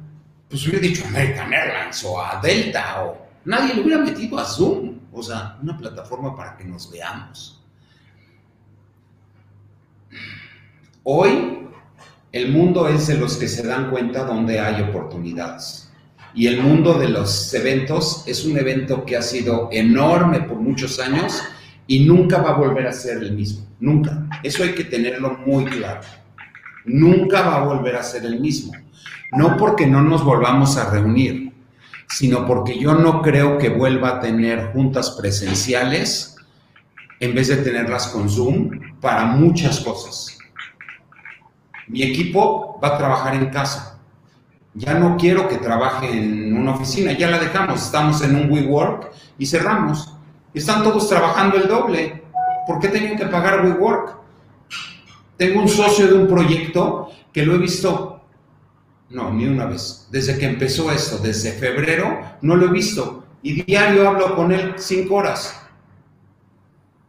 pues 0.48 0.66
hubiera 0.66 0.80
dicho 0.80 1.04
American 1.06 1.52
Airlines 1.52 2.02
o 2.04 2.20
a 2.20 2.40
Delta 2.42 3.04
o 3.04 3.18
nadie 3.44 3.74
le 3.74 3.82
hubiera 3.82 4.02
metido 4.02 4.38
a 4.38 4.44
Zoom. 4.44 4.98
O 5.12 5.22
sea, 5.22 5.58
una 5.62 5.76
plataforma 5.76 6.34
para 6.34 6.56
que 6.56 6.64
nos 6.64 6.90
veamos. 6.90 7.62
Hoy 11.02 11.66
el 12.32 12.52
mundo 12.52 12.88
es 12.88 13.06
de 13.08 13.14
los 13.18 13.36
que 13.36 13.48
se 13.48 13.66
dan 13.66 13.90
cuenta 13.90 14.24
donde 14.24 14.58
hay 14.58 14.82
oportunidades. 14.82 15.90
Y 16.34 16.46
el 16.46 16.62
mundo 16.62 16.94
de 16.94 17.08
los 17.08 17.52
eventos 17.52 18.22
es 18.26 18.44
un 18.44 18.56
evento 18.58 19.04
que 19.04 19.16
ha 19.16 19.22
sido 19.22 19.68
enorme 19.72 20.40
por 20.40 20.58
muchos 20.58 20.98
años 20.98 21.42
y 21.88 22.04
nunca 22.04 22.40
va 22.40 22.50
a 22.50 22.56
volver 22.56 22.86
a 22.86 22.92
ser 22.92 23.18
el 23.18 23.32
mismo. 23.32 23.66
Nunca. 23.80 24.28
Eso 24.44 24.62
hay 24.62 24.74
que 24.74 24.84
tenerlo 24.84 25.36
muy 25.44 25.64
claro. 25.64 26.02
Nunca 26.84 27.42
va 27.42 27.56
a 27.56 27.64
volver 27.64 27.96
a 27.96 28.04
ser 28.04 28.24
el 28.24 28.38
mismo. 28.38 28.72
No 29.32 29.56
porque 29.56 29.88
no 29.88 30.00
nos 30.00 30.22
volvamos 30.22 30.76
a 30.76 30.88
reunir, 30.90 31.52
sino 32.08 32.46
porque 32.46 32.78
yo 32.78 32.94
no 32.94 33.20
creo 33.20 33.58
que 33.58 33.68
vuelva 33.68 34.10
a 34.10 34.20
tener 34.20 34.72
juntas 34.72 35.10
presenciales 35.10 36.36
en 37.18 37.34
vez 37.34 37.48
de 37.48 37.56
tenerlas 37.56 38.06
con 38.06 38.30
Zoom 38.30 38.70
para 39.00 39.24
muchas 39.24 39.80
cosas. 39.80 40.38
Mi 41.88 42.04
equipo 42.04 42.78
va 42.80 42.94
a 42.94 42.98
trabajar 42.98 43.34
en 43.34 43.46
casa 43.46 43.98
ya 44.78 44.94
no 44.94 45.16
quiero 45.16 45.48
que 45.48 45.56
trabaje 45.56 46.10
en 46.10 46.56
una 46.56 46.74
oficina, 46.74 47.12
ya 47.12 47.28
la 47.30 47.38
dejamos, 47.38 47.82
estamos 47.82 48.22
en 48.22 48.36
un 48.36 48.50
WeWork 48.50 49.10
y 49.38 49.46
cerramos. 49.46 50.14
Están 50.54 50.82
todos 50.82 51.08
trabajando 51.08 51.56
el 51.56 51.68
doble. 51.68 52.22
¿Por 52.66 52.80
qué 52.80 52.88
tenían 52.88 53.16
que 53.16 53.26
pagar 53.26 53.64
WeWork? 53.64 54.18
Tengo 55.36 55.60
un 55.60 55.68
socio 55.68 56.06
de 56.06 56.14
un 56.14 56.26
proyecto 56.26 57.10
que 57.32 57.46
lo 57.46 57.54
he 57.54 57.58
visto, 57.58 58.20
no, 59.10 59.32
ni 59.32 59.46
una 59.46 59.66
vez. 59.66 60.08
Desde 60.10 60.36
que 60.36 60.46
empezó 60.46 60.90
esto, 60.90 61.18
desde 61.18 61.52
febrero, 61.52 62.20
no 62.42 62.56
lo 62.56 62.66
he 62.66 62.72
visto. 62.72 63.24
Y 63.42 63.62
diario 63.62 64.08
hablo 64.08 64.34
con 64.34 64.52
él 64.52 64.74
cinco 64.76 65.16
horas. 65.16 65.60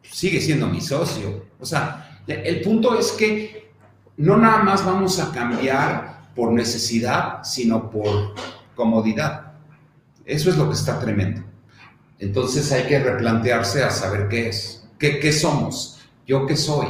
Sigue 0.03 0.39
siendo 0.39 0.67
mi 0.67 0.81
socio. 0.81 1.45
O 1.59 1.65
sea, 1.65 2.21
el 2.27 2.61
punto 2.61 2.97
es 2.97 3.11
que 3.13 3.71
no 4.17 4.37
nada 4.37 4.63
más 4.63 4.85
vamos 4.85 5.19
a 5.19 5.31
cambiar 5.31 6.29
por 6.35 6.51
necesidad, 6.51 7.43
sino 7.43 7.89
por 7.89 8.35
comodidad. 8.75 9.53
Eso 10.25 10.49
es 10.49 10.57
lo 10.57 10.67
que 10.67 10.75
está 10.75 10.99
tremendo. 10.99 11.48
Entonces 12.19 12.71
hay 12.71 12.83
que 12.87 12.99
replantearse 12.99 13.83
a 13.83 13.89
saber 13.89 14.27
qué 14.27 14.49
es, 14.49 14.87
qué, 14.99 15.19
qué 15.19 15.31
somos, 15.31 16.01
yo 16.27 16.45
qué 16.45 16.55
soy. 16.55 16.87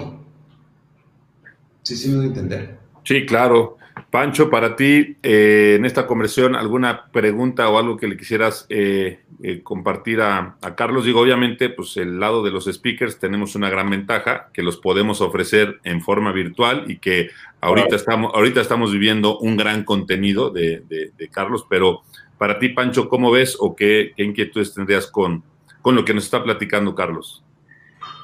¿Sí, 1.83 1.95
sí 1.95 2.09
me 2.09 2.17
voy 2.17 2.25
a 2.25 2.27
entender? 2.29 2.79
Sí, 3.03 3.25
claro. 3.25 3.79
Pancho, 4.09 4.49
para 4.49 4.75
ti, 4.75 5.17
eh, 5.21 5.75
en 5.77 5.85
esta 5.85 6.07
conversación, 6.07 6.55
¿alguna 6.55 7.05
pregunta 7.11 7.69
o 7.69 7.77
algo 7.77 7.97
que 7.97 8.07
le 8.07 8.17
quisieras 8.17 8.65
eh, 8.69 9.19
eh, 9.43 9.61
compartir 9.61 10.21
a, 10.21 10.57
Carlos? 10.75 11.05
Digo, 11.05 11.21
obviamente, 11.21 11.69
pues 11.69 11.95
el 11.97 12.19
lado 12.19 12.43
de 12.43 12.51
los 12.51 12.65
speakers 12.65 13.19
tenemos 13.19 13.55
una 13.55 13.69
gran 13.69 13.89
ventaja, 13.89 14.49
que 14.53 14.63
los 14.63 14.77
podemos 14.77 15.21
ofrecer 15.21 15.79
en 15.83 16.01
forma 16.01 16.31
virtual 16.31 16.85
y 16.87 16.97
que 16.97 17.29
ahorita, 17.61 17.95
estamos, 17.95 18.31
ahorita 18.33 18.61
estamos 18.61 18.91
viviendo 18.91 19.37
un 19.37 19.57
gran 19.57 19.83
contenido 19.83 20.49
de, 20.49 20.83
Carlos, 21.31 21.65
pero 21.69 22.01
para 22.39 22.57
ti, 22.57 22.69
Pancho, 22.69 23.07
¿cómo 23.07 23.29
ves 23.29 23.55
o 23.59 23.75
qué, 23.75 24.13
qué 24.15 24.23
inquietudes 24.23 24.73
tendrías 24.73 25.05
con, 25.05 25.43
con 25.81 25.93
lo 25.93 26.03
que 26.03 26.13
nos 26.15 26.23
está 26.23 26.41
platicando 26.41 26.95
Carlos? 26.95 27.43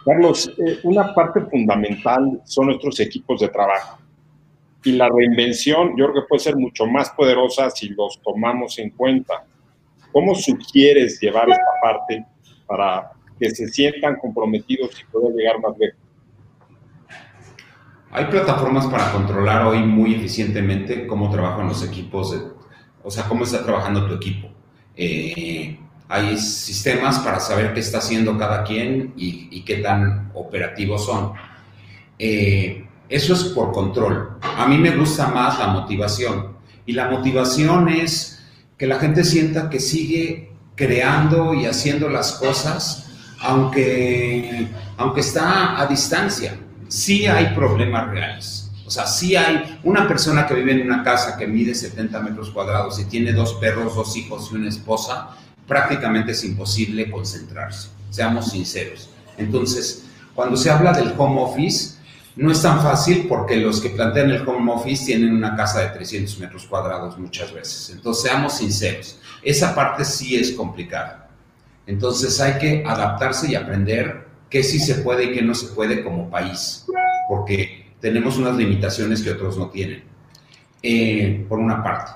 Carlos, 0.05 0.51
una 0.83 1.13
parte 1.13 1.41
fundamental 1.41 2.41
son 2.45 2.67
nuestros 2.67 2.99
equipos 3.01 3.41
de 3.41 3.49
trabajo 3.49 3.99
y 4.85 4.93
la 4.93 5.09
reinvención 5.09 5.97
yo 5.97 6.05
creo 6.05 6.13
que 6.13 6.27
puede 6.29 6.39
ser 6.39 6.55
mucho 6.55 6.85
más 6.85 7.09
poderosa 7.09 7.69
si 7.71 7.89
los 7.89 8.21
tomamos 8.21 8.79
en 8.79 8.91
cuenta. 8.91 9.43
¿Cómo 10.13 10.33
sugieres 10.35 11.19
llevar 11.19 11.49
esta 11.49 11.63
parte 11.81 12.25
para 12.67 13.11
que 13.37 13.49
se 13.49 13.67
sientan 13.67 14.15
comprometidos 14.17 15.01
y 15.01 15.11
poder 15.11 15.33
llegar 15.33 15.59
más 15.59 15.77
lejos? 15.77 15.99
Hay 18.11 18.25
plataformas 18.25 18.85
para 18.87 19.11
controlar 19.11 19.65
hoy 19.65 19.79
muy 19.79 20.13
eficientemente 20.15 21.05
cómo 21.05 21.29
trabajan 21.29 21.67
los 21.67 21.83
equipos, 21.83 22.54
o 23.05 23.11
sea, 23.11 23.25
cómo 23.25 23.43
está 23.43 23.63
trabajando 23.63 24.07
tu 24.07 24.15
equipo. 24.15 24.49
Eh, 24.97 25.77
hay 26.09 26.37
sistemas 26.37 27.19
para 27.19 27.39
saber 27.39 27.73
qué 27.73 27.79
está 27.79 27.99
haciendo 27.99 28.35
cada 28.37 28.63
quien 28.63 29.13
y, 29.15 29.61
qué 29.61 29.77
tan 29.77 30.31
operativos 30.33 31.05
son. 31.05 31.33
Eh, 32.17 32.85
eso 33.07 33.33
es 33.33 33.43
por 33.45 33.71
control. 33.71 34.37
A 34.41 34.67
mí 34.67 34.77
me 34.79 34.95
gusta 34.95 35.27
más 35.27 35.59
la 35.59 35.67
motivación. 35.67 36.55
Y 36.87 36.93
la 36.93 37.09
motivación 37.09 37.89
es 37.89 38.43
que 38.77 38.87
la 38.87 38.99
gente 38.99 39.23
sienta 39.23 39.69
que 39.69 39.79
sigue 39.79 40.51
creando 40.75 41.53
y 41.53 41.65
haciendo 41.65 42.09
las 42.09 42.33
cosas, 42.33 43.07
aunque, 43.39 44.67
aunque 44.97 45.21
está 45.21 45.79
a 45.79 45.85
distancia. 45.85 46.57
Sí 46.87 47.27
hay 47.27 47.53
problemas 47.55 48.09
reales. 48.09 48.64
O 48.85 48.91
sea, 48.91 49.07
sí 49.07 49.35
hay 49.35 49.79
una 49.83 50.07
persona 50.07 50.45
que 50.45 50.53
vive 50.53 50.73
en 50.73 50.81
una 50.85 51.03
casa 51.03 51.37
que 51.37 51.47
mide 51.47 51.73
70 51.73 52.19
metros 52.19 52.51
cuadrados 52.51 52.99
y 52.99 53.05
tiene 53.05 53.33
dos 53.33 53.55
perros, 53.55 53.95
dos 53.95 54.15
hijos 54.15 54.49
y 54.51 54.55
una 54.55 54.69
esposa, 54.69 55.31
prácticamente 55.67 56.33
es 56.33 56.43
imposible 56.43 57.09
concentrarse, 57.09 57.89
seamos 58.11 58.51
sinceros. 58.51 59.09
Entonces, 59.37 60.05
cuando 60.35 60.55
se 60.55 60.69
habla 60.69 60.93
del 60.93 61.13
home 61.17 61.41
office, 61.41 61.95
no 62.35 62.51
es 62.51 62.61
tan 62.61 62.81
fácil 62.81 63.25
porque 63.27 63.55
los 63.55 63.81
que 63.81 63.89
plantean 63.89 64.29
el 64.29 64.47
home 64.47 64.71
office 64.71 65.05
tienen 65.05 65.33
una 65.33 65.55
casa 65.55 65.79
de 65.79 65.87
300 65.87 66.37
metros 66.39 66.65
cuadrados 66.65 67.17
muchas 67.17 67.51
veces. 67.51 67.89
Entonces, 67.89 68.23
seamos 68.23 68.57
sinceros, 68.57 69.19
esa 69.41 69.73
parte 69.73 70.05
sí 70.05 70.35
es 70.35 70.51
complicada. 70.51 71.29
Entonces, 71.87 72.39
hay 72.39 72.59
que 72.59 72.83
adaptarse 72.85 73.49
y 73.49 73.55
aprender 73.55 74.27
qué 74.49 74.61
sí 74.63 74.79
se 74.79 74.95
puede 74.95 75.25
y 75.25 75.33
qué 75.33 75.41
no 75.41 75.55
se 75.55 75.67
puede 75.67 76.03
como 76.03 76.29
país, 76.29 76.85
porque 77.27 77.84
tenemos 78.05 78.37
unas 78.37 78.55
limitaciones 78.55 79.23
que 79.23 79.31
otros 79.31 79.57
no 79.57 79.69
tienen, 79.71 80.03
eh, 80.83 81.43
por 81.49 81.57
una 81.57 81.83
parte. 81.83 82.11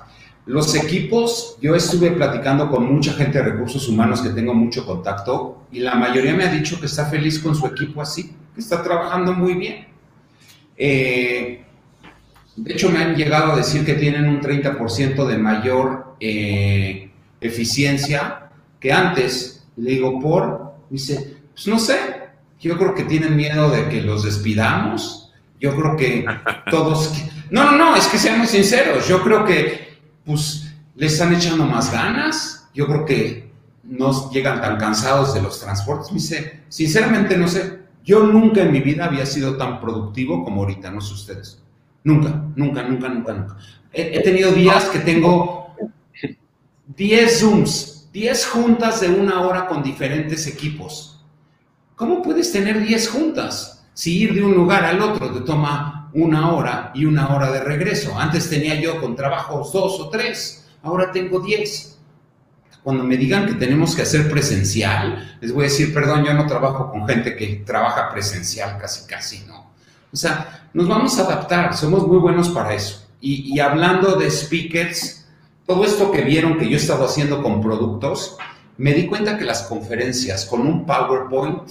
Los 0.46 0.76
equipos, 0.76 1.56
yo 1.60 1.74
estuve 1.74 2.12
platicando 2.12 2.70
con 2.70 2.94
mucha 2.94 3.12
gente 3.14 3.38
de 3.38 3.50
recursos 3.50 3.88
humanos 3.88 4.20
que 4.20 4.28
tengo 4.28 4.54
mucho 4.54 4.86
contacto 4.86 5.64
y 5.72 5.80
la 5.80 5.96
mayoría 5.96 6.32
me 6.32 6.44
ha 6.44 6.52
dicho 6.52 6.78
que 6.78 6.86
está 6.86 7.06
feliz 7.06 7.40
con 7.40 7.56
su 7.56 7.66
equipo 7.66 8.00
así, 8.00 8.36
que 8.54 8.60
está 8.60 8.84
trabajando 8.84 9.32
muy 9.32 9.54
bien. 9.54 9.88
Eh, 10.76 11.64
de 12.54 12.72
hecho, 12.72 12.88
me 12.90 13.00
han 13.00 13.16
llegado 13.16 13.50
a 13.50 13.56
decir 13.56 13.84
que 13.84 13.94
tienen 13.94 14.28
un 14.28 14.40
30% 14.40 15.26
de 15.26 15.38
mayor 15.38 16.14
eh, 16.20 17.10
eficiencia 17.40 18.50
que 18.78 18.92
antes. 18.92 19.66
Le 19.76 19.90
digo, 19.90 20.20
¿por? 20.20 20.72
Dice, 20.88 21.38
pues 21.52 21.66
no 21.66 21.80
sé, 21.80 21.96
yo 22.60 22.78
creo 22.78 22.94
que 22.94 23.02
tienen 23.02 23.34
miedo 23.34 23.70
de 23.70 23.88
que 23.88 24.02
los 24.02 24.22
despidamos. 24.22 25.19
Yo 25.60 25.76
creo 25.76 25.96
que 25.96 26.24
todos... 26.70 27.12
No, 27.50 27.64
no, 27.64 27.76
no, 27.76 27.96
es 27.96 28.06
que 28.06 28.18
seamos 28.18 28.48
sinceros. 28.48 29.06
Yo 29.06 29.22
creo 29.22 29.44
que, 29.44 29.98
pues, 30.24 30.72
les 30.96 31.12
están 31.12 31.34
echando 31.34 31.64
más 31.66 31.92
ganas. 31.92 32.68
Yo 32.74 32.86
creo 32.86 33.04
que 33.04 33.50
no 33.84 34.30
llegan 34.30 34.60
tan 34.60 34.78
cansados 34.78 35.34
de 35.34 35.42
los 35.42 35.60
transportes. 35.60 36.10
Me 36.10 36.18
dice, 36.18 36.62
sinceramente 36.68 37.36
no 37.36 37.46
sé. 37.48 37.80
Yo 38.04 38.24
nunca 38.24 38.62
en 38.62 38.72
mi 38.72 38.80
vida 38.80 39.04
había 39.04 39.26
sido 39.26 39.56
tan 39.56 39.80
productivo 39.80 40.42
como 40.44 40.62
ahorita, 40.62 40.90
no 40.90 41.00
sé 41.00 41.14
ustedes. 41.14 41.62
Nunca, 42.02 42.42
nunca, 42.56 42.82
nunca, 42.82 43.08
nunca, 43.08 43.32
nunca. 43.34 43.56
He, 43.92 44.20
tenido 44.20 44.52
días 44.52 44.84
que 44.86 45.00
tengo 45.00 45.74
10 46.96 47.40
Zooms, 47.40 48.08
10 48.12 48.46
juntas 48.46 49.00
de 49.00 49.08
una 49.08 49.40
hora 49.42 49.66
con 49.66 49.82
diferentes 49.82 50.46
equipos. 50.46 51.22
¿Cómo 51.96 52.22
puedes 52.22 52.52
tener 52.52 52.80
10 52.80 53.08
juntas? 53.10 53.79
Si 54.00 54.16
ir 54.16 54.32
de 54.32 54.42
un 54.42 54.54
lugar 54.54 54.82
al 54.82 54.98
otro 55.02 55.30
te 55.30 55.40
toma 55.42 56.08
una 56.14 56.52
hora 56.52 56.90
y 56.94 57.04
una 57.04 57.36
hora 57.36 57.52
de 57.52 57.60
regreso. 57.60 58.18
Antes 58.18 58.48
tenía 58.48 58.80
yo 58.80 58.98
con 58.98 59.14
trabajos 59.14 59.74
dos 59.74 60.00
o 60.00 60.08
tres, 60.08 60.66
ahora 60.82 61.12
tengo 61.12 61.38
10 61.38 61.98
cuando 62.82 63.04
me 63.04 63.18
digan 63.18 63.46
que 63.46 63.52
tenemos 63.52 63.94
que 63.94 64.00
hacer 64.00 64.30
presencial, 64.30 65.36
les 65.42 65.52
voy 65.52 65.66
a 65.66 65.68
decir, 65.68 65.92
perdón, 65.92 66.24
yo 66.24 66.32
no 66.32 66.46
trabajo 66.46 66.90
con 66.90 67.06
gente 67.06 67.36
que 67.36 67.62
trabaja 67.66 68.08
presencial 68.08 68.78
casi, 68.78 69.06
casi, 69.06 69.40
¿no? 69.40 69.70
O 70.10 70.16
sea, 70.16 70.70
nos 70.72 70.88
vamos 70.88 71.18
a 71.18 71.24
adaptar, 71.26 71.76
somos 71.76 72.06
muy 72.06 72.20
buenos 72.20 72.48
para 72.48 72.72
eso. 72.72 73.06
Y, 73.20 73.60
hablando 73.60 74.16
de 74.16 74.30
speakers, 74.30 75.26
todo 75.66 75.84
esto 75.84 76.10
que 76.10 76.22
vieron 76.22 76.56
que 76.56 76.70
yo 76.70 76.78
he 76.78 76.80
estado 76.80 77.04
haciendo 77.04 77.42
con 77.42 77.60
productos, 77.60 78.38
me 78.78 78.94
di 78.94 79.06
cuenta 79.06 79.36
que 79.36 79.44
las 79.44 79.64
conferencias 79.64 80.46
con 80.46 80.62
un 80.62 80.86
PowerPoint 80.86 81.68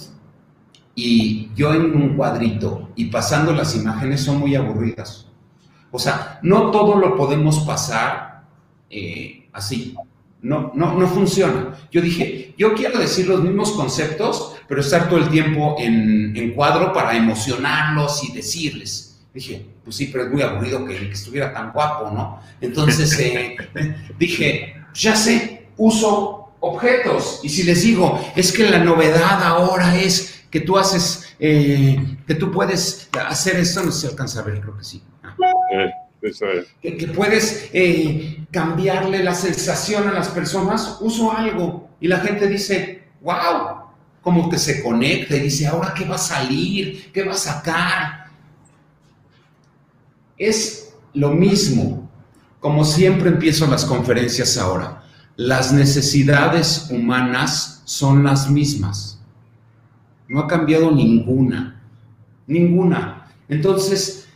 y 0.94 1.50
yo 1.54 1.72
en 1.72 1.94
un 1.94 2.16
cuadrito 2.16 2.90
y 2.96 3.06
pasando 3.06 3.52
las 3.52 3.74
imágenes 3.76 4.22
son 4.22 4.38
muy 4.38 4.54
aburridas. 4.54 5.26
O 5.90 5.98
sea, 5.98 6.38
no 6.42 6.70
todo 6.70 6.96
lo 6.96 7.16
podemos 7.16 7.60
pasar 7.60 8.44
eh, 8.88 9.48
así. 9.52 9.94
No, 10.42 10.72
no, 10.74 10.94
no 10.98 11.06
funciona. 11.06 11.76
Yo 11.90 12.00
dije, 12.00 12.54
yo 12.56 12.74
quiero 12.74 12.98
decir 12.98 13.28
los 13.28 13.42
mismos 13.42 13.72
conceptos, 13.72 14.56
pero 14.68 14.80
estar 14.80 15.08
todo 15.08 15.18
el 15.18 15.28
tiempo 15.28 15.76
en, 15.78 16.52
cuadro 16.54 16.92
para 16.92 17.16
emocionarlos 17.16 18.24
y 18.24 18.32
decirles. 18.32 19.20
Dije, 19.34 19.66
pues 19.84 19.96
sí, 19.96 20.08
pero 20.10 20.24
es 20.24 20.30
muy 20.30 20.42
aburrido 20.42 20.84
que, 20.86 21.10
estuviera 21.10 21.52
tan 21.52 21.72
guapo, 21.72 22.10
¿no? 22.10 22.40
Entonces 22.60 23.18
eh, 23.18 23.56
dije, 24.18 24.74
ya 24.94 25.14
sé, 25.14 25.68
uso 25.76 26.52
objetos. 26.60 27.40
Y 27.42 27.48
si 27.48 27.62
les 27.64 27.82
digo, 27.82 28.20
es 28.34 28.52
que 28.52 28.68
la 28.68 28.82
novedad 28.82 29.42
ahora 29.42 29.98
es 29.98 30.39
que 30.50 30.60
tú 30.60 30.76
haces, 30.76 31.34
eh, 31.38 32.18
que 32.26 32.34
tú 32.34 32.50
puedes 32.50 33.08
hacer 33.26 33.56
esto, 33.56 33.82
no 33.82 33.92
se 33.92 34.08
alcanza 34.08 34.40
a 34.40 34.42
ver, 34.42 34.60
creo 34.60 34.76
que 34.76 34.84
sí. 34.84 35.02
Ah. 35.22 35.36
Eh, 36.82 36.96
que, 36.98 37.06
puedes 37.08 37.70
eh, 37.72 38.44
cambiarle 38.50 39.22
la 39.22 39.34
sensación 39.34 40.08
a 40.08 40.12
las 40.12 40.28
personas, 40.28 40.98
uso 41.00 41.32
algo 41.32 41.88
y 42.00 42.08
la 42.08 42.20
gente 42.20 42.46
dice, 42.46 43.04
wow, 43.22 43.84
como 44.20 44.50
que 44.50 44.58
se 44.58 44.82
conecta 44.82 45.36
y 45.36 45.40
dice, 45.40 45.66
ahora 45.66 45.94
qué 45.94 46.04
va 46.04 46.16
a 46.16 46.18
salir, 46.18 47.10
qué 47.12 47.22
va 47.22 47.32
a 47.32 47.36
sacar. 47.36 48.26
Es 50.36 50.94
lo 51.14 51.30
mismo, 51.30 52.10
como 52.58 52.84
siempre 52.84 53.30
empiezo 53.30 53.66
las 53.66 53.84
conferencias 53.84 54.58
ahora. 54.58 55.04
Las 55.36 55.72
necesidades 55.72 56.88
humanas 56.90 57.82
son 57.86 58.24
las 58.24 58.50
mismas. 58.50 59.09
No 60.30 60.38
ha 60.38 60.46
cambiado 60.46 60.92
ninguna, 60.92 61.82
ninguna. 62.46 63.32
Entonces, 63.48 64.28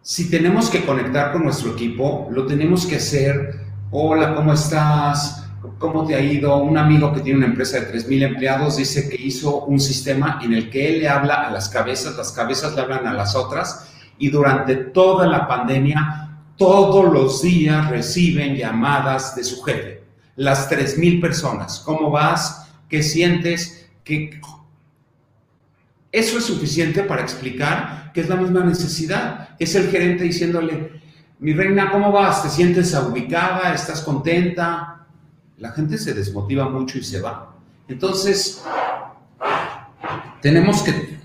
si 0.00 0.28
tenemos 0.28 0.68
que 0.68 0.84
conectar 0.84 1.30
con 1.30 1.44
nuestro 1.44 1.74
equipo, 1.74 2.28
lo 2.32 2.44
tenemos 2.44 2.84
que 2.86 2.96
hacer. 2.96 3.60
Hola, 3.92 4.34
¿cómo 4.34 4.52
estás? 4.52 5.46
¿Cómo 5.78 6.04
te 6.04 6.16
ha 6.16 6.20
ido? 6.20 6.56
Un 6.56 6.76
amigo 6.76 7.12
que 7.12 7.20
tiene 7.20 7.38
una 7.38 7.46
empresa 7.46 7.78
de 7.78 7.92
3.000 7.92 8.22
empleados 8.30 8.78
dice 8.78 9.08
que 9.08 9.14
hizo 9.14 9.64
un 9.66 9.78
sistema 9.78 10.40
en 10.42 10.54
el 10.54 10.68
que 10.68 10.88
él 10.88 10.98
le 10.98 11.08
habla 11.08 11.34
a 11.34 11.52
las 11.52 11.68
cabezas, 11.68 12.16
las 12.16 12.32
cabezas 12.32 12.74
le 12.74 12.82
hablan 12.82 13.06
a 13.06 13.14
las 13.14 13.36
otras 13.36 13.92
y 14.18 14.28
durante 14.28 14.74
toda 14.74 15.28
la 15.28 15.46
pandemia, 15.46 16.40
todos 16.56 17.12
los 17.12 17.42
días 17.42 17.88
reciben 17.90 18.56
llamadas 18.56 19.36
de 19.36 19.44
su 19.44 19.62
jefe. 19.62 20.02
Las 20.34 20.68
3.000 20.68 21.20
personas. 21.20 21.78
¿Cómo 21.78 22.10
vas? 22.10 22.72
¿Qué 22.88 23.04
sientes? 23.04 23.88
¿Qué, 24.02 24.40
eso 26.12 26.36
es 26.36 26.44
suficiente 26.44 27.02
para 27.04 27.22
explicar 27.22 28.12
que 28.12 28.20
es 28.20 28.28
la 28.28 28.36
misma 28.36 28.62
necesidad. 28.62 29.48
Es 29.58 29.74
el 29.74 29.88
gerente 29.88 30.24
diciéndole, 30.24 31.00
mi 31.38 31.54
reina, 31.54 31.90
¿cómo 31.90 32.12
vas? 32.12 32.42
¿Te 32.42 32.50
sientes 32.50 32.94
ubicada? 32.94 33.74
¿Estás 33.74 34.02
contenta? 34.02 35.06
La 35.56 35.72
gente 35.72 35.96
se 35.96 36.12
desmotiva 36.12 36.68
mucho 36.68 36.98
y 36.98 37.02
se 37.02 37.20
va. 37.20 37.56
Entonces, 37.88 38.62
tenemos 40.42 40.82
que 40.82 41.18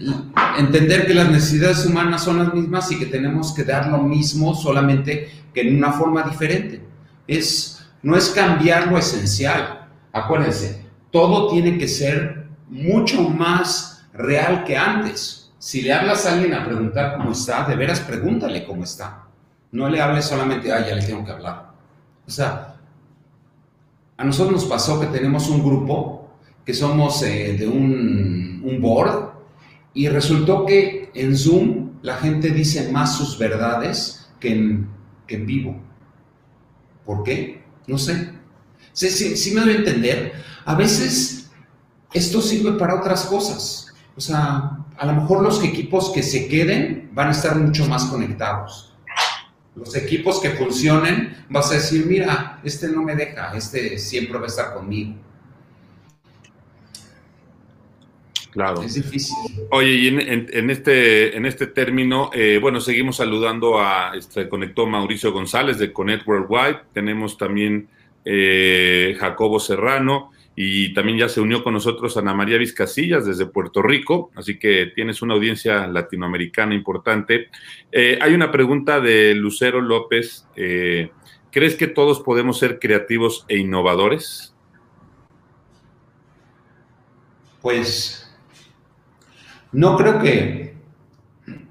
entender 0.57 1.05
que 1.05 1.13
las 1.13 1.29
necesidades 1.29 1.85
humanas 1.85 2.23
son 2.23 2.39
las 2.39 2.53
mismas 2.53 2.89
y 2.91 2.97
que 2.97 3.07
tenemos 3.07 3.53
que 3.53 3.65
dar 3.65 3.89
lo 3.89 3.97
mismo, 3.97 4.55
solamente 4.55 5.29
que 5.53 5.61
en 5.61 5.75
una 5.75 5.91
forma 5.91 6.23
diferente. 6.23 6.81
Es, 7.27 7.85
no 8.01 8.15
es 8.15 8.29
cambiar 8.29 8.87
lo 8.87 8.97
esencial. 8.97 9.89
Acuérdense, 10.13 10.85
todo 11.11 11.49
tiene 11.49 11.77
que 11.77 11.89
ser 11.89 12.47
mucho 12.69 13.21
más 13.29 13.96
real 14.17 14.63
que 14.63 14.75
antes. 14.75 15.51
Si 15.59 15.81
le 15.81 15.93
hablas 15.93 16.25
a 16.25 16.33
alguien 16.33 16.53
a 16.53 16.65
preguntar 16.65 17.17
cómo 17.17 17.31
está, 17.31 17.65
de 17.65 17.75
veras 17.75 17.99
pregúntale 18.01 18.65
cómo 18.65 18.83
está. 18.83 19.27
No 19.71 19.89
le 19.89 20.01
hables 20.01 20.25
solamente, 20.25 20.71
ah, 20.71 20.85
ya 20.87 20.95
le 20.95 21.03
tengo 21.03 21.25
que 21.25 21.31
hablar. 21.31 21.71
O 22.25 22.31
sea, 22.31 22.75
a 24.17 24.23
nosotros 24.23 24.61
nos 24.61 24.65
pasó 24.65 24.99
que 24.99 25.07
tenemos 25.07 25.49
un 25.49 25.63
grupo, 25.63 26.29
que 26.65 26.73
somos 26.73 27.21
eh, 27.23 27.55
de 27.57 27.67
un, 27.67 28.79
board, 28.81 29.31
y 29.93 30.07
resultó 30.09 30.65
que 30.65 31.09
en 31.13 31.35
Zoom 31.35 31.91
la 32.01 32.17
gente 32.17 32.51
dice 32.51 32.91
más 32.91 33.17
sus 33.17 33.37
verdades 33.37 34.29
que 34.39 34.53
en, 34.53 34.89
en 35.27 35.45
vivo. 35.45 35.81
¿Por 37.05 37.23
qué? 37.23 37.63
No 37.87 37.97
sé. 37.97 38.33
Si 38.93 39.51
me 39.53 39.61
doy 39.61 39.71
a 39.71 39.77
entender, 39.77 40.33
a 40.65 40.75
veces 40.75 41.49
esto 42.13 42.41
sirve 42.41 42.73
para 42.73 42.95
otras 42.95 43.25
cosas. 43.25 43.86
O 44.17 44.19
sea, 44.19 44.71
a 44.97 45.05
lo 45.05 45.13
mejor 45.13 45.43
los 45.43 45.63
equipos 45.63 46.11
que 46.11 46.23
se 46.23 46.47
queden 46.47 47.11
van 47.13 47.27
a 47.27 47.31
estar 47.31 47.55
mucho 47.55 47.85
más 47.85 48.05
conectados. 48.05 48.95
Los 49.75 49.95
equipos 49.95 50.41
que 50.41 50.49
funcionen, 50.49 51.45
vas 51.49 51.69
a 51.71 51.75
decir, 51.75 52.07
mira, 52.07 52.59
este 52.63 52.87
no 52.87 53.03
me 53.03 53.15
deja, 53.15 53.55
este 53.55 53.99
siempre 53.99 54.39
va 54.39 54.45
a 54.45 54.47
estar 54.47 54.73
conmigo. 54.73 55.13
Claro. 58.49 58.81
Es 58.81 58.95
difícil. 58.95 59.35
Oye, 59.69 59.93
y 59.93 60.07
en, 60.07 60.19
en, 60.19 60.47
en 60.51 60.69
este, 60.71 61.37
en 61.37 61.45
este 61.45 61.67
término, 61.67 62.31
eh, 62.33 62.57
bueno, 62.59 62.81
seguimos 62.81 63.17
saludando 63.17 63.79
a, 63.79 64.13
este, 64.17 64.49
conectó 64.49 64.87
Mauricio 64.87 65.31
González 65.31 65.77
de 65.77 65.93
Connect 65.93 66.27
Worldwide, 66.27 66.79
tenemos 66.91 67.37
también 67.37 67.87
eh, 68.25 69.15
Jacobo 69.19 69.59
Serrano, 69.59 70.31
y 70.59 70.91
también 70.95 71.19
ya 71.19 71.29
se 71.29 71.39
unió 71.39 71.63
con 71.63 71.75
nosotros 71.75 72.17
Ana 72.17 72.33
María 72.33 72.57
Vizcasillas 72.57 73.27
desde 73.27 73.45
Puerto 73.45 73.83
Rico, 73.83 74.31
así 74.35 74.57
que 74.57 74.87
tienes 74.95 75.21
una 75.21 75.35
audiencia 75.35 75.85
latinoamericana 75.85 76.73
importante. 76.73 77.49
Eh, 77.91 78.17
hay 78.19 78.33
una 78.33 78.51
pregunta 78.51 78.99
de 78.99 79.35
Lucero 79.35 79.81
López, 79.81 80.47
¿crees 80.55 81.75
que 81.75 81.85
todos 81.85 82.21
podemos 82.21 82.57
ser 82.57 82.79
creativos 82.79 83.45
e 83.47 83.57
innovadores? 83.57 84.55
Pues 87.61 88.35
no 89.71 89.95
creo 89.95 90.19
que 90.19 90.73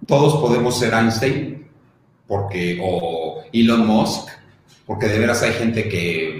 todos 0.06 0.36
podemos 0.40 0.78
ser 0.78 0.94
Einstein 0.94 1.66
porque, 2.28 2.78
o 2.80 3.42
Elon 3.52 3.84
Musk, 3.84 4.28
porque 4.84 5.08
de 5.08 5.18
veras 5.18 5.42
hay 5.42 5.54
gente 5.54 5.88
que 5.88 6.35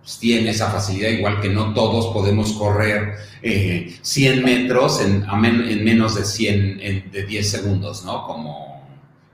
pues, 0.00 0.18
tiene 0.18 0.50
esa 0.50 0.70
facilidad, 0.70 1.10
igual 1.10 1.40
que 1.40 1.48
no 1.48 1.74
todos 1.74 2.12
podemos 2.12 2.52
correr 2.52 3.14
100 3.42 4.38
eh, 4.38 4.42
metros 4.42 5.00
en, 5.00 5.24
menos 5.84 6.14
de 6.14 6.24
100, 6.24 7.10
de 7.10 7.26
10 7.26 7.50
segundos, 7.50 8.04
¿no? 8.04 8.26
Como 8.26 8.88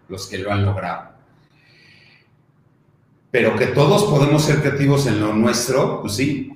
los 0.09 0.27
que 0.27 0.39
lo 0.39 0.53
han 0.53 0.65
logrado. 0.65 1.11
Pero 3.31 3.57
que 3.57 3.67
todos 3.67 4.05
podemos 4.05 4.45
ser 4.45 4.61
creativos 4.61 5.07
en 5.07 5.21
lo 5.21 5.35
nuestro, 5.35 6.01
pues 6.01 6.15
sí, 6.15 6.53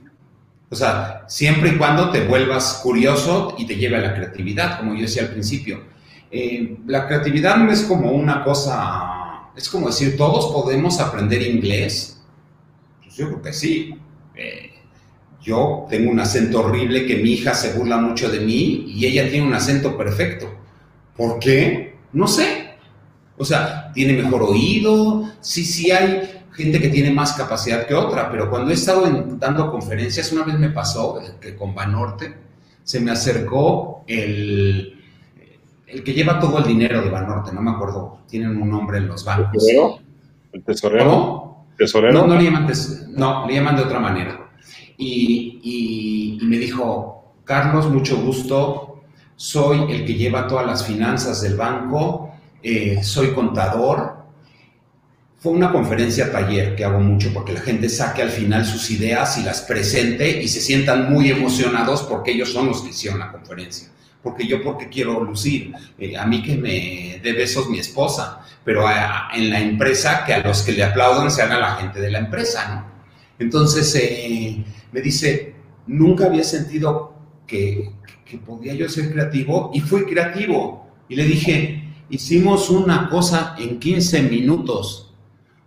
o 0.71 0.77
sea, 0.77 1.25
siempre 1.27 1.71
y 1.71 1.77
cuando 1.77 2.11
te 2.11 2.25
vuelvas 2.27 2.81
curioso 2.83 3.55
y 3.59 3.67
te 3.67 3.75
lleve 3.75 3.97
a 3.97 4.01
la 4.01 4.15
creatividad, 4.15 4.79
como 4.79 4.95
yo 4.95 5.03
decía 5.03 5.23
al 5.23 5.31
principio. 5.31 5.83
Eh, 6.31 6.79
la 6.87 7.09
creatividad 7.09 7.57
no 7.57 7.73
es 7.73 7.83
como 7.83 8.13
una 8.13 8.45
cosa, 8.45 9.51
es 9.57 9.69
como 9.69 9.89
decir, 9.89 10.17
todos 10.17 10.53
podemos 10.53 11.01
aprender 11.01 11.43
inglés. 11.43 12.20
Yo 13.21 13.27
creo 13.27 13.43
que 13.43 13.53
sí. 13.53 13.95
Eh, 14.35 14.71
yo 15.43 15.87
tengo 15.91 16.11
un 16.11 16.21
acento 16.21 16.61
horrible 16.61 17.07
que 17.07 17.16
mi 17.16 17.33
hija 17.33 17.53
se 17.53 17.75
burla 17.75 17.99
mucho 17.99 18.31
de 18.31 18.41
mí 18.41 18.87
y 18.89 19.05
ella 19.05 19.29
tiene 19.29 19.47
un 19.47 19.53
acento 19.53 19.97
perfecto. 19.97 20.51
¿Por 21.14 21.39
qué? 21.39 21.97
No 22.14 22.27
sé. 22.27 22.77
O 23.37 23.45
sea, 23.45 23.93
tiene 23.93 24.23
mejor 24.23 24.43
oído, 24.43 25.31
sí, 25.41 25.64
sí 25.64 25.91
hay 25.91 26.43
gente 26.53 26.81
que 26.81 26.89
tiene 26.89 27.11
más 27.11 27.33
capacidad 27.33 27.87
que 27.87 27.95
otra, 27.95 28.31
pero 28.31 28.51
cuando 28.51 28.71
he 28.71 28.75
estado 28.75 29.07
dando 29.39 29.71
conferencias, 29.71 30.31
una 30.33 30.45
vez 30.45 30.59
me 30.59 30.71
pasó 30.71 31.18
que 31.41 31.57
con 31.57 31.75
Banorte 31.75 32.35
se 32.83 33.01
me 33.01 33.11
acercó 33.11 34.05
el, 34.07 35.03
el 35.87 36.05
que 36.05 36.12
lleva 36.12 36.39
todo 36.39 36.59
el 36.59 36.64
dinero 36.64 37.01
de 37.01 37.09
Banorte, 37.09 37.53
no 37.53 37.62
me 37.62 37.71
acuerdo, 37.71 38.21
tienen 38.29 38.61
un 38.61 38.68
nombre 38.68 38.99
en 38.99 39.09
los 39.09 39.25
bancos. 39.25 39.66
¿El 40.53 40.62
tesorero? 40.62 41.11
¿Cómo? 41.11 41.60
No, 42.12 42.26
no 42.26 42.37
le 42.37 42.45
llaman, 42.45 42.70
no, 43.11 43.47
le 43.47 43.55
llaman 43.55 43.76
de 43.76 43.83
otra 43.83 44.01
manera. 44.01 44.51
Y, 44.97 46.39
y 46.41 46.45
me 46.45 46.59
dijo, 46.59 47.35
Carlos, 47.45 47.91
mucho 47.91 48.16
gusto, 48.20 49.03
soy 49.37 49.91
el 49.91 50.05
que 50.05 50.14
lleva 50.14 50.47
todas 50.47 50.66
las 50.66 50.87
finanzas 50.87 51.41
del 51.41 51.57
banco, 51.57 52.35
eh, 52.62 53.03
soy 53.03 53.33
contador, 53.33 54.20
fue 55.39 55.53
una 55.53 55.72
conferencia 55.72 56.31
taller 56.31 56.76
que 56.76 56.85
hago 56.85 57.01
mucho 57.01 57.33
porque 57.33 57.55
la 57.55 57.61
gente 57.61 57.89
saque 57.89 58.20
al 58.20 58.28
final 58.28 58.66
sus 58.66 58.91
ideas 58.91 59.39
y 59.39 59.43
las 59.43 59.62
presente 59.62 60.43
y 60.43 60.47
se 60.49 60.61
sientan 60.61 61.11
muy 61.11 61.31
emocionados 61.31 62.03
porque 62.03 62.33
ellos 62.33 62.53
son 62.53 62.66
los 62.66 62.83
que 62.83 62.91
hicieron 62.91 63.20
la 63.20 63.33
conferencia. 63.33 63.89
Porque 64.23 64.47
yo 64.47 64.62
porque 64.62 64.89
quiero 64.89 65.23
lucir, 65.25 65.73
eh, 65.99 66.16
a 66.16 66.27
mí 66.27 66.43
que 66.43 66.57
me 66.57 67.21
dé 67.23 67.33
besos 67.33 67.68
mi 67.68 67.79
esposa, 67.79 68.45
pero 68.64 68.85
en 69.33 69.51
la 69.51 69.61
empresa 69.61 70.25
que 70.27 70.35
a 70.35 70.43
los 70.43 70.62
que 70.62 70.73
le 70.73 70.85
aplaudan 70.85 71.31
sean 71.31 71.53
a 71.53 71.59
la 71.59 71.77
gente 71.77 72.01
de 72.01 72.11
la 72.11 72.18
empresa, 72.18 72.68
¿no? 72.75 72.91
Entonces 73.39 73.95
eh, 73.95 74.62
me 74.93 75.01
dice, 75.01 75.55
nunca 75.87 76.27
había 76.27 76.45
sentido 76.45 77.14
que, 77.47 77.93
que 78.27 78.37
podía 78.39 78.75
yo 78.75 78.89
ser 78.89 79.11
creativo 79.11 79.71
y 79.73 79.81
fui 79.81 80.05
creativo. 80.05 80.91
Y 81.09 81.16
le 81.16 81.25
dije, 81.25 81.83
hicimos 82.11 82.68
una 82.68 83.09
cosa 83.09 83.55
en 83.59 83.81
15 83.81 84.23
minutos 84.25 85.11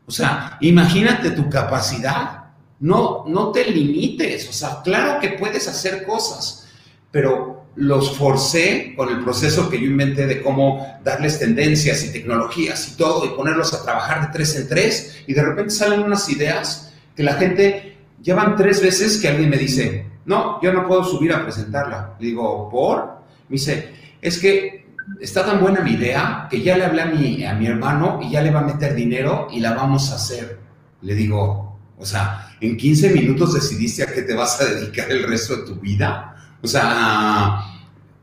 o 0.06 0.12
sea, 0.12 0.58
imagínate 0.62 1.32
tu 1.32 1.50
capacidad. 1.50 2.44
No, 2.80 3.24
no 3.28 3.52
te 3.52 3.70
limites. 3.72 4.50
O 4.50 4.54
sea, 4.54 4.82
claro 4.84 5.20
que 5.20 5.30
puedes 5.30 5.68
hacer 5.68 6.06
cosas, 6.06 6.68
pero 7.12 7.63
los 7.76 8.18
forcé 8.18 8.94
con 8.96 9.10
el 9.10 9.24
proceso 9.24 9.70
que 9.70 9.80
yo 9.80 9.86
inventé 9.86 10.28
de 10.28 10.42
cómo 10.42 11.00
darles 11.04 11.40
tendencias 11.40 12.04
y 12.04 12.12
tecnologías 12.12 12.90
y 12.90 12.98
todo 12.98 13.26
y 13.26 13.30
ponerlos 13.30 13.74
a 13.74 13.84
trabajar 13.84 14.22
de 14.22 14.34
tres 14.34 14.56
en 14.56 14.68
tres 14.68 15.24
y 15.26 15.34
de 15.34 15.44
repente 15.44 15.72
salen 15.72 16.02
unas 16.02 16.30
ideas 16.30 16.94
que 17.16 17.24
la 17.24 17.34
gente 17.34 17.98
llevan 18.22 18.56
tres 18.56 18.82
veces 18.82 19.20
que 19.20 19.28
alguien 19.28 19.50
me 19.50 19.58
dice, 19.58 20.06
no, 20.26 20.62
yo 20.62 20.72
no 20.72 20.88
puedo 20.88 21.04
subir 21.04 21.34
a 21.34 21.44
presentarla. 21.44 22.16
Le 22.20 22.28
digo, 22.28 22.70
¿por? 22.70 23.20
Me 23.50 23.56
dice, 23.56 23.94
es 24.22 24.40
que 24.40 24.86
está 25.20 25.46
tan 25.46 25.60
buena 25.60 25.82
mi 25.82 25.92
idea 25.92 26.48
que 26.50 26.62
ya 26.62 26.78
le 26.78 26.86
hablé 26.86 27.02
a 27.02 27.06
mi, 27.08 27.44
a 27.44 27.54
mi 27.54 27.68
hermano 27.68 28.20
y 28.24 28.32
ya 28.32 28.42
le 28.42 28.52
va 28.52 28.62
a 28.62 28.64
meter 28.64 28.96
dinero 28.96 29.48
y 29.52 29.60
la 29.60 29.74
vamos 29.74 30.12
a 30.12 30.16
hacer. 30.16 30.60
Le 31.02 31.16
digo, 31.16 31.78
o 31.98 32.06
sea, 32.06 32.56
en 32.62 32.78
15 32.78 33.10
minutos 33.10 33.54
decidiste 33.54 34.04
a 34.04 34.08
qué 34.08 34.22
te 34.22 34.34
vas 34.34 34.60
a 34.62 34.66
dedicar 34.66 35.12
el 35.12 35.24
resto 35.24 35.58
de 35.58 35.66
tu 35.66 35.76
vida. 35.76 36.33
O 36.64 36.68
sea, 36.68 37.66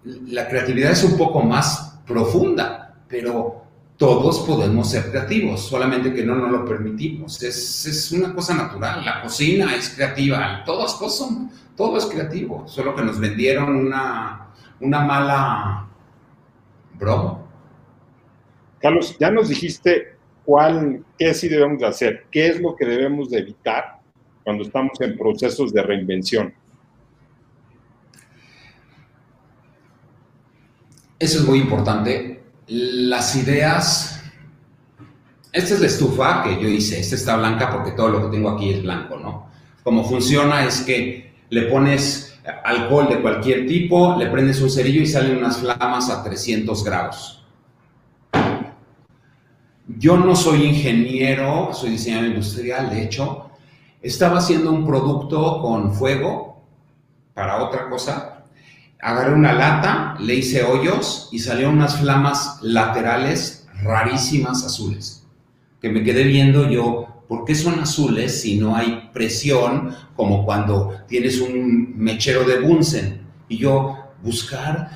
la 0.05 0.49
creatividad 0.49 0.93
es 0.93 1.05
un 1.05 1.17
poco 1.19 1.43
más 1.43 2.01
profunda, 2.07 2.97
pero 3.07 3.65
todos 3.97 4.41
podemos 4.41 4.91
ser 4.91 5.11
creativos, 5.11 5.61
solamente 5.61 6.15
que 6.15 6.25
no 6.25 6.35
nos 6.35 6.51
lo 6.51 6.65
permitimos. 6.65 7.43
Es, 7.43 7.85
es 7.85 8.13
una 8.13 8.35
cosa 8.35 8.55
natural. 8.55 9.05
La 9.05 9.23
cocina 9.23 9.77
es 9.77 9.91
creativa, 9.91 10.63
todas 10.65 10.95
cosas 10.95 11.29
todo 11.77 11.97
es 11.97 12.05
creativo, 12.07 12.69
solo 12.69 12.95
que 12.95 13.03
nos 13.03 13.19
vendieron 13.19 13.75
una, 13.75 14.49
una 14.81 15.01
mala 15.01 15.89
Bro. 16.99 17.41
Carlos, 18.79 19.17
ya 19.19 19.31
nos 19.31 19.49
dijiste 19.49 20.17
cuál, 20.45 21.03
qué 21.19 21.33
sí 21.33 21.49
debemos 21.49 21.81
de 21.81 21.87
hacer, 21.87 22.27
qué 22.31 22.49
es 22.49 22.61
lo 22.61 22.77
que 22.77 22.85
debemos 22.85 23.31
de 23.31 23.39
evitar 23.39 23.99
cuando 24.45 24.65
estamos 24.65 25.01
en 25.01 25.17
procesos 25.17 25.73
de 25.73 25.83
reinvención. 25.83 26.53
Eso 31.21 31.41
es 31.41 31.45
muy 31.45 31.59
importante. 31.59 32.43
Las 32.67 33.37
ideas, 33.37 34.23
esta 35.53 35.75
es 35.75 35.81
la 35.81 35.87
estufa 35.87 36.43
que 36.43 36.59
yo 36.61 36.67
hice, 36.67 36.99
esta 36.99 37.15
está 37.15 37.37
blanca 37.37 37.71
porque 37.71 37.91
todo 37.91 38.09
lo 38.09 38.23
que 38.23 38.37
tengo 38.37 38.49
aquí 38.49 38.71
es 38.71 38.83
blanco, 38.83 39.19
¿no? 39.19 39.51
Como 39.85 40.03
funciona 40.03 40.65
es 40.65 40.81
que 40.81 41.35
le 41.51 41.63
pones 41.65 42.41
alcohol 42.65 43.11
de 43.11 43.21
cualquier 43.21 43.67
tipo, 43.67 44.17
le 44.17 44.29
prendes 44.29 44.63
un 44.63 44.71
cerillo 44.71 45.03
y 45.03 45.07
salen 45.07 45.37
unas 45.37 45.59
flamas 45.59 46.09
a 46.09 46.25
300 46.25 46.83
grados. 46.85 47.45
Yo 49.99 50.17
no 50.17 50.35
soy 50.35 50.63
ingeniero, 50.63 51.75
soy 51.75 51.91
diseñador 51.91 52.29
industrial, 52.29 52.89
de 52.89 53.03
hecho, 53.03 53.51
estaba 54.01 54.39
haciendo 54.39 54.73
un 54.73 54.87
producto 54.87 55.61
con 55.61 55.93
fuego 55.93 56.63
para 57.35 57.63
otra 57.63 57.91
cosa. 57.91 58.30
Agarré 59.03 59.35
una 59.35 59.53
lata, 59.53 60.17
le 60.21 60.35
hice 60.35 60.63
hoyos 60.63 61.29
y 61.33 61.39
salieron 61.39 61.75
unas 61.75 61.99
flamas 61.99 62.59
laterales 62.63 63.67
rarísimas 63.83 64.65
azules, 64.65 65.27
que 65.81 65.89
me 65.89 66.03
quedé 66.03 66.25
viendo 66.25 66.69
yo 66.69 67.11
¿Por 67.31 67.45
qué 67.45 67.55
son 67.55 67.79
azules 67.79 68.41
si 68.43 68.59
no 68.59 68.75
hay 68.75 69.09
presión 69.13 69.95
como 70.17 70.45
cuando 70.45 70.97
tienes 71.07 71.41
un 71.41 71.95
mechero 71.97 72.43
de 72.43 72.59
Bunsen? 72.59 73.21
Y 73.49 73.59
yo 73.59 73.97
buscar 74.21 74.91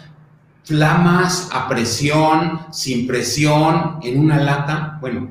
flamas 0.64 1.48
a 1.52 1.68
presión, 1.68 2.62
sin 2.72 3.07
presión, 3.07 4.00
en 4.02 4.18
una 4.18 4.38
lata. 4.38 4.98
Bueno, 5.00 5.28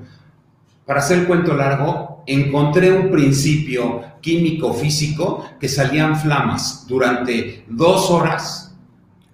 para 0.85 1.01
hacer 1.01 1.19
el 1.19 1.27
cuento 1.27 1.53
largo, 1.53 2.12
encontré 2.25 2.91
un 2.91 3.11
principio 3.11 4.01
químico-físico 4.21 5.45
que 5.59 5.67
salían 5.67 6.17
flamas 6.17 6.85
durante 6.87 7.65
dos 7.67 8.09
horas 8.09 8.75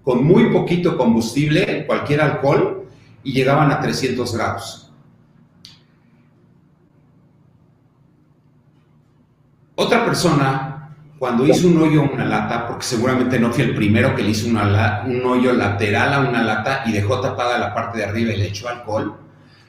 con 0.03 0.23
muy 0.23 0.51
poquito 0.51 0.97
combustible, 0.97 1.85
cualquier 1.85 2.21
alcohol, 2.21 2.87
y 3.23 3.33
llegaban 3.33 3.71
a 3.71 3.79
300 3.79 4.33
grados. 4.35 4.91
Otra 9.75 10.03
persona, 10.03 10.95
cuando 11.17 11.45
hizo 11.45 11.67
un 11.67 11.77
hoyo 11.77 12.01
a 12.01 12.05
una 12.05 12.25
lata, 12.25 12.67
porque 12.67 12.85
seguramente 12.85 13.39
no 13.39 13.51
fue 13.51 13.65
el 13.65 13.75
primero 13.75 14.15
que 14.15 14.23
le 14.23 14.31
hizo 14.31 14.47
un 14.47 15.21
hoyo 15.25 15.53
lateral 15.53 16.13
a 16.13 16.19
una 16.21 16.43
lata 16.43 16.83
y 16.85 16.91
dejó 16.91 17.21
tapada 17.21 17.57
la 17.57 17.73
parte 17.73 17.99
de 17.99 18.05
arriba 18.05 18.33
y 18.33 18.37
le 18.37 18.47
echó 18.47 18.67
alcohol, 18.67 19.15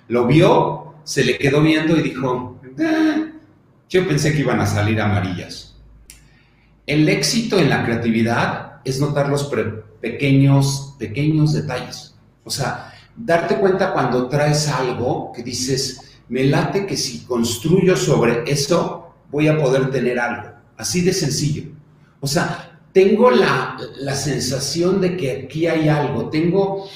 lo 0.08 0.26
vio, 0.26 0.94
se 1.04 1.24
le 1.24 1.38
quedó 1.38 1.60
viendo 1.60 1.96
y 1.96 2.02
dijo, 2.02 2.59
yo 3.88 4.06
pensé 4.06 4.32
que 4.32 4.40
iban 4.40 4.60
a 4.60 4.66
salir 4.66 5.00
amarillas. 5.00 5.76
El 6.86 7.08
éxito 7.08 7.58
en 7.58 7.68
la 7.68 7.84
creatividad 7.84 8.80
es 8.84 9.00
notar 9.00 9.28
los 9.28 9.50
pequeños, 10.00 10.94
pequeños 10.98 11.52
detalles. 11.52 12.14
O 12.44 12.50
sea, 12.50 12.92
darte 13.16 13.56
cuenta 13.56 13.92
cuando 13.92 14.28
traes 14.28 14.68
algo 14.68 15.32
que 15.32 15.42
dices, 15.42 16.18
me 16.28 16.44
late 16.44 16.86
que 16.86 16.96
si 16.96 17.24
construyo 17.24 17.96
sobre 17.96 18.50
eso, 18.50 19.14
voy 19.30 19.48
a 19.48 19.58
poder 19.58 19.90
tener 19.90 20.18
algo. 20.18 20.50
Así 20.76 21.02
de 21.02 21.12
sencillo. 21.12 21.70
O 22.20 22.26
sea, 22.26 22.78
tengo 22.92 23.30
la, 23.30 23.76
la 23.98 24.14
sensación 24.14 25.00
de 25.00 25.16
que 25.16 25.44
aquí 25.44 25.66
hay 25.66 25.88
algo, 25.88 26.28
tengo, 26.28 26.88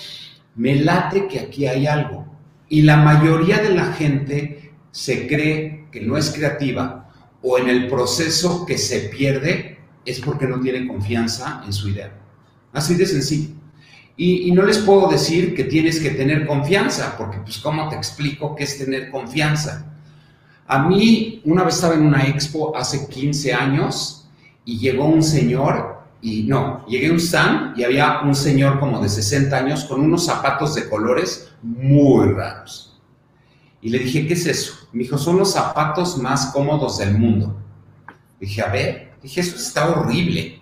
me 0.57 0.77
late 0.77 1.29
que 1.29 1.41
aquí 1.41 1.67
hay 1.67 1.87
algo. 1.87 2.27
Y 2.69 2.83
la 2.83 2.97
mayoría 2.97 3.59
de 3.59 3.75
la 3.75 3.93
gente 3.93 4.64
se 4.95 5.27
cree 5.27 5.87
que 5.91 6.01
no 6.01 6.17
es 6.17 6.31
creativa 6.31 7.11
o 7.43 7.59
en 7.59 7.69
el 7.69 7.89
proceso 7.89 8.65
que 8.65 8.79
se 8.79 9.09
pierde 9.09 9.77
es 10.07 10.21
porque 10.21 10.47
no 10.47 10.61
tiene 10.61 10.87
confianza 10.87 11.63
en 11.67 11.73
su 11.73 11.89
idea. 11.89 12.13
Así 12.73 12.95
de 12.95 13.05
sencillo. 13.05 13.57
Y, 14.17 14.53
no 14.53 14.63
les 14.63 14.79
puedo 14.79 15.09
decir 15.09 15.57
que 15.57 15.65
tienes 15.65 15.99
que 15.99 16.11
tener 16.11 16.47
confianza, 16.47 17.17
porque 17.19 17.39
pues 17.39 17.59
¿cómo 17.59 17.89
te 17.89 17.97
explico 17.97 18.55
qué 18.55 18.63
es 18.63 18.79
tener 18.79 19.11
confianza? 19.11 19.85
A 20.69 20.87
mí, 20.87 21.43
una 21.45 21.65
vez 21.65 21.75
estaba 21.75 21.95
en 21.95 22.07
una 22.07 22.29
expo 22.29 22.77
hace 22.77 23.09
15 23.09 23.53
años 23.53 24.29
y 24.65 24.79
llegó 24.79 25.07
un 25.07 25.25
señor, 25.25 26.05
y 26.23 26.45
no, 26.45 26.87
llegué 26.87 27.09
a 27.09 27.13
un 27.13 27.19
stand 27.19 27.77
y 27.77 27.83
había 27.83 28.21
un 28.21 28.37
señor 28.37 28.79
como 28.79 29.03
de 29.03 29.09
60 29.09 29.57
años 29.57 29.87
con 29.87 30.01
unos 30.01 30.25
zapatos 30.25 30.77
de 30.77 30.89
colores 30.89 31.51
muy 31.63 32.29
raros. 32.29 32.94
Y 33.85 33.91
le 33.91 33.99
dije, 33.99 34.27
¿qué 34.27 34.33
es 34.33 34.47
eso? 34.47 34.89
Me 34.95 35.03
dijo, 35.03 35.19
son 35.19 35.37
los 35.37 35.53
zapatos 35.53 36.17
más 36.17 36.47
cómodos 36.47 36.97
del 36.97 37.19
mundo. 37.19 37.55
dije, 38.41 38.63
a 38.63 38.69
ver, 38.69 39.13
dije, 39.23 39.43
eso 39.43 39.57
está 39.57 39.91
horrible. 39.91 40.59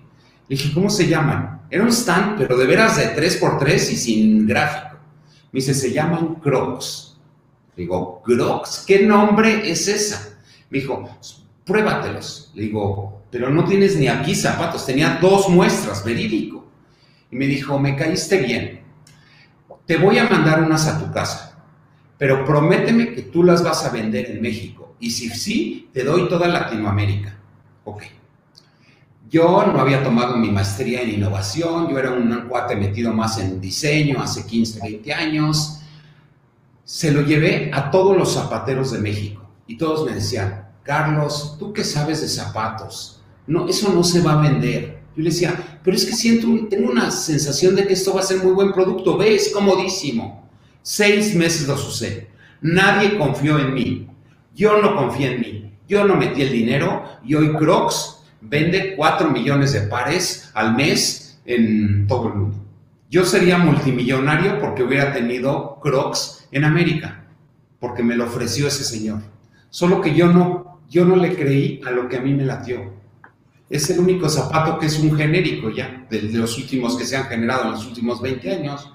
Le 0.49 0.57
dije, 0.57 0.75
¿cómo 0.75 0.91
se 0.91 1.07
llaman? 1.07 1.63
Era 1.71 1.85
un 1.85 1.93
stand, 1.93 2.37
pero 2.37 2.59
de 2.59 2.67
veras 2.67 2.97
de 2.97 3.15
3x3 3.15 3.75
y 3.75 3.97
sin 3.97 4.45
gráfico. 4.45 4.97
Me 5.53 5.61
dice, 5.61 5.73
se 5.73 5.93
llaman 5.93 6.35
Crocs. 6.43 7.17
digo, 7.77 8.23
¿Crocs? 8.25 8.83
¿Qué 8.85 9.07
nombre 9.07 9.71
es 9.71 9.87
esa? 9.87 10.37
Me 10.69 10.81
dijo, 10.81 11.09
pruébatelos. 11.65 12.51
Le 12.55 12.63
digo, 12.63 13.23
pero 13.31 13.51
no 13.51 13.65
tienes 13.65 13.95
ni 13.95 14.09
aquí 14.09 14.35
zapatos. 14.35 14.85
Tenía 14.85 15.21
dos 15.23 15.49
muestras, 15.49 16.05
verídico. 16.05 16.67
Y 17.31 17.37
me 17.37 17.47
dijo, 17.47 17.79
me 17.79 17.95
caíste 17.95 18.39
bien. 18.39 18.83
Te 19.87 19.97
voy 19.97 20.19
a 20.19 20.29
mandar 20.29 20.61
unas 20.61 20.89
a 20.89 20.99
tu 20.99 21.13
casa, 21.13 21.52
pero 22.23 22.45
prométeme 22.45 23.13
que 23.13 23.23
tú 23.23 23.43
las 23.43 23.65
vas 23.65 23.85
a 23.85 23.91
vender 23.91 24.31
en 24.31 24.41
México. 24.41 24.95
Y 25.01 25.11
si 25.11 25.29
sí, 25.31 25.89
te 25.93 26.05
doy 26.05 26.29
toda 26.29 26.47
Latinoamérica. 26.47 27.37
Ok. 27.83 28.05
Yo 29.29 29.67
no 29.67 29.81
había 29.81 30.05
tomado 30.05 30.37
mi 30.37 30.49
maestría 30.49 31.03
en 31.03 31.15
innovación, 31.15 31.89
yo 31.91 31.99
era 31.99 32.13
un 32.13 32.47
cuate 32.49 32.77
metido 32.77 33.13
más 33.13 33.39
en 33.39 33.61
diseño 33.61 34.23
hace 34.23 34.47
15, 34.47 34.79
20 34.85 35.13
años. 35.13 35.81
Se 36.85 37.11
lo 37.11 37.23
llevé 37.23 37.73
a 37.75 37.91
todos 37.91 38.17
los 38.17 38.35
zapateros 38.35 38.93
de 38.93 39.01
México 39.01 39.45
y 39.67 39.77
todos 39.77 40.07
me 40.07 40.15
decían, 40.15 40.69
Carlos, 40.85 41.57
¿tú 41.59 41.73
qué 41.73 41.83
sabes 41.83 42.21
de 42.21 42.29
zapatos? 42.29 43.21
No, 43.49 43.67
eso 43.67 43.93
no 43.93 44.05
se 44.05 44.21
va 44.21 44.35
a 44.35 44.49
vender. 44.49 45.03
Yo 45.17 45.25
le 45.25 45.31
decía, 45.31 45.81
pero 45.83 45.97
es 45.97 46.05
que 46.05 46.15
siento, 46.15 46.47
tengo 46.69 46.89
una 46.89 47.11
sensación 47.11 47.75
de 47.75 47.85
que 47.85 47.95
esto 47.95 48.15
va 48.15 48.21
a 48.21 48.23
ser 48.23 48.45
muy 48.45 48.53
buen 48.53 48.73
producto, 48.73 49.19
ve, 49.19 49.35
es 49.35 49.49
comodísimo. 49.53 50.42
Seis 50.83 51.35
meses 51.35 51.69
lo 51.69 51.77
sucede. 51.77 52.29
Nadie 52.61 53.17
confió 53.19 53.59
en 53.59 53.75
mí. 53.75 54.09
Yo 54.55 54.81
no 54.81 54.95
confié 54.97 55.35
en 55.35 55.41
mí. 55.41 55.73
Yo 55.89 56.05
no 56.05 56.17
metí 56.17 56.43
el 56.43 56.53
dinero 56.53 57.05
y 57.25 57.35
hoy 57.35 57.53
Crocs 57.55 58.25
vende 58.41 58.95
4 58.97 59.31
millones 59.31 59.73
de 59.73 59.83
pares 59.83 60.51
al 60.55 60.75
mes 60.75 61.41
en 61.45 62.07
todo 62.07 62.29
el 62.29 62.35
mundo. 62.35 62.57
Yo 63.11 63.25
sería 63.25 63.59
multimillonario 63.59 64.59
porque 64.59 64.83
hubiera 64.83 65.13
tenido 65.13 65.79
Crocs 65.81 66.49
en 66.51 66.65
América, 66.65 67.25
porque 67.79 68.03
me 68.03 68.17
lo 68.17 68.25
ofreció 68.25 68.69
ese 68.69 68.85
señor. 68.85 69.21
Solo 69.71 70.01
que 70.01 70.15
yo 70.15 70.33
no, 70.33 70.81
yo 70.89 71.05
no 71.05 71.17
le 71.17 71.35
creí 71.35 71.81
a 71.87 71.91
lo 71.91 72.09
que 72.09 72.17
a 72.17 72.21
mí 72.21 72.33
me 72.33 72.45
latió. 72.45 72.93
Es 73.69 73.89
el 73.91 74.01
único 74.01 74.29
zapato 74.29 74.79
que 74.79 74.87
es 74.87 74.99
un 74.99 75.17
genérico 75.17 75.71
ya, 75.71 76.07
de, 76.11 76.23
los 76.23 76.59
últimos 76.59 76.97
que 76.97 77.07
se 77.07 77.17
han 77.17 77.25
generado 77.25 77.65
en 77.65 77.71
los 77.73 77.87
últimos 77.87 78.21
20 78.21 78.51
años. 78.51 78.92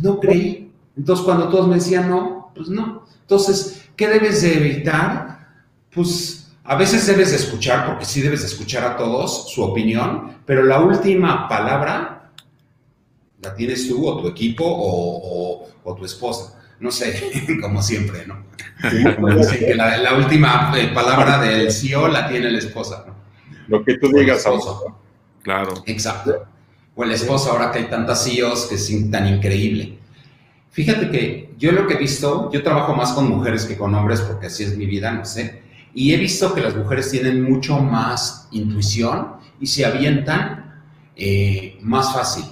No 0.00 0.20
creí. 0.20 0.72
Entonces 0.96 1.24
cuando 1.24 1.48
todos 1.48 1.68
me 1.68 1.76
decían 1.76 2.08
no, 2.08 2.52
pues 2.54 2.68
no. 2.68 3.04
Entonces, 3.20 3.88
¿qué 3.96 4.08
debes 4.08 4.42
de 4.42 4.56
evitar? 4.56 5.48
Pues 5.94 6.52
a 6.64 6.76
veces 6.76 7.06
debes 7.06 7.32
escuchar, 7.32 7.86
porque 7.86 8.04
sí 8.04 8.20
debes 8.20 8.44
escuchar 8.44 8.84
a 8.84 8.96
todos 8.96 9.50
su 9.52 9.62
opinión, 9.62 10.38
pero 10.46 10.62
la 10.62 10.80
última 10.80 11.48
palabra 11.48 12.30
la 13.40 13.54
tienes 13.54 13.88
tú 13.88 14.06
o 14.06 14.20
tu 14.20 14.28
equipo 14.28 14.64
o, 14.66 15.94
tu 15.96 16.04
esposa. 16.04 16.58
No 16.80 16.90
sé, 16.90 17.58
como 17.60 17.82
siempre, 17.82 18.26
¿no? 18.26 18.44
que 18.80 19.74
la, 19.74 20.14
última 20.16 20.72
eh, 20.76 20.90
palabra 20.92 21.40
del 21.40 21.70
CEO 21.70 22.08
la 22.08 22.28
tiene 22.28 22.50
la 22.50 22.58
esposa, 22.58 23.04
¿no? 23.06 23.14
Lo 23.68 23.84
que 23.84 23.96
tú 23.98 24.08
digas, 24.08 24.38
esposo. 24.38 24.98
Claro. 25.42 25.74
Exacto. 25.86 26.46
O 26.94 27.04
el 27.04 27.12
esposo, 27.12 27.50
ahora 27.50 27.70
que 27.70 27.80
hay 27.80 27.84
tantas 27.86 28.24
CEOs 28.24 28.66
que 28.66 28.74
es 28.74 29.10
tan 29.10 29.26
increíble. 29.26 29.98
Fíjate 30.70 31.10
que 31.10 31.54
yo 31.58 31.72
lo 31.72 31.86
que 31.86 31.94
he 31.94 31.98
visto, 31.98 32.50
yo 32.52 32.62
trabajo 32.62 32.94
más 32.94 33.12
con 33.12 33.28
mujeres 33.28 33.64
que 33.64 33.76
con 33.76 33.94
hombres 33.94 34.20
porque 34.20 34.46
así 34.46 34.64
es 34.64 34.76
mi 34.76 34.86
vida, 34.86 35.10
no 35.10 35.24
sé 35.24 35.62
y 35.94 36.14
he 36.14 36.16
visto 36.16 36.54
que 36.54 36.60
las 36.60 36.74
mujeres 36.74 37.10
tienen 37.10 37.42
mucho 37.42 37.78
más 37.78 38.48
intuición 38.50 39.34
y 39.60 39.66
se 39.66 39.84
avientan 39.84 40.82
eh, 41.16 41.78
más 41.82 42.12
fácil, 42.14 42.44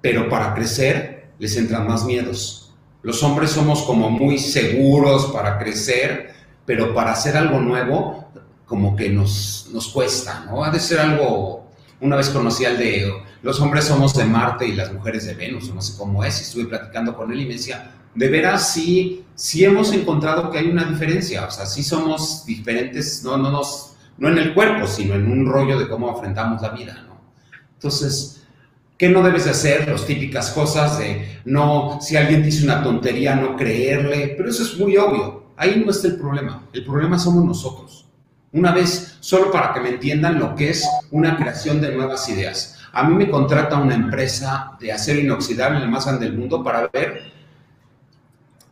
pero 0.00 0.28
para 0.28 0.54
crecer 0.54 1.30
les 1.38 1.56
entran 1.56 1.86
más 1.86 2.04
miedos. 2.04 2.72
Los 3.02 3.22
hombres 3.22 3.50
somos 3.50 3.82
como 3.82 4.10
muy 4.10 4.38
seguros 4.38 5.26
para 5.32 5.58
crecer, 5.58 6.34
pero 6.64 6.94
para 6.94 7.12
hacer 7.12 7.36
algo 7.36 7.58
nuevo 7.58 8.30
como 8.66 8.94
que 8.94 9.08
nos, 9.08 9.68
nos 9.72 9.88
cuesta, 9.88 10.44
¿no? 10.46 10.62
Ha 10.62 10.70
de 10.70 10.78
ser 10.78 11.00
algo, 11.00 11.70
una 12.00 12.14
vez 12.14 12.28
conocí 12.28 12.64
al 12.64 12.78
de, 12.78 13.12
los 13.42 13.60
hombres 13.60 13.84
somos 13.84 14.14
de 14.14 14.24
Marte 14.24 14.66
y 14.66 14.72
las 14.72 14.92
mujeres 14.92 15.26
de 15.26 15.34
Venus, 15.34 15.72
no 15.72 15.80
sé 15.80 15.96
cómo 15.96 16.24
es, 16.24 16.38
y 16.40 16.42
estuve 16.42 16.64
platicando 16.66 17.16
con 17.16 17.32
él 17.32 17.40
y 17.40 17.46
me 17.46 17.54
decía, 17.54 17.92
de 18.14 18.28
veras 18.28 18.72
sí, 18.72 19.24
sí 19.34 19.64
hemos 19.64 19.92
encontrado 19.92 20.50
que 20.50 20.58
hay 20.58 20.68
una 20.68 20.84
diferencia, 20.84 21.46
o 21.46 21.50
sea, 21.50 21.66
sí 21.66 21.82
somos 21.82 22.44
diferentes, 22.44 23.22
no, 23.24 23.36
no, 23.36 23.50
nos, 23.50 23.94
no 24.18 24.28
en 24.28 24.38
el 24.38 24.52
cuerpo, 24.52 24.86
sino 24.86 25.14
en 25.14 25.30
un 25.30 25.46
rollo 25.46 25.78
de 25.78 25.88
cómo 25.88 26.10
enfrentamos 26.10 26.60
la 26.60 26.70
vida, 26.70 27.04
¿no? 27.06 27.20
Entonces, 27.74 28.42
¿qué 28.98 29.08
no 29.08 29.22
debes 29.22 29.44
de 29.44 29.52
hacer? 29.52 29.88
Las 29.88 30.04
típicas 30.04 30.50
cosas 30.50 30.98
de, 30.98 31.40
no, 31.46 31.98
si 32.02 32.16
alguien 32.16 32.42
dice 32.42 32.64
una 32.64 32.82
tontería, 32.82 33.34
no 33.36 33.56
creerle, 33.56 34.34
pero 34.36 34.50
eso 34.50 34.62
es 34.62 34.76
muy 34.78 34.96
obvio, 34.96 35.52
ahí 35.56 35.82
no 35.84 35.90
está 35.90 36.08
el 36.08 36.16
problema, 36.16 36.68
el 36.72 36.84
problema 36.84 37.18
somos 37.18 37.44
nosotros. 37.44 38.06
Una 38.52 38.72
vez, 38.72 39.16
solo 39.20 39.52
para 39.52 39.72
que 39.72 39.80
me 39.80 39.90
entiendan 39.90 40.40
lo 40.40 40.56
que 40.56 40.70
es 40.70 40.84
una 41.12 41.36
creación 41.36 41.80
de 41.80 41.94
nuevas 41.94 42.28
ideas. 42.28 42.79
A 42.92 43.04
mí 43.04 43.14
me 43.14 43.30
contrata 43.30 43.78
una 43.78 43.94
empresa 43.94 44.76
de 44.80 44.92
acero 44.92 45.20
inoxidable, 45.20 45.80
la 45.80 45.86
más 45.86 46.06
grande 46.06 46.26
del 46.26 46.36
mundo, 46.36 46.62
para 46.62 46.88
ver 46.88 47.32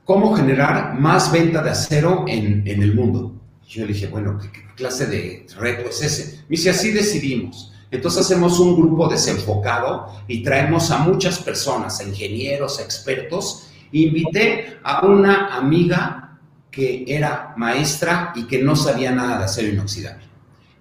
cómo 0.05 0.35
generar 0.35 0.95
más 0.99 1.31
venta 1.31 1.63
de 1.63 1.71
acero 1.71 2.25
en, 2.27 2.67
el 2.67 2.95
mundo. 2.95 3.35
yo 3.69 3.83
le 3.83 3.93
dije, 3.93 4.09
bueno, 4.09 4.39
¿qué, 4.39 4.49
clase 4.75 5.07
de 5.07 5.47
reto 5.59 5.89
es 5.89 6.03
ese? 6.03 6.39
Me 6.49 6.57
dice, 6.57 6.71
así 6.71 6.93
decidimos. 6.93 7.73
Entonces 7.91 8.23
hacemos 8.23 8.59
un 8.59 8.77
grupo 8.77 9.09
desenfocado 9.09 10.09
y 10.27 10.43
traemos 10.43 10.91
a 10.91 10.99
muchas 10.99 11.39
personas, 11.39 12.01
a 12.01 12.05
ingenieros, 12.05 12.79
a 12.79 12.83
expertos. 12.83 13.71
Invité 13.93 14.79
a 14.83 15.07
una 15.07 15.57
amiga 15.57 16.39
que 16.71 17.05
era 17.07 17.55
maestra 17.57 18.33
y 18.35 18.45
que 18.45 18.63
no 18.63 18.77
sabía 18.77 19.11
nada 19.11 19.39
de 19.39 19.45
acero 19.45 19.69
inoxidable. 19.69 20.25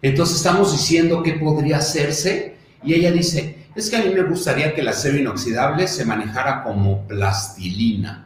Entonces 0.01 0.37
estamos 0.37 0.71
diciendo 0.73 1.23
qué 1.23 1.33
podría 1.33 1.77
hacerse 1.77 2.56
y 2.83 2.93
ella 2.93 3.11
dice, 3.11 3.67
es 3.75 3.89
que 3.89 3.97
a 3.97 4.03
mí 4.03 4.13
me 4.13 4.23
gustaría 4.23 4.73
que 4.73 4.81
el 4.81 4.87
acero 4.87 5.17
inoxidable 5.17 5.87
se 5.87 6.05
manejara 6.05 6.63
como 6.63 7.07
plastilina. 7.07 8.23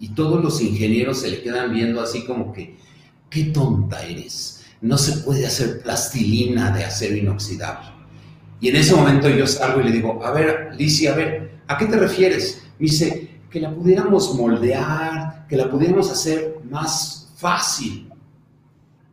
Y, 0.00 0.08
todos 0.08 0.42
los 0.42 0.60
ingenieros 0.60 1.20
se 1.20 1.30
le 1.30 1.40
quedan 1.40 1.72
viendo 1.72 2.00
así 2.00 2.24
como 2.24 2.52
que, 2.52 2.76
qué 3.30 3.44
tonta 3.44 4.02
eres. 4.02 4.64
No 4.80 4.98
se 4.98 5.18
puede 5.18 5.46
hacer 5.46 5.82
plastilina 5.82 6.72
de 6.72 6.84
acero 6.84 7.14
inoxidable. 7.14 7.86
Y 8.60 8.70
en 8.70 8.76
ese 8.76 8.96
momento 8.96 9.28
yo 9.28 9.46
salgo 9.46 9.80
y 9.80 9.84
le 9.84 9.92
digo, 9.92 10.24
a 10.24 10.32
ver, 10.32 10.70
Licia, 10.76 11.12
a 11.12 11.16
ver, 11.16 11.60
¿a 11.68 11.78
qué 11.78 11.86
te 11.86 11.96
refieres? 11.96 12.62
Me 12.80 12.86
dice, 12.86 13.28
que 13.50 13.60
la 13.60 13.74
pudiéramos 13.74 14.34
moldear, 14.34 15.46
que 15.48 15.56
la 15.56 15.70
pudiéramos 15.70 16.10
hacer 16.10 16.56
más 16.68 17.32
fácil. 17.36 18.10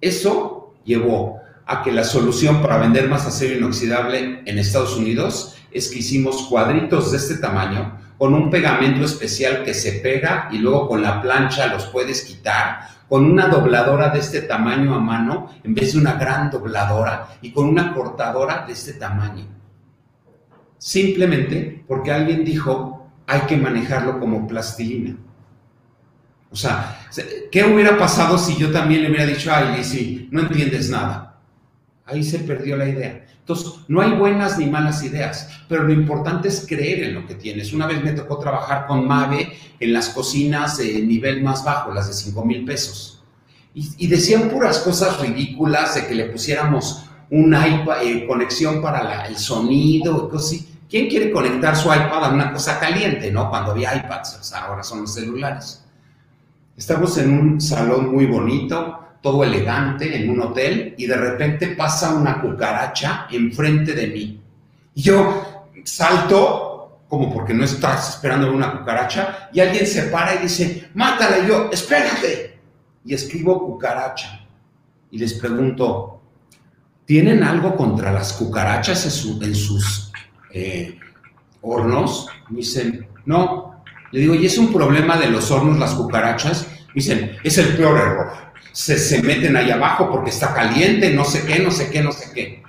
Eso 0.02 0.74
llevó 0.84 1.42
a 1.66 1.82
que 1.84 1.92
la 1.92 2.04
solución 2.04 2.62
para 2.62 2.78
vender 2.78 3.10
más 3.10 3.26
acero 3.26 3.58
inoxidable 3.58 4.42
en 4.46 4.60
Estados 4.60 4.96
Unidos 4.98 5.56
es 5.72 5.90
que 5.90 6.00
hicimos 6.00 6.44
cuadritos 6.44 7.12
de 7.12 7.18
este 7.18 7.38
tamaño 7.38 7.98
con 8.18 8.34
un 8.34 8.50
pegamento 8.50 9.04
especial 9.04 9.64
que 9.64 9.74
se 9.74 9.94
pega 9.94 10.48
y 10.52 10.60
luego 10.60 10.88
con 10.88 11.02
la 11.02 11.22
plancha 11.22 11.68
los 11.68 11.88
puedes 11.88 12.22
quitar, 12.22 12.88
con 13.10 13.26
una 13.26 13.48
dobladora 13.48 14.10
de 14.10 14.20
este 14.20 14.42
tamaño 14.42 14.96
a 14.96 15.00
mano 15.00 15.50
en 15.64 15.74
vez 15.74 15.94
de 15.94 16.00
una 16.00 16.14
gran 16.14 16.50
dobladora 16.50 17.38
y 17.42 17.52
con 17.52 17.68
una 17.68 17.94
cortadora 17.94 18.64
de 18.66 18.74
este 18.74 18.94
tamaño. 18.94 19.48
simplemente 20.78 21.84
porque 21.88 22.12
alguien 22.12 22.46
dijo 22.46 23.10
hay 23.28 23.42
que 23.42 23.58
manejarlo 23.58 24.20
como 24.20 24.48
plastilina. 24.48 25.16
O 26.52 26.56
sea, 26.56 27.08
¿qué 27.52 27.64
hubiera 27.64 27.98
pasado 27.98 28.38
si 28.38 28.56
yo 28.56 28.72
también 28.72 29.02
le 29.02 29.10
hubiera 29.10 29.26
dicho, 29.26 29.52
ay, 29.54 29.76
Lizzy, 29.78 30.30
no 30.32 30.42
entiendes 30.42 30.90
nada? 30.90 31.25
Ahí 32.06 32.24
se 32.24 32.40
perdió 32.40 32.78
la 32.78 32.88
idea. 32.88 33.26
Entonces, 33.40 33.74
no 33.88 34.02
hay 34.02 34.12
buenas 34.12 34.58
ni 34.58 34.66
malas 34.66 35.04
ideas, 35.04 35.50
pero 35.70 35.84
lo 35.84 35.94
importante 35.94 36.48
es 36.48 36.66
creer 36.68 37.04
en 37.04 37.14
lo 37.14 37.28
que 37.28 37.36
tienes. 37.36 37.74
Una 37.74 37.86
vez 37.86 38.04
me 38.04 38.12
tocó 38.12 38.40
trabajar 38.40 38.88
con 38.88 39.08
Mave 39.08 39.54
en 39.80 39.94
las 39.94 40.10
cocinas 40.10 40.78
de 40.78 41.02
nivel 41.02 41.44
más 41.44 41.64
bajo, 41.64 41.94
las 41.94 42.08
de 42.08 42.14
5 42.14 42.44
mil 42.44 42.66
pesos. 42.66 43.24
Y, 43.74 44.08
decían 44.08 44.50
puras 44.50 44.80
cosas 44.80 45.20
ridículas 45.20 45.96
de 45.96 46.08
que 46.08 46.16
le 46.16 46.26
pusiéramos 46.26 47.06
una 47.30 47.68
iPad, 47.68 48.04
eh, 48.04 48.26
conexión 48.26 48.82
para 48.82 49.28
el 49.28 49.38
sonido, 49.38 50.30
cosas 50.30 50.48
así. 50.48 50.70
¿Quién 50.90 51.10
quiere 51.10 51.30
conectar 51.32 51.76
su 51.76 51.90
iPad 51.90 52.26
a 52.26 52.30
una 52.30 52.54
cosa 52.54 52.80
caliente, 52.80 53.32
no? 53.32 53.50
Cuando 53.50 53.72
había 53.72 53.96
iPads, 53.96 54.54
ahora 54.54 54.82
son 54.82 55.02
los 55.02 55.14
celulares. 55.14 55.84
Estamos 56.78 57.18
en 57.18 57.38
un 57.38 57.62
salón 57.62 58.12
muy 58.14 58.26
bonito, 58.28 59.05
todo 59.26 59.44
elegante, 59.44 60.16
en 60.16 60.30
un 60.30 60.40
hotel, 60.40 60.94
y 61.00 61.08
de 61.08 61.18
repente 61.18 61.70
pasa 61.70 62.14
una 62.14 62.40
cucaracha 62.40 63.26
enfrente 63.32 63.94
de 63.94 64.06
mí. 64.06 64.40
Y 64.94 65.02
yo 65.02 65.66
salto, 65.84 67.00
como 67.10 67.34
porque 67.34 67.52
no 67.52 67.64
estás 67.64 68.08
esperando 68.12 68.52
una 68.52 68.78
cucaracha, 68.78 69.50
y 69.52 69.62
alguien 69.62 69.88
se 69.88 70.04
para 70.10 70.36
y 70.36 70.44
dice, 70.44 70.92
mátala, 70.94 71.40
y 71.40 71.48
yo, 71.48 71.72
espérate. 71.74 72.60
Y 73.04 73.16
escribo 73.16 73.66
cucaracha. 73.66 74.46
Y 75.10 75.18
les 75.18 75.34
pregunto, 75.34 76.22
¿tienen 77.06 77.42
algo 77.42 77.76
contra 77.76 78.12
las 78.12 78.32
cucarachas 78.34 79.06
en, 79.06 79.56
sus 79.56 80.12
eh, 80.54 81.00
hornos? 81.64 82.28
Me 82.52 82.58
dicen, 82.58 83.08
no, 83.26 83.82
le 84.12 84.20
digo, 84.20 84.36
¿y 84.36 84.46
es 84.46 84.60
un 84.60 84.72
problema 84.72 85.18
de 85.18 85.32
los 85.32 85.50
hornos 85.50 85.80
las 85.80 85.96
cucarachas? 85.96 86.68
Dicen, 86.94 87.38
es 87.44 87.58
el 87.58 87.76
peor 87.76 87.98
error. 87.98 88.46
Se, 88.76 88.98
se 88.98 89.24
meten 89.24 89.56
ahí 89.56 89.72
abajo 89.72 90.12
porque 90.12 90.32
está 90.32 90.54
caliente, 90.54 91.10
no 91.12 91.24
sé 91.24 91.46
qué, 91.46 91.60
no 91.60 91.72
sé 91.72 91.90
qué, 91.90 92.02
no 92.02 92.12
sé 92.12 92.34
qué. 92.34 92.62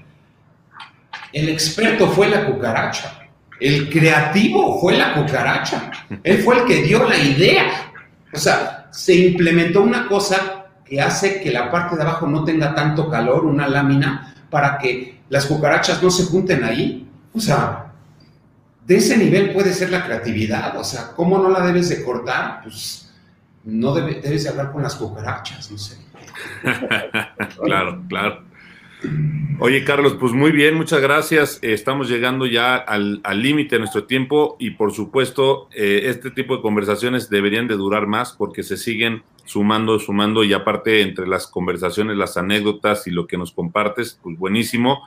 El 1.33 1.49
experto 1.49 2.09
fue 2.09 2.29
la 2.29 2.47
cucaracha. 2.47 3.19
El 3.59 3.91
creativo 3.91 4.81
fue 4.81 4.97
la 4.97 5.15
cucaracha. 5.15 5.91
Él 6.23 6.43
fue 6.45 6.61
el 6.61 6.65
que 6.65 6.83
dio 6.83 7.09
la 7.09 7.19
idea. 7.19 7.91
O 8.33 8.39
sea, 8.39 8.89
se 8.93 9.17
implementó 9.17 9.83
una 9.83 10.07
cosa 10.07 10.67
que 10.85 11.01
hace 11.01 11.41
que 11.41 11.51
la 11.51 11.73
parte 11.73 11.97
de 11.97 12.03
abajo 12.03 12.29
no 12.29 12.45
tenga 12.45 12.73
tanto 12.73 13.11
calor, 13.11 13.45
una 13.45 13.67
lámina, 13.67 14.33
para 14.49 14.79
que 14.79 15.23
las 15.29 15.47
cucarachas 15.47 16.01
no 16.01 16.11
se 16.11 16.27
junten 16.27 16.63
ahí. 16.63 17.09
O 17.35 17.41
sea, 17.41 17.87
de 18.87 18.97
ese 18.97 19.17
nivel 19.17 19.53
puede 19.53 19.73
ser 19.73 19.91
la 19.91 20.05
creatividad, 20.05 20.77
o 20.77 20.85
sea, 20.85 21.09
¿cómo 21.17 21.39
no 21.39 21.51
la 21.51 21.61
debes 21.67 21.89
de 21.89 22.05
cortar? 22.05 22.61
Pues 22.63 23.06
no 23.67 23.95
debes 23.95 24.45
de 24.45 24.49
hablar 24.49 24.73
con 24.73 24.83
las 24.83 24.95
cucarachas, 24.95 25.71
no 25.71 25.77
sé. 25.77 25.97
claro, 27.65 28.03
claro. 28.09 28.45
Oye, 29.59 29.85
Carlos, 29.85 30.17
pues 30.19 30.33
muy 30.33 30.53
bien, 30.53 30.75
muchas 30.75 31.01
gracias. 31.01 31.59
Estamos 31.63 32.09
llegando 32.09 32.47
ya 32.47 32.77
al 32.77 33.43
límite 33.43 33.77
de 33.77 33.81
nuestro 33.81 34.05
tiempo 34.05 34.57
y 34.59 34.71
por 34.71 34.93
supuesto 34.93 35.69
eh, 35.75 36.03
este 36.05 36.31
tipo 36.31 36.57
de 36.57 36.63
conversaciones 36.63 37.29
deberían 37.29 37.67
de 37.67 37.75
durar 37.75 38.07
más 38.07 38.33
porque 38.33 38.63
se 38.63 38.77
siguen 38.77 39.23
sumando, 39.45 39.99
sumando 39.99 40.45
y 40.45 40.53
aparte 40.53 41.03
entre 41.03 41.27
las 41.27 41.47
conversaciones, 41.47 42.17
las 42.17 42.37
anécdotas 42.37 43.07
y 43.07 43.11
lo 43.11 43.27
que 43.27 43.39
nos 43.39 43.53
compartes, 43.53 44.19
pues 44.23 44.39
buenísimo 44.39 45.03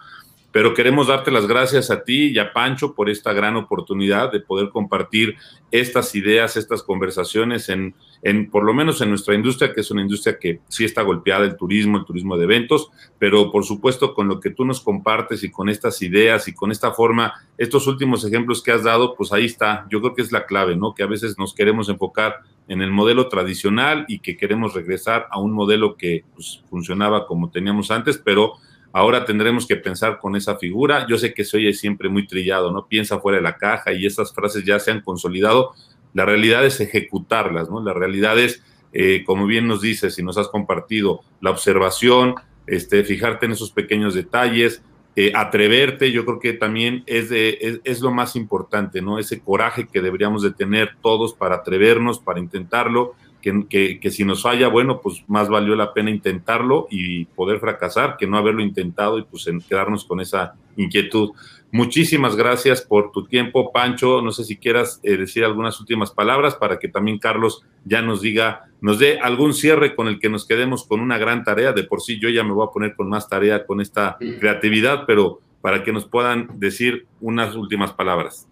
pero 0.52 0.74
queremos 0.74 1.08
darte 1.08 1.32
las 1.32 1.47
gracias 1.47 1.91
a 1.91 2.04
ti 2.04 2.28
y 2.28 2.39
a 2.39 2.54
Pancho 2.54 2.95
por 2.95 3.10
esta 3.10 3.34
gran 3.34 3.56
oportunidad 3.56 4.32
de 4.32 4.39
poder 4.39 4.70
compartir 4.70 5.36
estas 5.72 6.16
ideas, 6.16 6.58
estas 6.58 6.82
conversaciones 6.82 7.70
en, 7.70 7.93
en, 8.24 8.50
por 8.50 8.64
lo 8.64 8.74
menos 8.74 9.02
en 9.02 9.10
nuestra 9.10 9.36
industria, 9.36 9.74
que 9.74 9.82
es 9.82 9.91
una 9.91 10.02
industria 10.02 10.39
que 10.39 10.62
sí 10.68 10.86
está 10.86 11.04
golpeada, 11.04 11.45
el 11.45 11.56
turismo, 11.56 12.00
el 12.00 12.06
turismo 12.06 12.38
de 12.38 12.45
eventos, 12.45 12.89
pero 13.20 13.52
por 13.52 13.64
supuesto 13.64 14.14
con 14.16 14.28
lo 14.28 14.39
que 14.39 14.50
tú 14.50 14.66
nos 14.66 14.82
compartes 14.82 15.43
y 15.43 15.52
con 15.52 15.70
estas 15.70 16.02
ideas 16.02 16.47
y 16.47 16.54
con 16.54 16.72
esta 16.72 16.91
forma, 16.91 17.34
estos 17.58 17.86
últimos 17.86 18.26
ejemplos 18.26 18.64
que 18.64 18.72
has 18.72 18.84
dado, 18.84 19.16
pues 19.16 19.32
ahí 19.32 19.45
está, 19.45 19.86
yo 19.91 20.02
creo 20.02 20.16
que 20.16 20.24
es 20.24 20.32
la 20.32 20.45
clave, 20.45 20.76
¿no? 20.76 20.95
Que 20.95 21.04
a 21.04 21.08
veces 21.08 21.38
nos 21.38 21.54
queremos 21.54 21.89
enfocar 21.89 22.39
en 22.68 22.82
el 22.82 22.91
modelo 22.91 23.30
tradicional 23.30 24.06
y 24.08 24.20
que 24.20 24.38
queremos 24.38 24.74
regresar 24.74 25.28
a 25.32 25.39
un 25.39 25.52
modelo 25.52 25.95
que 25.95 26.24
pues, 26.34 26.64
funcionaba 26.70 27.28
como 27.28 27.50
teníamos 27.50 27.91
antes, 27.91 28.18
pero 28.18 28.54
Ahora 28.91 29.25
tendremos 29.25 29.67
que 29.67 29.75
pensar 29.75 30.19
con 30.19 30.35
esa 30.35 30.55
figura. 30.57 31.05
Yo 31.07 31.17
sé 31.17 31.33
que 31.33 31.45
se 31.45 31.57
oye 31.57 31.73
siempre 31.73 32.09
muy 32.09 32.25
trillado, 32.25 32.71
¿no? 32.71 32.87
Piensa 32.87 33.19
fuera 33.19 33.37
de 33.37 33.43
la 33.43 33.57
caja 33.57 33.93
y 33.93 34.05
esas 34.05 34.33
frases 34.33 34.65
ya 34.65 34.79
se 34.79 34.91
han 34.91 35.01
consolidado. 35.01 35.73
La 36.13 36.25
realidad 36.25 36.65
es 36.65 36.79
ejecutarlas, 36.79 37.69
¿no? 37.69 37.83
La 37.83 37.93
realidad 37.93 38.39
es, 38.39 38.63
eh, 38.93 39.23
como 39.25 39.45
bien 39.45 39.67
nos 39.67 39.81
dices 39.81 40.17
y 40.17 40.23
nos 40.23 40.37
has 40.37 40.47
compartido, 40.47 41.21
la 41.39 41.51
observación, 41.51 42.35
este, 42.65 43.03
fijarte 43.03 43.45
en 43.45 43.51
esos 43.51 43.71
pequeños 43.71 44.15
detalles, 44.15 44.81
eh, 45.15 45.33
atreverte, 45.35 46.11
yo 46.11 46.23
creo 46.23 46.39
que 46.39 46.53
también 46.53 47.03
es, 47.05 47.29
de, 47.29 47.81
es, 47.83 47.99
lo 47.99 48.11
más 48.11 48.35
importante, 48.35 49.01
¿no? 49.01 49.19
Ese 49.19 49.41
coraje 49.41 49.87
que 49.87 50.01
deberíamos 50.01 50.43
de 50.43 50.51
tener 50.51 50.95
todos 51.01 51.33
para 51.33 51.55
atrevernos, 51.55 52.19
para 52.19 52.39
intentarlo, 52.39 53.15
que, 53.41 53.99
que, 53.99 54.11
si 54.11 54.25
nos 54.25 54.43
falla, 54.43 54.67
bueno, 54.67 55.01
pues 55.01 55.23
más 55.27 55.49
valió 55.49 55.75
la 55.75 55.93
pena 55.93 56.09
intentarlo 56.09 56.87
y 56.89 57.25
poder 57.25 57.59
fracasar 57.59 58.17
que 58.17 58.27
no 58.27 58.37
haberlo 58.37 58.61
intentado 58.61 59.17
y 59.17 59.23
pues 59.23 59.49
quedarnos 59.67 60.05
con 60.05 60.19
esa 60.19 60.55
inquietud. 60.75 61.31
Muchísimas 61.71 62.35
gracias 62.35 62.81
por 62.81 63.11
tu 63.11 63.27
tiempo, 63.27 63.71
Pancho. 63.71 64.21
No 64.21 64.31
sé 64.31 64.43
si 64.43 64.57
quieras 64.57 64.99
eh, 65.03 65.17
decir 65.17 65.45
algunas 65.45 65.79
últimas 65.79 66.11
palabras 66.11 66.55
para 66.55 66.79
que 66.79 66.87
también 66.87 67.19
Carlos 67.19 67.63
ya 67.85 68.01
nos 68.01 68.21
diga, 68.21 68.65
nos 68.81 68.97
dé 68.97 69.19
algún 69.19 69.53
cierre 69.53 69.95
con 69.95 70.07
el 70.07 70.19
que 70.19 70.29
nos 70.29 70.47
quedemos 70.47 70.85
con 70.87 70.99
una 70.99 71.19
gran 71.19 71.43
tarea. 71.43 71.71
De 71.71 71.83
por 71.83 72.01
sí 72.01 72.19
yo 72.19 72.27
ya 72.29 72.43
me 72.43 72.53
voy 72.53 72.65
a 72.67 72.71
poner 72.71 72.95
con 72.95 73.07
más 73.07 73.29
tarea 73.29 73.67
con 73.67 73.81
esta 73.81 74.17
creatividad, 74.39 75.03
pero 75.05 75.41
para 75.61 75.83
que 75.83 75.93
nos 75.93 76.05
puedan 76.05 76.59
decir 76.59 77.05
unas 77.21 77.55
últimas 77.55 77.93
palabras. 77.93 78.49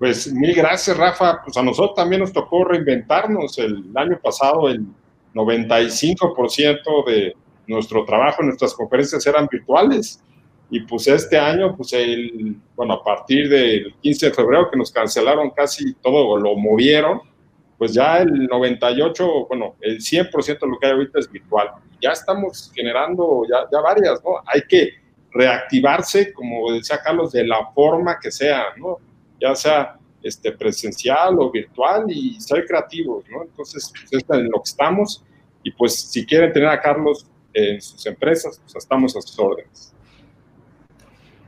Pues 0.00 0.32
mil 0.32 0.54
gracias, 0.54 0.96
Rafa. 0.96 1.42
Pues 1.44 1.54
a 1.58 1.62
nosotros 1.62 1.94
también 1.94 2.22
nos 2.22 2.32
tocó 2.32 2.64
reinventarnos. 2.64 3.58
El 3.58 3.84
año 3.94 4.18
pasado 4.18 4.70
el 4.70 4.86
95% 5.34 7.04
de 7.06 7.36
nuestro 7.66 8.06
trabajo, 8.06 8.42
nuestras 8.42 8.72
conferencias 8.72 9.26
eran 9.26 9.46
virtuales. 9.46 10.24
Y 10.70 10.80
pues 10.80 11.06
este 11.06 11.36
año, 11.36 11.76
pues 11.76 11.92
el, 11.92 12.56
bueno, 12.74 12.94
a 12.94 13.04
partir 13.04 13.50
del 13.50 13.94
15 14.00 14.30
de 14.30 14.32
febrero 14.32 14.70
que 14.70 14.78
nos 14.78 14.90
cancelaron 14.90 15.50
casi 15.50 15.92
todo, 15.96 16.34
lo 16.38 16.56
movieron, 16.56 17.20
pues 17.76 17.92
ya 17.92 18.20
el 18.20 18.46
98, 18.46 19.48
bueno, 19.48 19.74
el 19.82 19.98
100% 19.98 20.60
de 20.60 20.66
lo 20.66 20.78
que 20.78 20.86
hay 20.86 20.92
ahorita 20.92 21.18
es 21.18 21.30
virtual. 21.30 21.72
Ya 22.00 22.12
estamos 22.12 22.72
generando 22.74 23.42
ya, 23.46 23.68
ya 23.70 23.80
varias, 23.82 24.24
¿no? 24.24 24.36
Hay 24.46 24.62
que 24.66 24.94
reactivarse, 25.30 26.32
como 26.32 26.72
decía 26.72 27.02
Carlos, 27.04 27.32
de 27.32 27.46
la 27.46 27.70
forma 27.74 28.18
que 28.18 28.30
sea, 28.30 28.64
¿no? 28.78 29.09
Ya 29.40 29.54
sea 29.54 29.98
este, 30.22 30.52
presencial 30.52 31.36
o 31.38 31.50
virtual 31.50 32.04
y 32.08 32.40
ser 32.40 32.66
creativos, 32.66 33.24
¿no? 33.30 33.42
Entonces, 33.42 33.90
pues, 33.90 34.22
es 34.22 34.30
en 34.30 34.50
lo 34.50 34.62
que 34.62 34.68
estamos 34.70 35.24
y 35.62 35.70
pues 35.72 36.00
si 36.10 36.24
quieren 36.24 36.52
tener 36.52 36.68
a 36.68 36.80
Carlos 36.80 37.26
en 37.52 37.80
sus 37.80 38.04
empresas, 38.06 38.60
pues 38.62 38.76
estamos 38.76 39.16
a 39.16 39.20
sus 39.20 39.38
órdenes. 39.38 39.92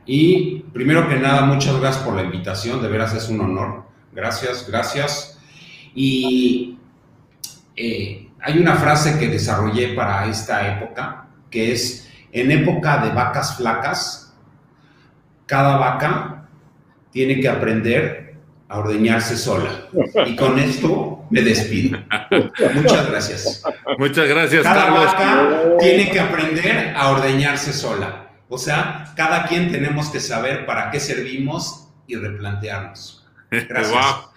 Y 0.05 0.59
primero 0.73 1.07
que 1.07 1.15
nada, 1.15 1.45
muchas 1.45 1.79
gracias 1.79 2.03
por 2.03 2.15
la 2.15 2.23
invitación, 2.23 2.81
de 2.81 2.89
veras 2.89 3.13
es 3.13 3.29
un 3.29 3.39
honor. 3.41 3.83
Gracias, 4.11 4.67
gracias. 4.69 5.39
Y 5.95 6.77
eh, 7.75 8.29
hay 8.41 8.59
una 8.59 8.75
frase 8.75 9.17
que 9.17 9.29
desarrollé 9.29 9.93
para 9.93 10.27
esta 10.27 10.77
época, 10.77 11.27
que 11.49 11.71
es, 11.71 12.09
en 12.31 12.51
época 12.51 12.97
de 12.97 13.11
vacas 13.11 13.57
flacas, 13.57 14.35
cada 15.45 15.77
vaca 15.77 16.42
tiene 17.13 17.39
que 17.39 17.47
aprender 17.47 18.35
a 18.67 18.79
ordeñarse 18.79 19.37
sola. 19.37 19.87
Y 20.25 20.35
con 20.35 20.57
esto 20.59 21.25
me 21.29 21.41
despido. 21.41 21.99
Muchas 22.73 23.09
gracias. 23.09 23.63
Muchas 23.97 24.27
gracias, 24.27 24.63
cada 24.63 24.89
Vaca 24.89 25.77
tiene 25.79 26.09
que 26.09 26.19
aprender 26.19 26.93
a 26.95 27.11
ordeñarse 27.11 27.71
sola. 27.71 28.31
O 28.49 28.57
sea, 28.57 29.13
cada 29.15 29.45
quien 29.47 29.71
tenemos 29.71 30.09
que 30.09 30.19
saber 30.19 30.65
para 30.65 30.91
qué 30.91 30.99
servimos 30.99 31.87
y 32.07 32.15
replantearnos. 32.15 33.25
Gracias. 33.49 34.32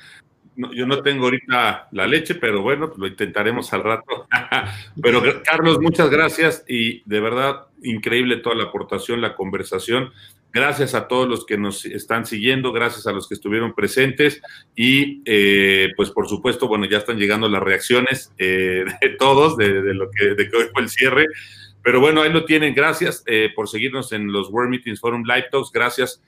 Yo 0.74 0.86
no 0.86 1.02
tengo 1.02 1.24
ahorita 1.24 1.88
la 1.92 2.06
leche, 2.06 2.34
pero 2.34 2.62
bueno, 2.62 2.92
lo 2.96 3.06
intentaremos 3.06 3.72
al 3.72 3.82
rato. 3.82 4.26
pero 5.02 5.22
Carlos, 5.42 5.78
muchas 5.80 6.10
gracias 6.10 6.64
y 6.68 7.02
de 7.04 7.20
verdad 7.20 7.66
increíble 7.82 8.38
toda 8.38 8.56
la 8.56 8.64
aportación, 8.64 9.20
la 9.20 9.34
conversación. 9.34 10.12
Gracias 10.52 10.94
a 10.94 11.06
todos 11.06 11.28
los 11.28 11.44
que 11.44 11.58
nos 11.58 11.84
están 11.84 12.24
siguiendo, 12.24 12.72
gracias 12.72 13.06
a 13.06 13.12
los 13.12 13.28
que 13.28 13.34
estuvieron 13.34 13.74
presentes 13.74 14.40
y 14.74 15.20
eh, 15.26 15.90
pues 15.96 16.10
por 16.10 16.28
supuesto, 16.28 16.66
bueno, 16.66 16.86
ya 16.86 16.96
están 16.96 17.18
llegando 17.18 17.46
las 17.48 17.62
reacciones 17.62 18.32
eh, 18.38 18.86
de 19.02 19.08
todos 19.18 19.58
de, 19.58 19.68
lo 19.92 20.10
que, 20.10 20.34
de 20.34 20.44
hoy 20.56 20.64
fue 20.72 20.82
el 20.82 20.88
cierre. 20.88 21.26
Pero 21.82 22.00
bueno, 22.00 22.22
ahí 22.22 22.32
lo 22.32 22.46
tienen. 22.46 22.74
Gracias 22.74 23.22
eh, 23.26 23.50
por 23.54 23.68
seguirnos 23.68 24.12
en 24.12 24.32
los 24.32 24.48
World 24.48 24.70
Meetings 24.70 24.98
Forum 24.98 25.24
Live 25.24 25.48
Talks. 25.52 25.70
Gracias 25.70 26.22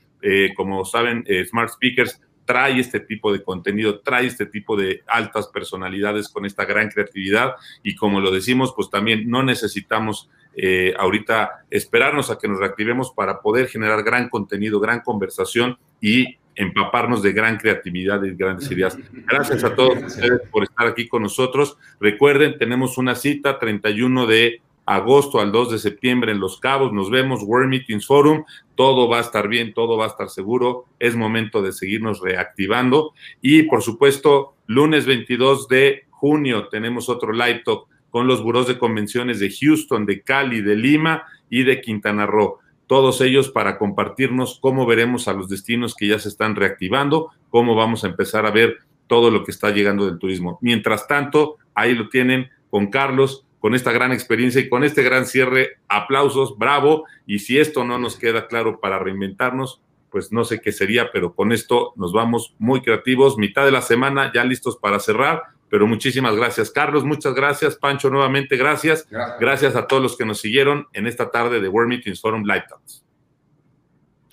como 0.57 0.85
saben, 0.85 1.25
Smart 1.47 1.71
Speakers 1.71 2.21
trae 2.49 2.81
este 2.81 3.01
tipo 3.01 3.31
de 3.31 3.43
contenido, 3.43 4.01
trae 4.01 4.25
este 4.25 4.47
tipo 4.47 4.75
de 4.75 5.03
altas 5.07 5.49
personalidades 5.49 6.31
con 6.31 6.47
esta 6.47 6.65
gran 6.65 6.89
creatividad 6.89 7.57
y 7.83 7.95
como 7.95 8.23
lo 8.23 8.31
decimos, 8.31 8.73
pues 8.75 8.89
también 8.89 9.29
no 9.29 9.43
necesitamos 9.43 10.31
eh, 10.57 10.95
ahorita 10.99 11.67
esperarnos 11.69 12.31
a 12.31 12.39
que 12.39 12.49
nos 12.49 12.59
reactivemos 12.59 13.13
para 13.13 13.43
poder 13.43 13.69
generar 13.69 14.03
gran 14.03 14.31
contenido, 14.31 14.81
gran 14.81 15.01
conversación 15.01 15.77
y 16.01 16.39
empaparnos 16.55 17.23
de 17.23 17.35
gran 17.35 17.59
creatividad 17.59 18.25
y 18.25 18.35
grandes 18.35 18.71
ideas. 18.71 18.99
Gracias 19.13 19.63
a 19.63 19.75
todos 19.75 20.03
ustedes 20.03 20.41
por 20.51 20.63
estar 20.65 20.87
aquí 20.87 21.07
con 21.07 21.21
nosotros. 21.21 21.77
Recuerden, 22.01 22.57
tenemos 22.57 22.97
una 22.97 23.15
cita 23.15 23.59
31 23.59 24.27
de 24.27 24.63
agosto 24.89 25.39
al 25.41 25.53
2 25.53 25.73
de 25.73 25.79
septiembre 25.79 26.33
en 26.33 26.41
Los 26.41 26.59
Cabos. 26.59 26.93
Nos 26.93 27.11
vemos, 27.11 27.43
World 27.43 27.69
Meetings 27.69 28.07
Forum. 28.07 28.45
Todo 28.75 29.07
va 29.07 29.19
a 29.19 29.21
estar 29.21 29.47
bien, 29.47 29.75
todo 29.75 29.99
va 29.99 30.05
a 30.05 30.09
estar 30.09 30.31
seguro. 30.31 30.87
Es 30.99 31.15
momento 31.15 31.61
de 31.61 31.73
seguirnos 31.73 32.21
reactivando. 32.21 33.13
Y 33.43 33.65
por 33.65 33.83
supuesto, 33.83 34.55
lunes 34.67 35.05
22 35.05 35.69
de 35.69 36.07
junio 36.11 36.69
tenemos 36.69 37.11
otro 37.11 37.33
live 37.33 37.63
talk 37.65 37.87
con 38.11 38.27
los 38.27 38.43
buros 38.43 38.67
de 38.67 38.79
convenciones 38.79 39.39
de 39.39 39.51
Houston, 39.51 40.07
de 40.07 40.23
Cali, 40.23 40.63
de 40.63 40.75
Lima 40.75 41.25
y 41.51 41.65
de 41.65 41.83
Quintana 41.83 42.25
Roo. 42.25 42.59
Todos 42.87 43.21
ellos 43.21 43.51
para 43.51 43.77
compartirnos 43.77 44.59
cómo 44.59 44.87
veremos 44.87 45.29
a 45.29 45.35
los 45.35 45.51
destinos 45.51 45.95
que 45.95 46.07
ya 46.07 46.19
se 46.19 46.31
están 46.31 46.57
reactivando, 46.57 47.31
cómo 47.51 47.75
vamos 47.75 48.05
a 48.05 48.09
empezar 48.09 48.47
a 48.47 48.51
ver 48.51 48.79
todo 49.07 49.31
lo 49.31 49.45
que 49.45 49.51
está 49.51 49.71
llegando 49.71 50.07
del 50.07 50.19
turismo. 50.19 50.59
Mientras 50.63 51.07
tanto, 51.07 51.59
ahí 51.75 51.95
lo 51.95 52.09
tienen 52.09 52.49
con 52.71 52.87
Carlos 52.87 53.45
con 53.61 53.75
esta 53.75 53.93
gran 53.93 54.13
experiencia 54.13 54.61
y 54.61 54.69
con 54.69 54.85
este 54.85 55.03
gran 55.03 55.27
cierre. 55.27 55.79
Aplausos, 55.89 56.57
bravo. 56.59 57.05
Y 57.27 57.41
si 57.41 57.59
esto 57.59 57.85
no 57.85 57.99
nos 57.99 58.17
queda 58.17 58.47
claro 58.47 58.81
para 58.81 58.99
reinventarnos, 58.99 59.83
pues 60.11 60.33
no 60.33 60.45
sé 60.45 60.61
qué 60.61 60.73
sería, 60.73 61.11
pero 61.13 61.35
con 61.35 61.53
esto 61.53 61.93
nos 61.97 62.13
vamos 62.13 62.55
muy 62.59 62.81
creativos. 62.81 63.37
Mitad 63.39 63.65
de 63.65 63.73
la 63.73 63.83
semana 63.83 64.33
ya 64.35 64.45
listos 64.45 64.77
para 64.77 65.01
cerrar, 65.01 65.43
pero 65.69 65.87
muchísimas 65.87 66.35
gracias. 66.35 66.71
Carlos, 66.71 67.05
muchas 67.05 67.35
gracias. 67.35 67.77
Pancho, 67.77 68.11
nuevamente 68.11 68.57
gracias. 68.57 69.07
Gracias, 69.41 69.77
a 69.77 69.87
todos 69.87 70.03
los 70.03 70.17
que 70.17 70.25
nos 70.25 70.41
siguieron 70.41 70.87
en 70.93 71.07
esta 71.07 71.31
tarde 71.31 71.61
de 71.61 71.69
World 71.69 71.91
Meetings 71.91 72.21
Forum 72.21 72.45
Live 72.45 72.65
Talks. 72.69 73.05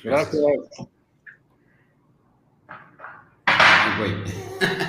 Gracias. 0.04 0.44